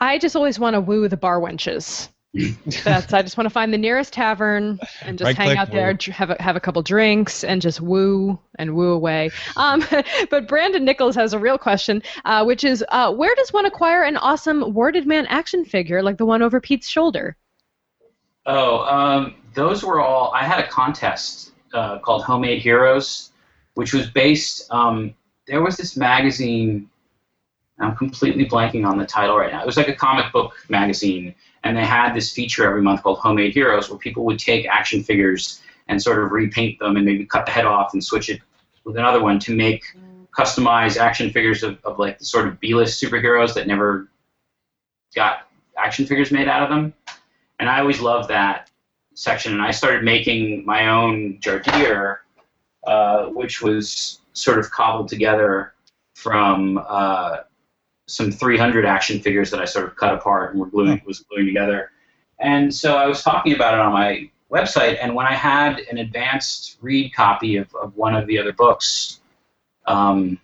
I 0.00 0.18
just 0.18 0.36
always 0.36 0.58
want 0.58 0.74
to 0.74 0.80
woo 0.80 1.08
the 1.08 1.16
bar 1.16 1.40
wenches. 1.40 2.08
That's 2.84 3.12
I 3.12 3.22
just 3.22 3.38
want 3.38 3.46
to 3.46 3.50
find 3.50 3.72
the 3.72 3.78
nearest 3.78 4.12
tavern 4.12 4.78
and 5.02 5.18
just 5.18 5.26
right 5.26 5.36
hang 5.36 5.56
out 5.56 5.70
there, 5.70 5.96
have 6.12 6.30
a, 6.30 6.42
have 6.42 6.56
a 6.56 6.60
couple 6.60 6.82
drinks, 6.82 7.42
and 7.42 7.62
just 7.62 7.80
woo 7.80 8.38
and 8.58 8.74
woo 8.74 8.92
away. 8.92 9.30
Um, 9.56 9.82
but 10.30 10.46
Brandon 10.46 10.84
Nichols 10.84 11.14
has 11.14 11.32
a 11.32 11.38
real 11.38 11.56
question, 11.56 12.02
uh, 12.26 12.44
which 12.44 12.64
is, 12.64 12.84
uh, 12.90 13.12
where 13.12 13.34
does 13.34 13.52
one 13.52 13.64
acquire 13.64 14.02
an 14.02 14.18
awesome 14.18 14.74
warded 14.74 15.06
man 15.06 15.26
action 15.26 15.64
figure 15.64 16.02
like 16.02 16.18
the 16.18 16.26
one 16.26 16.42
over 16.42 16.60
Pete's 16.60 16.88
shoulder? 16.88 17.36
Oh, 18.44 18.80
um, 18.80 19.34
those 19.54 19.82
were 19.82 20.00
all. 20.00 20.30
I 20.34 20.44
had 20.44 20.60
a 20.60 20.68
contest 20.68 21.52
uh, 21.72 21.98
called 21.98 22.24
Homemade 22.24 22.60
Heroes, 22.60 23.32
which 23.74 23.94
was 23.94 24.10
based. 24.10 24.70
Um, 24.70 25.14
there 25.46 25.62
was 25.62 25.76
this 25.76 25.96
magazine. 25.96 26.90
I'm 27.80 27.96
completely 27.96 28.46
blanking 28.46 28.86
on 28.86 28.98
the 28.98 29.06
title 29.06 29.36
right 29.36 29.52
now. 29.52 29.62
It 29.62 29.66
was 29.66 29.76
like 29.76 29.88
a 29.88 29.94
comic 29.94 30.32
book 30.32 30.54
magazine 30.68 31.34
and 31.64 31.76
they 31.76 31.84
had 31.84 32.14
this 32.14 32.32
feature 32.32 32.66
every 32.66 32.82
month 32.82 33.02
called 33.02 33.18
Homemade 33.18 33.52
Heroes, 33.52 33.90
where 33.90 33.98
people 33.98 34.24
would 34.24 34.38
take 34.38 34.66
action 34.66 35.02
figures 35.02 35.60
and 35.88 36.00
sort 36.00 36.22
of 36.22 36.32
repaint 36.32 36.78
them 36.78 36.96
and 36.96 37.04
maybe 37.04 37.24
cut 37.24 37.46
the 37.46 37.52
head 37.52 37.66
off 37.66 37.92
and 37.92 38.02
switch 38.02 38.28
it 38.28 38.40
with 38.84 38.96
another 38.96 39.22
one 39.22 39.38
to 39.40 39.54
make 39.54 39.84
customized 40.36 40.98
action 40.98 41.30
figures 41.30 41.62
of, 41.62 41.78
of 41.84 41.98
like 41.98 42.18
the 42.18 42.24
sort 42.24 42.46
of 42.46 42.60
B-list 42.60 43.02
superheroes 43.02 43.54
that 43.54 43.66
never 43.66 44.08
got 45.14 45.48
action 45.76 46.06
figures 46.06 46.30
made 46.30 46.48
out 46.48 46.62
of 46.62 46.68
them. 46.68 46.94
And 47.58 47.68
I 47.68 47.80
always 47.80 48.00
loved 48.00 48.28
that 48.28 48.70
section, 49.14 49.52
and 49.52 49.62
I 49.62 49.72
started 49.72 50.04
making 50.04 50.64
my 50.64 50.88
own 50.88 51.38
Jardir, 51.40 52.18
uh, 52.86 53.26
which 53.26 53.62
was 53.62 54.20
sort 54.32 54.58
of 54.58 54.70
cobbled 54.70 55.08
together 55.08 55.74
from 56.14 56.80
uh, 56.86 57.38
some 58.08 58.32
300 58.32 58.86
action 58.86 59.20
figures 59.20 59.50
that 59.50 59.60
I 59.60 59.66
sort 59.66 59.86
of 59.86 59.94
cut 59.94 60.14
apart 60.14 60.50
and 60.50 60.60
were 60.60 60.66
gluing, 60.66 61.00
was 61.06 61.20
gluing 61.20 61.46
together. 61.46 61.92
And 62.40 62.74
so 62.74 62.96
I 62.96 63.06
was 63.06 63.22
talking 63.22 63.54
about 63.54 63.74
it 63.74 63.80
on 63.80 63.92
my 63.92 64.30
website, 64.50 64.98
and 65.00 65.14
when 65.14 65.26
I 65.26 65.34
had 65.34 65.80
an 65.90 65.98
advanced 65.98 66.78
read 66.80 67.12
copy 67.14 67.56
of, 67.56 67.72
of 67.74 67.94
one 67.96 68.14
of 68.14 68.26
the 68.26 68.38
other 68.38 68.52
books, 68.52 69.20
um, 69.86 70.40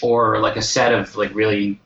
or 0.00 0.40
like 0.40 0.56
a 0.56 0.62
set 0.62 0.94
of 0.94 1.14
like 1.16 1.34
really 1.34 1.80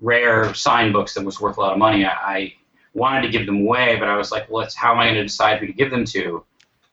rare 0.00 0.54
signed 0.54 0.94
books 0.94 1.12
that 1.14 1.24
was 1.24 1.40
worth 1.40 1.58
a 1.58 1.60
lot 1.60 1.72
of 1.72 1.78
money, 1.78 2.06
I, 2.06 2.12
I 2.12 2.54
wanted 2.94 3.22
to 3.22 3.28
give 3.28 3.44
them 3.44 3.60
away, 3.62 3.96
but 3.98 4.08
I 4.08 4.16
was 4.16 4.32
like, 4.32 4.48
well, 4.48 4.66
how 4.76 4.92
am 4.92 4.98
I 4.98 5.04
going 5.04 5.16
to 5.16 5.24
decide 5.24 5.58
who 5.58 5.66
to 5.66 5.72
give 5.72 5.90
them 5.90 6.06
to? 6.06 6.42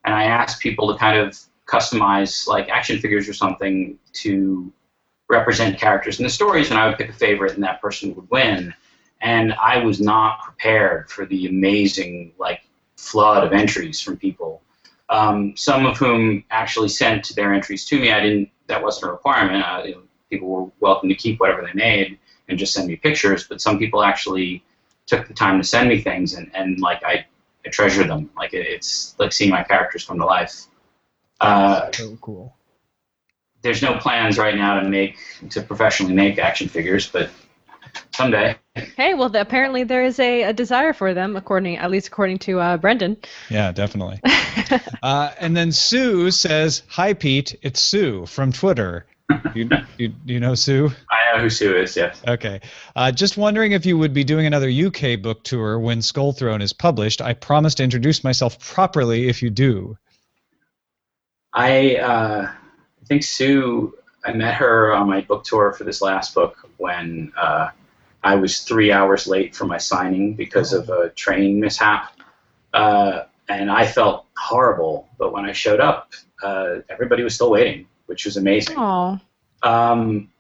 And 0.03 0.13
I 0.13 0.25
asked 0.25 0.61
people 0.61 0.91
to 0.91 0.99
kind 0.99 1.17
of 1.17 1.39
customize 1.67 2.47
like 2.47 2.67
action 2.67 2.99
figures 2.99 3.29
or 3.29 3.33
something 3.33 3.97
to 4.13 4.71
represent 5.29 5.79
characters 5.79 6.19
in 6.19 6.23
the 6.23 6.29
stories, 6.29 6.69
and 6.69 6.79
I 6.79 6.87
would 6.87 6.97
pick 6.97 7.09
a 7.09 7.13
favorite, 7.13 7.53
and 7.53 7.63
that 7.63 7.81
person 7.81 8.13
would 8.15 8.29
win. 8.29 8.73
And 9.21 9.53
I 9.53 9.77
was 9.83 9.99
not 9.99 10.43
prepared 10.43 11.09
for 11.09 11.25
the 11.25 11.47
amazing 11.47 12.33
like 12.37 12.61
flood 12.97 13.43
of 13.43 13.53
entries 13.53 13.99
from 13.99 14.17
people. 14.17 14.61
Um, 15.09 15.55
some 15.55 15.85
of 15.85 15.97
whom 15.97 16.43
actually 16.49 16.89
sent 16.89 17.35
their 17.35 17.53
entries 17.53 17.85
to 17.85 17.99
me. 17.99 18.11
I 18.11 18.19
didn't. 18.19 18.49
That 18.67 18.81
wasn't 18.81 19.09
a 19.09 19.11
requirement. 19.11 19.63
Uh, 19.63 19.83
you 19.85 19.95
know, 19.95 20.01
people 20.29 20.47
were 20.47 20.71
welcome 20.79 21.09
to 21.09 21.15
keep 21.15 21.39
whatever 21.39 21.61
they 21.61 21.73
made 21.73 22.19
and 22.49 22.57
just 22.57 22.73
send 22.73 22.87
me 22.87 22.95
pictures. 22.95 23.47
But 23.47 23.61
some 23.61 23.77
people 23.79 24.03
actually 24.03 24.63
took 25.05 25.27
the 25.27 25.33
time 25.33 25.59
to 25.59 25.63
send 25.63 25.89
me 25.89 26.01
things, 26.01 26.33
and, 26.33 26.49
and 26.55 26.79
like 26.79 27.03
I, 27.03 27.25
I 27.65 27.69
treasure 27.69 28.03
them. 28.03 28.29
Like 28.35 28.53
it, 28.53 28.65
it's 28.67 29.15
like 29.19 29.31
seeing 29.31 29.51
my 29.51 29.63
characters 29.63 30.05
come 30.05 30.19
to 30.19 30.25
life. 30.25 30.65
Uh, 31.41 31.91
So 31.91 32.17
cool. 32.21 32.55
There's 33.65 33.81
no 33.81 33.97
plans 33.97 34.37
right 34.37 34.55
now 34.55 34.79
to 34.79 34.87
make 34.87 35.17
to 35.49 35.61
professionally 35.61 36.13
make 36.13 36.37
action 36.37 36.69
figures, 36.69 37.09
but 37.09 37.31
someday. 38.13 38.55
Hey, 38.75 39.15
well, 39.15 39.29
the, 39.29 39.41
apparently 39.41 39.83
there 39.83 40.05
is 40.05 40.19
a, 40.19 40.43
a 40.43 40.53
desire 40.53 40.93
for 40.93 41.13
them, 41.15 41.35
according 41.35 41.77
at 41.77 41.89
least 41.89 42.07
according 42.07 42.37
to 42.39 42.59
uh, 42.59 42.77
Brendan. 42.77 43.17
Yeah, 43.49 43.71
definitely. 43.71 44.21
uh, 45.03 45.31
and 45.39 45.57
then 45.57 45.71
Sue 45.71 46.29
says, 46.29 46.83
"Hi 46.89 47.13
Pete, 47.13 47.57
it's 47.63 47.81
Sue 47.81 48.27
from 48.27 48.51
Twitter. 48.51 49.07
You, 49.55 49.69
you, 49.97 50.13
you 50.25 50.39
know 50.39 50.53
Sue? 50.53 50.91
I 51.09 51.35
know 51.35 51.41
who 51.41 51.49
Sue 51.49 51.75
is. 51.75 51.97
Yes. 51.97 52.21
Okay. 52.27 52.61
Uh, 52.95 53.11
just 53.11 53.35
wondering 53.35 53.71
if 53.71 53.83
you 53.83 53.97
would 53.97 54.13
be 54.13 54.23
doing 54.23 54.45
another 54.45 54.69
UK 54.69 55.19
book 55.19 55.43
tour 55.43 55.79
when 55.79 56.03
Skull 56.03 56.33
Throne 56.33 56.61
is 56.61 56.71
published. 56.71 57.19
I 57.19 57.33
promise 57.33 57.73
to 57.75 57.83
introduce 57.83 58.23
myself 58.23 58.59
properly 58.59 59.27
if 59.27 59.41
you 59.41 59.49
do. 59.49 59.97
I 61.51 61.95
uh, 61.95 62.51
I 63.05 63.07
think 63.07 63.23
Sue. 63.23 63.95
I 64.25 64.33
met 64.33 64.55
her 64.55 64.91
on 64.91 65.07
my 65.07 65.21
book 65.21 65.43
tour 65.43 65.71
for 65.73 65.83
this 65.83 66.01
last 66.01 66.33
book 66.33 66.67
when 66.77 67.31
uh, 67.37 67.69
I 68.23 68.33
was 68.35 68.61
three 68.61 68.91
hours 68.91 69.27
late 69.27 69.55
for 69.55 69.65
my 69.65 69.77
signing 69.77 70.33
because 70.33 70.73
of 70.73 70.89
a 70.89 71.09
train 71.11 71.59
mishap, 71.59 72.19
uh, 72.73 73.25
and 73.47 73.69
I 73.69 73.85
felt 73.85 74.25
horrible. 74.35 75.07
But 75.19 75.31
when 75.31 75.45
I 75.45 75.51
showed 75.51 75.79
up, 75.79 76.13
uh, 76.41 76.77
everybody 76.89 77.21
was 77.21 77.35
still 77.35 77.51
waiting, 77.51 77.85
which 78.07 78.25
was 78.25 78.37
amazing. 78.37 78.75
Oh, 78.79 79.19
Um, 79.61 80.31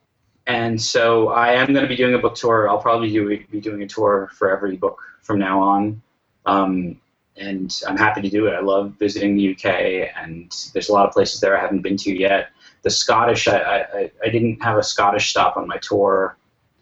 and 0.47 0.81
so 0.81 1.27
I 1.27 1.51
am 1.51 1.71
going 1.71 1.83
to 1.83 1.89
be 1.89 1.95
doing 1.95 2.15
a 2.15 2.19
book 2.19 2.33
tour. 2.33 2.67
I'll 2.67 2.81
probably 2.81 3.11
do, 3.11 3.45
be 3.51 3.61
doing 3.61 3.83
a 3.83 3.87
tour 3.87 4.31
for 4.33 4.49
every 4.49 4.75
book 4.75 4.99
from 5.21 5.37
now 5.37 5.61
on. 5.61 6.01
Um, 6.47 6.99
and 7.37 7.81
I'm 7.87 7.97
happy 7.97 8.21
to 8.21 8.29
do 8.29 8.47
it. 8.47 8.53
I 8.53 8.61
love 8.61 8.93
visiting 8.97 9.35
the 9.35 9.53
UK, 9.53 10.11
and 10.15 10.55
there's 10.73 10.89
a 10.89 10.93
lot 10.93 11.05
of 11.05 11.13
places 11.13 11.39
there 11.39 11.57
I 11.57 11.61
haven't 11.61 11.81
been 11.81 11.97
to 11.97 12.17
yet. 12.17 12.49
The 12.83 12.89
Scottish, 12.89 13.47
I, 13.47 13.57
I, 13.57 14.11
I 14.23 14.29
didn't 14.29 14.61
have 14.61 14.77
a 14.77 14.83
Scottish 14.83 15.29
stop 15.29 15.57
on 15.57 15.67
my 15.67 15.77
tour 15.77 16.37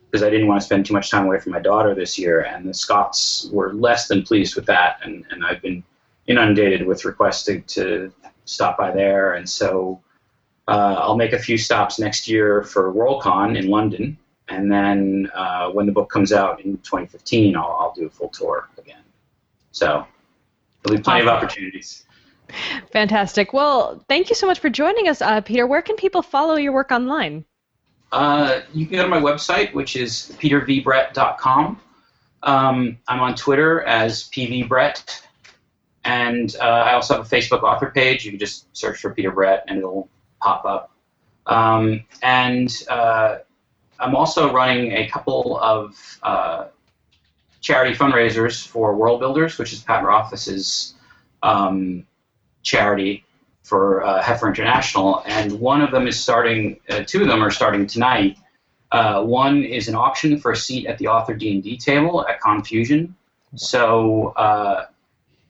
because 0.05 0.23
I 0.23 0.29
didn't 0.29 0.47
want 0.47 0.61
to 0.61 0.65
spend 0.65 0.85
too 0.85 0.93
much 0.93 1.09
time 1.09 1.25
away 1.25 1.39
from 1.39 1.53
my 1.53 1.59
daughter 1.59 1.95
this 1.95 2.19
year, 2.19 2.41
and 2.41 2.69
the 2.69 2.73
Scots 2.73 3.49
were 3.51 3.73
less 3.73 4.07
than 4.07 4.21
pleased 4.21 4.55
with 4.55 4.65
that, 4.67 4.99
and, 5.03 5.25
and 5.31 5.43
I've 5.43 5.61
been 5.61 5.83
inundated 6.27 6.85
with 6.85 7.03
requests 7.03 7.43
to, 7.45 7.61
to 7.61 8.13
stop 8.45 8.77
by 8.77 8.91
there, 8.91 9.33
and 9.33 9.49
so 9.49 9.99
uh, 10.67 10.97
I'll 10.99 11.17
make 11.17 11.33
a 11.33 11.39
few 11.39 11.57
stops 11.57 11.99
next 11.99 12.27
year 12.27 12.63
for 12.63 12.93
Worldcon 12.93 13.57
in 13.57 13.69
London, 13.69 14.17
and 14.49 14.71
then 14.71 15.31
uh, 15.33 15.69
when 15.69 15.87
the 15.87 15.91
book 15.91 16.11
comes 16.11 16.31
out 16.31 16.61
in 16.61 16.77
2015, 16.77 17.55
I'll, 17.55 17.77
I'll 17.79 17.93
do 17.93 18.05
a 18.05 18.09
full 18.09 18.29
tour 18.29 18.69
again. 18.77 19.01
So 19.71 20.05
there'll 20.83 20.97
be 20.97 21.03
plenty 21.03 21.21
of 21.21 21.27
opportunities. 21.27 22.05
fantastic. 22.91 23.53
Well, 23.53 24.03
thank 24.07 24.29
you 24.29 24.35
so 24.35 24.47
much 24.47 24.59
for 24.59 24.69
joining 24.69 25.07
us, 25.07 25.21
uh, 25.21 25.41
Peter. 25.41 25.65
Where 25.65 25.81
can 25.81 25.95
people 25.95 26.21
follow 26.21 26.55
your 26.55 26.73
work 26.73 26.91
online? 26.91 27.45
Uh, 28.11 28.61
you 28.73 28.85
can 28.85 28.97
go 28.97 29.03
to 29.03 29.09
my 29.09 29.19
website, 29.19 29.73
which 29.73 29.95
is 29.95 30.35
petervbrett.com. 30.39 31.81
Um, 32.43 32.97
I'm 33.07 33.19
on 33.21 33.35
Twitter 33.35 33.81
as 33.83 34.25
pvbrett, 34.25 35.21
and 36.03 36.55
uh, 36.59 36.63
I 36.63 36.93
also 36.93 37.15
have 37.15 37.25
a 37.25 37.35
Facebook 37.35 37.63
author 37.63 37.89
page. 37.89 38.25
You 38.25 38.31
can 38.31 38.39
just 38.39 38.75
search 38.75 38.99
for 38.99 39.13
Peter 39.13 39.31
Brett, 39.31 39.63
and 39.67 39.79
it'll 39.79 40.09
pop 40.41 40.65
up. 40.65 40.91
Um, 41.45 42.03
and 42.21 42.71
uh, 42.89 43.37
I'm 43.99 44.15
also 44.15 44.51
running 44.51 44.91
a 44.91 45.09
couple 45.09 45.57
of 45.57 46.19
uh, 46.21 46.65
charity 47.63 47.97
fundraisers 47.97 48.67
for 48.67 48.93
Worldbuilders, 48.93 49.57
which 49.57 49.73
is 49.73 49.79
Pat 49.79 50.03
Rothfuss's 50.03 50.93
um, 51.41 52.05
charity 52.61 53.25
for 53.63 54.03
uh, 54.03 54.21
Heifer 54.21 54.49
International, 54.49 55.23
and 55.25 55.59
one 55.59 55.81
of 55.81 55.91
them 55.91 56.05
is 56.05 56.19
starting. 56.19 56.79
Uh, 56.89 57.03
two 57.07 57.21
of 57.21 57.27
them 57.27 57.41
are 57.41 57.49
starting 57.49 57.87
tonight. 57.87 58.37
Uh, 58.91 59.23
one 59.23 59.63
is 59.63 59.87
an 59.87 59.95
auction 59.95 60.37
for 60.37 60.51
a 60.51 60.55
seat 60.55 60.85
at 60.85 60.97
the 60.99 61.07
author 61.07 61.33
D 61.33 61.53
and 61.53 61.63
D 61.63 61.77
table 61.77 62.27
at 62.27 62.41
ConFusion. 62.41 63.13
So 63.55 64.33
uh, 64.35 64.87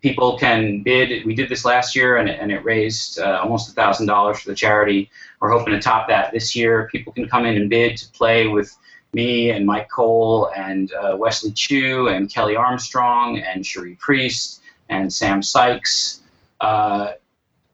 people 0.01 0.37
can 0.37 0.83
bid. 0.83 1.25
We 1.25 1.33
did 1.33 1.49
this 1.49 1.65
last 1.65 1.95
year, 1.95 2.17
and 2.17 2.29
and 2.29 2.51
it 2.51 2.63
raised 2.63 3.19
uh, 3.19 3.39
almost 3.41 3.75
thousand 3.75 4.05
dollars 4.05 4.39
for 4.39 4.49
the 4.49 4.55
charity. 4.55 5.09
We're 5.39 5.49
hoping 5.49 5.73
to 5.73 5.81
top 5.81 6.07
that 6.09 6.31
this 6.31 6.55
year. 6.55 6.87
People 6.91 7.11
can 7.11 7.27
come 7.27 7.47
in 7.47 7.57
and 7.57 7.69
bid 7.71 7.97
to 7.97 8.11
play 8.11 8.45
with 8.45 8.77
me 9.13 9.51
and 9.51 9.67
Myke 9.67 9.89
Cole 9.89 10.51
and 10.55 10.91
uh, 10.93 11.15
Wesley 11.17 11.51
Chu 11.51 12.07
and 12.07 12.29
Kelley 12.29 12.55
Armstrong 12.55 13.39
and 13.39 13.65
Cherie 13.65 13.95
Priest 13.95 14.61
and 14.89 15.11
Sam 15.11 15.41
Sykes. 15.41 16.21
Uh, 16.59 17.13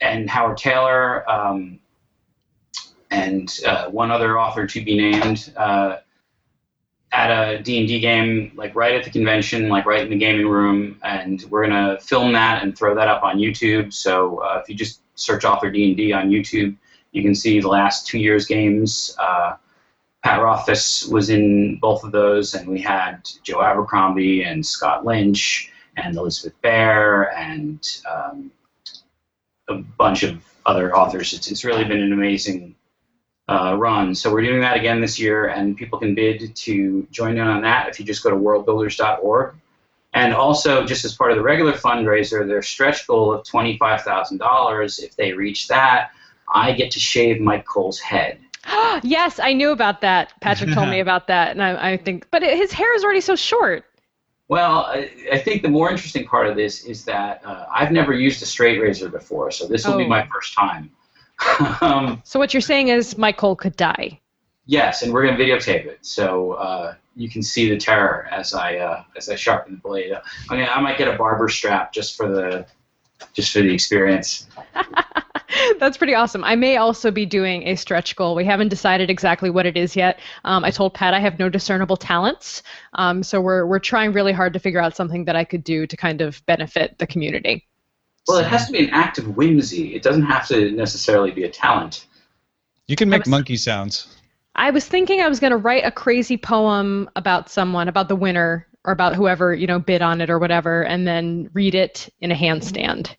and 0.02 0.30
Howard 0.30 0.58
Tayler, 0.58 1.28
um, 1.28 1.80
and 3.12 3.60
uh, 3.66 3.90
one 3.90 4.12
other 4.12 4.40
author 4.40 4.68
to 4.68 4.84
be 4.84 4.96
named 4.98 5.52
uh, 5.58 5.98
at 7.12 7.32
a 7.32 7.62
D&D 7.62 8.00
game, 8.00 8.52
like 8.56 8.76
right 8.76 8.96
at 8.96 9.04
the 9.04 9.10
convention, 9.10 9.68
like 9.68 9.86
right 9.86 10.02
in 10.02 10.10
the 10.10 10.18
gaming 10.18 10.48
room, 10.48 11.00
and 11.04 11.44
we're 11.50 11.68
gonna 11.68 12.00
film 12.00 12.34
that 12.34 12.64
and 12.64 12.78
throw 12.78 12.94
that 12.96 13.08
up 13.08 13.24
on 13.24 13.38
YouTube. 13.38 13.94
So 13.94 14.38
uh, 14.38 14.60
if 14.62 14.70
you 14.70 14.76
just 14.76 15.02
search 15.16 15.44
author 15.44 15.72
D&D 15.72 16.14
on 16.14 16.30
YouTube, 16.30 16.76
you 17.12 17.24
can 17.24 17.34
see 17.34 17.60
the 17.60 17.68
last 17.68 18.06
two 18.06 18.20
years' 18.20 18.46
games. 18.46 19.16
Pat 20.30 20.44
Rothfuss 20.44 21.08
was 21.08 21.32
in 21.32 21.80
both 21.80 22.04
of 22.04 22.12
those, 22.12 22.54
and 22.54 22.70
we 22.70 22.80
had 22.80 23.28
Joe 23.42 23.64
Abercrombie 23.64 24.44
and 24.44 24.64
Scott 24.64 25.04
Lynch 25.04 25.72
and 25.98 26.16
Elizabeth 26.16 26.54
Bear 26.62 27.36
and 27.36 28.00
um, 28.08 28.52
a 29.70 29.78
bunch 29.78 30.22
of 30.22 30.46
other 30.68 30.96
authors. 30.96 31.34
It's, 31.34 31.50
it's 31.50 31.66
really 31.66 31.84
been 31.84 32.00
an 32.00 32.14
amazing 32.14 32.76
uh, 33.48 33.76
run. 33.76 34.14
So 34.14 34.32
we're 34.32 34.44
doing 34.44 34.62
that 34.62 34.78
again 34.78 35.02
this 35.02 35.18
year, 35.18 35.48
and 35.48 35.76
people 35.76 35.98
can 35.98 36.14
bid 36.14 36.56
to 36.56 37.08
join 37.10 37.40
in 37.40 37.48
on 37.48 37.64
that 37.64 37.90
if 37.90 38.00
you 38.00 38.06
just 38.06 38.22
go 38.22 38.30
to 38.30 38.36
worldbuilders.org. 38.36 39.56
And 40.14 40.36
also, 40.36 40.86
just 40.86 41.06
as 41.06 41.16
part 41.16 41.32
of 41.32 41.38
the 41.38 41.44
regular 41.44 41.74
fundraiser, 41.74 42.48
their 42.48 42.62
stretch 42.62 43.08
goal 43.08 43.34
of 43.34 43.48
$25,000, 43.48 45.00
if 45.04 45.16
they 45.16 45.34
reach 45.34 45.68
that, 45.70 46.12
I 46.54 46.74
get 46.74 46.92
to 46.92 47.00
shave 47.00 47.38
Myke 47.38 47.66
Cole's 47.66 48.00
head. 48.00 48.40
yes, 49.03 49.39
I 49.39 49.53
knew 49.53 49.72
about 49.72 50.01
that. 50.01 50.34
Patrick 50.41 50.74
told 50.74 50.89
me 50.89 50.99
about 51.07 51.28
that, 51.28 51.51
and 51.51 51.61
I, 51.63 51.91
I 51.93 51.97
think, 51.97 52.28
but 52.32 52.43
it, 52.43 52.57
his 52.57 52.72
hair 52.72 52.93
is 52.95 53.03
already 53.03 53.22
so 53.22 53.36
short. 53.36 53.86
Well, 54.47 54.86
I, 54.86 55.11
I 55.32 55.38
think 55.38 55.61
the 55.61 55.70
more 55.70 55.91
interesting 55.91 56.26
part 56.26 56.47
of 56.47 56.55
this 56.55 56.84
is 56.86 57.05
that 57.05 57.41
uh, 57.45 57.65
I've 57.72 57.91
never 57.91 58.13
used 58.13 58.41
a 58.41 58.45
straight 58.45 58.80
razor 58.82 59.07
before, 59.09 59.51
so 59.51 59.67
this 59.67 59.86
will 59.88 59.97
be 59.97 60.05
Oh. 60.05 60.07
my 60.07 60.28
first 60.28 60.53
time. 60.55 60.91
um, 61.82 62.22
So 62.26 62.39
what 62.39 62.53
you're 62.53 62.61
saying 62.61 62.88
is 62.89 63.15
Cole 63.38 63.55
could 63.55 63.76
die. 63.76 64.20
Yes, 64.65 65.01
and 65.01 65.11
we're 65.13 65.24
going 65.26 65.38
to 65.38 65.43
videotape 65.43 65.86
it, 65.86 65.99
so 66.01 66.53
uh, 66.53 66.93
you 67.15 67.30
can 67.30 67.41
see 67.41 67.70
the 67.70 67.78
terror 67.78 68.28
as 68.32 68.53
I 68.53 68.78
uh, 68.78 69.03
as 69.17 69.28
I 69.30 69.36
sharpen 69.36 69.74
the 69.76 69.80
blade. 69.80 70.13
I 70.49 70.55
mean, 70.55 70.67
I 70.70 70.80
might 70.80 70.97
get 70.97 71.07
a 71.07 71.17
barber 71.17 71.49
strap 71.49 71.91
just 71.91 72.15
for 72.15 72.28
the 72.30 72.67
just 73.34 73.51
for 73.51 73.59
the 73.61 73.74
experience. 73.74 74.47
That's 75.80 75.97
pretty 75.97 76.14
awesome. 76.14 76.43
I 76.43 76.56
may 76.56 76.78
also 76.78 77.12
be 77.12 77.26
doing 77.26 77.68
a 77.68 77.76
stretch 77.76 78.16
goal. 78.16 78.36
We 78.36 78.45
haven't 78.45 78.70
decided 78.70 79.10
exactly 79.10 79.50
what 79.50 79.66
it 79.66 79.78
is 79.78 79.95
yet. 79.95 80.20
Um, 80.43 80.64
I 80.64 80.72
told 80.72 80.93
Pat 80.93 81.14
I 81.14 81.20
have 81.20 81.39
no 81.39 81.50
discernible 81.50 81.97
talents, 81.97 82.64
um, 82.93 83.24
so 83.24 83.41
we're 83.41 83.66
we're 83.66 83.80
trying 83.80 84.14
really 84.14 84.34
hard 84.34 84.54
to 84.54 84.60
figure 84.60 84.80
out 84.80 84.95
something 84.95 85.26
that 85.26 85.36
I 85.36 85.43
could 85.43 85.64
do 85.64 85.88
to 85.88 85.97
kind 85.97 86.22
of 86.22 86.45
benefit 86.45 86.97
the 86.97 87.08
community. 87.08 87.68
Well, 88.28 88.38
it 88.38 88.47
has 88.47 88.68
to 88.68 88.72
be 88.72 88.80
an 88.80 88.89
act 88.91 89.18
of 89.18 89.38
whimsy. 89.38 89.95
It 89.95 90.04
doesn't 90.04 90.24
have 90.24 90.47
to 90.50 90.72
necessarily 90.72 91.32
be 91.32 91.45
a 91.45 91.50
talent. 91.50 92.06
You 92.88 92.95
can 92.95 93.10
make 93.10 93.22
was- 93.22 93.30
monkey 93.30 93.58
sounds. 93.58 94.16
I 94.56 94.72
was 94.72 94.86
thinking 94.86 95.22
I 95.22 95.30
was 95.30 95.39
going 95.39 95.52
to 95.52 95.58
write 95.58 95.86
a 95.86 95.91
crazy 95.91 96.36
poem 96.36 97.10
about 97.16 97.50
someone, 97.50 97.88
about 97.88 98.10
the 98.10 98.16
winner, 98.16 98.68
or 98.84 98.91
about 98.91 99.16
whoever 99.16 99.54
you 99.54 99.68
know 99.68 99.80
bid 99.80 100.02
on 100.02 100.22
it 100.22 100.30
or 100.30 100.38
whatever, 100.38 100.84
and 100.84 101.08
then 101.08 101.50
read 101.54 101.76
it 101.76 102.10
in 102.20 102.32
a 102.32 102.36
handstand 102.36 103.16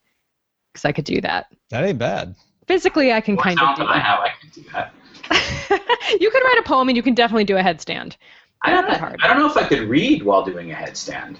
because 0.73 0.85
I 0.85 0.93
could 0.93 1.05
do 1.05 1.21
that. 1.21 1.47
That 1.71 1.85
ain't 1.85 1.99
bad. 1.99 2.35
Physically, 2.67 3.13
I 3.13 3.21
can 3.21 3.37
What 3.37 3.45
kind 3.45 3.61
of 3.61 3.77
do 3.77 3.83
that 3.85 3.91
I 3.91 3.99
have, 3.99 4.21
I 4.21 4.31
can 4.41 4.51
do 4.51 4.63
that. 4.73 4.93
you 6.21 6.31
can 6.31 6.43
write 6.45 6.59
a 6.59 6.63
poem 6.63 6.89
and 6.89 6.97
you 6.97 7.03
can 7.03 7.15
definitely 7.15 7.45
do 7.45 7.57
a 7.57 7.63
headstand. 7.63 8.17
I 8.63 8.73
Not 8.73 8.83
don't, 8.83 8.91
that 8.91 9.01
hard. 9.01 9.21
I 9.23 9.29
don't 9.29 9.39
know 9.39 9.51
if 9.51 9.57
I 9.57 9.67
could 9.67 9.89
read 9.89 10.23
while 10.23 10.45
doing 10.45 10.71
a 10.71 10.75
headstand. 10.75 11.37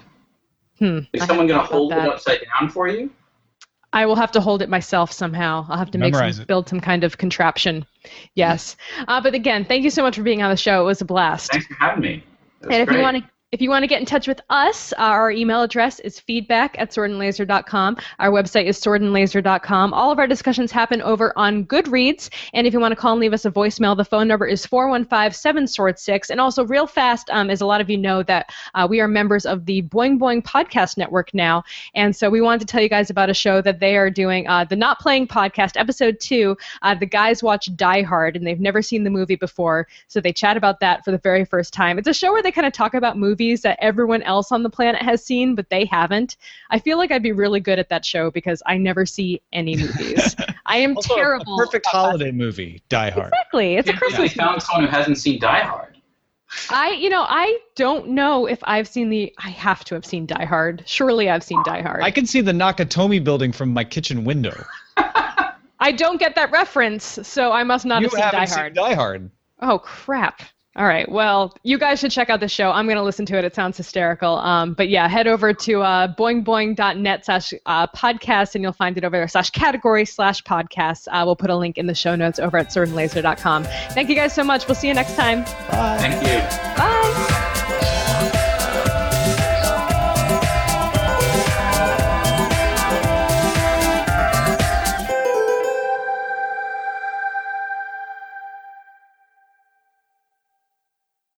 Hmm. 0.79 0.99
Is 1.13 1.21
I 1.21 1.27
someone 1.27 1.47
going 1.47 1.59
to 1.59 1.65
hold 1.65 1.91
about 1.91 2.07
it 2.07 2.13
upside 2.13 2.39
down 2.59 2.69
for 2.69 2.87
you? 2.87 3.11
I 3.93 4.05
will 4.05 4.15
have 4.15 4.31
to 4.31 4.41
hold 4.41 4.61
it 4.61 4.69
myself 4.69 5.11
somehow. 5.11 5.65
I'll 5.69 5.77
have 5.77 5.91
to 5.91 5.97
make 5.97 6.15
some, 6.15 6.45
build 6.45 6.69
some 6.69 6.79
kind 6.79 7.03
of 7.03 7.17
contraption. 7.17 7.85
Yes. 8.35 8.77
Uh, 9.07 9.21
but 9.21 9.35
again, 9.35 9.65
thank 9.65 9.83
you 9.83 9.89
so 9.89 10.01
much 10.01 10.15
for 10.15 10.23
being 10.23 10.41
on 10.41 10.49
the 10.49 10.57
show. 10.57 10.81
It 10.81 10.85
was 10.85 11.01
a 11.01 11.05
blast. 11.05 11.51
Thanks 11.51 11.67
for 11.67 11.73
having 11.75 12.01
me. 12.01 12.23
And 12.63 12.73
if 12.73 12.87
great. 12.87 12.97
you 12.97 13.03
want 13.03 13.17
to 13.17 13.23
if 13.51 13.59
you 13.61 13.69
want 13.69 13.83
to 13.83 13.87
get 13.87 13.99
in 13.99 14.05
touch 14.05 14.29
with 14.29 14.39
us, 14.49 14.93
uh, 14.93 15.01
our 15.01 15.29
email 15.29 15.61
address 15.61 15.99
is 15.99 16.17
feedback 16.17 16.73
at 16.79 16.91
swordandlaser.com. 16.91 17.97
Our 18.19 18.31
website 18.31 18.65
is 18.65 18.79
swordandlaser.com. 18.79 19.93
All 19.93 20.09
of 20.09 20.19
our 20.19 20.27
discussions 20.27 20.71
happen 20.71 21.01
over 21.01 21.37
on 21.37 21.65
Goodreads. 21.65 22.29
And 22.53 22.65
if 22.65 22.71
you 22.71 22.79
want 22.79 22.93
to 22.93 22.95
call 22.95 23.11
and 23.11 23.19
leave 23.19 23.33
us 23.33 23.43
a 23.43 23.51
voicemail, 23.51 23.97
the 23.97 24.05
phone 24.05 24.29
number 24.29 24.45
is 24.45 24.65
415-7-SWORD-6. 24.67 26.29
And 26.29 26.39
also, 26.39 26.65
real 26.65 26.87
fast, 26.87 27.29
um, 27.29 27.49
as 27.49 27.59
a 27.59 27.65
lot 27.65 27.81
of 27.81 27.89
you 27.89 27.97
know, 27.97 28.23
that 28.23 28.53
uh, 28.73 28.87
we 28.89 29.01
are 29.01 29.07
members 29.09 29.45
of 29.45 29.65
the 29.65 29.81
Boing 29.81 30.17
Boing 30.17 30.41
Podcast 30.41 30.95
Network 30.97 31.33
now. 31.33 31.61
And 31.93 32.15
so 32.15 32.29
we 32.29 32.39
wanted 32.39 32.61
to 32.61 32.67
tell 32.67 32.81
you 32.81 32.87
guys 32.87 33.09
about 33.09 33.29
a 33.29 33.33
show 33.33 33.61
that 33.63 33.81
they 33.81 33.97
are 33.97 34.09
doing, 34.09 34.47
uh, 34.47 34.63
the 34.63 34.77
Not 34.77 34.99
Playing 34.99 35.27
Podcast, 35.27 35.77
episode 35.77 36.21
two. 36.21 36.55
Uh, 36.83 36.95
the 36.95 37.05
guys 37.05 37.43
watch 37.43 37.69
Die 37.75 38.01
Hard, 38.03 38.37
and 38.37 38.47
they've 38.47 38.61
never 38.61 38.81
seen 38.81 39.03
the 39.03 39.09
movie 39.09 39.35
before. 39.35 39.89
So 40.07 40.21
they 40.21 40.31
chat 40.31 40.55
about 40.55 40.79
that 40.79 41.03
for 41.03 41.11
the 41.11 41.17
very 41.17 41.43
first 41.43 41.73
time. 41.73 41.99
It's 41.99 42.07
a 42.07 42.13
show 42.13 42.31
where 42.31 42.41
they 42.41 42.53
kind 42.53 42.65
of 42.65 42.71
talk 42.71 42.93
about 42.93 43.17
movies 43.17 43.40
that 43.61 43.77
everyone 43.81 44.21
else 44.23 44.51
on 44.51 44.63
the 44.63 44.69
planet 44.69 45.01
has 45.01 45.23
seen, 45.23 45.55
but 45.55 45.69
they 45.69 45.85
haven't. 45.85 46.37
I 46.69 46.79
feel 46.79 46.97
like 46.97 47.11
I'd 47.11 47.23
be 47.23 47.31
really 47.31 47.59
good 47.59 47.79
at 47.79 47.89
that 47.89 48.05
show 48.05 48.29
because 48.31 48.61
I 48.65 48.77
never 48.77 49.05
see 49.05 49.41
any 49.51 49.75
movies. 49.75 50.35
I 50.65 50.77
am 50.77 50.95
Also, 50.95 51.15
terrible. 51.15 51.55
A 51.55 51.65
perfect 51.65 51.87
at- 51.87 51.91
holiday 51.91 52.31
movie, 52.31 52.81
Die 52.89 53.09
Hard. 53.09 53.27
Exactly. 53.33 53.75
It's 53.75 53.89
a 53.89 53.91
Yeah, 53.93 53.97
Christmas 53.97 54.31
they 54.33 54.37
found 54.37 54.61
someone 54.61 54.85
who 54.89 54.95
hasn't 54.95 55.17
seen 55.17 55.39
Die 55.39 55.59
Hard. 55.63 55.97
I, 56.69 56.91
you 56.91 57.09
know, 57.09 57.21
I 57.27 57.59
don't 57.75 58.09
know 58.09 58.45
if 58.45 58.59
I've 58.63 58.87
seen 58.87 59.09
the. 59.09 59.33
I 59.37 59.49
have 59.51 59.85
to 59.85 59.95
have 59.95 60.05
seen 60.05 60.25
Die 60.25 60.45
Hard. 60.45 60.83
Surely 60.85 61.29
I've 61.29 61.43
seen 61.43 61.63
Die 61.63 61.81
Hard. 61.81 62.03
I 62.03 62.11
can 62.11 62.25
see 62.25 62.41
the 62.41 62.51
Nakatomi 62.51 63.23
building 63.23 63.51
from 63.53 63.73
my 63.73 63.83
kitchen 63.85 64.25
window. 64.25 64.65
I 64.97 65.91
don't 65.95 66.19
get 66.19 66.35
that 66.35 66.51
reference, 66.51 67.19
so 67.23 67.51
I 67.51 67.63
must 67.63 67.85
not 67.85 68.01
you 68.01 68.07
have 68.07 68.11
seen 68.13 68.21
haven't 68.21 68.39
Die 68.39 68.45
seen 68.45 68.57
Hard. 68.59 68.73
Die 68.75 68.93
Hard. 68.93 69.31
Oh 69.61 69.79
crap. 69.79 70.41
All 70.75 70.85
right. 70.85 71.09
Well, 71.11 71.53
you 71.63 71.77
guys 71.77 71.99
should 71.99 72.11
check 72.11 72.29
out 72.29 72.39
the 72.39 72.47
show. 72.47 72.71
I'm 72.71 72.85
going 72.85 72.95
to 72.95 73.03
listen 73.03 73.25
to 73.25 73.37
it. 73.37 73.43
It 73.43 73.53
sounds 73.53 73.75
hysterical. 73.75 74.37
Um, 74.37 74.73
but 74.73 74.87
yeah, 74.87 75.07
head 75.09 75.27
over 75.27 75.53
to 75.53 75.81
uh, 75.81 76.15
boingboing.net 76.15 77.25
slash 77.25 77.53
uh, 77.65 77.87
podcast 77.87 78.55
and 78.55 78.63
you'll 78.63 78.71
find 78.71 78.97
it 78.97 79.03
over 79.03 79.17
there 79.17 79.27
slash 79.27 79.49
category 79.49 80.05
slash 80.05 80.41
podcast. 80.43 81.07
Uh, 81.11 81.23
we'll 81.25 81.35
put 81.35 81.49
a 81.49 81.57
link 81.57 81.77
in 81.77 81.87
the 81.87 81.95
show 81.95 82.15
notes 82.15 82.39
over 82.39 82.57
at 82.57 82.67
swordandlaser.com. 82.67 83.65
Thank 83.91 84.07
you 84.07 84.15
guys 84.15 84.33
so 84.33 84.45
much. 84.45 84.65
We'll 84.67 84.75
see 84.75 84.87
you 84.87 84.93
next 84.93 85.15
time. 85.15 85.43
Bye. 85.43 85.97
Thank 85.99 86.25
you. 86.25 86.77
Bye. 86.77 87.00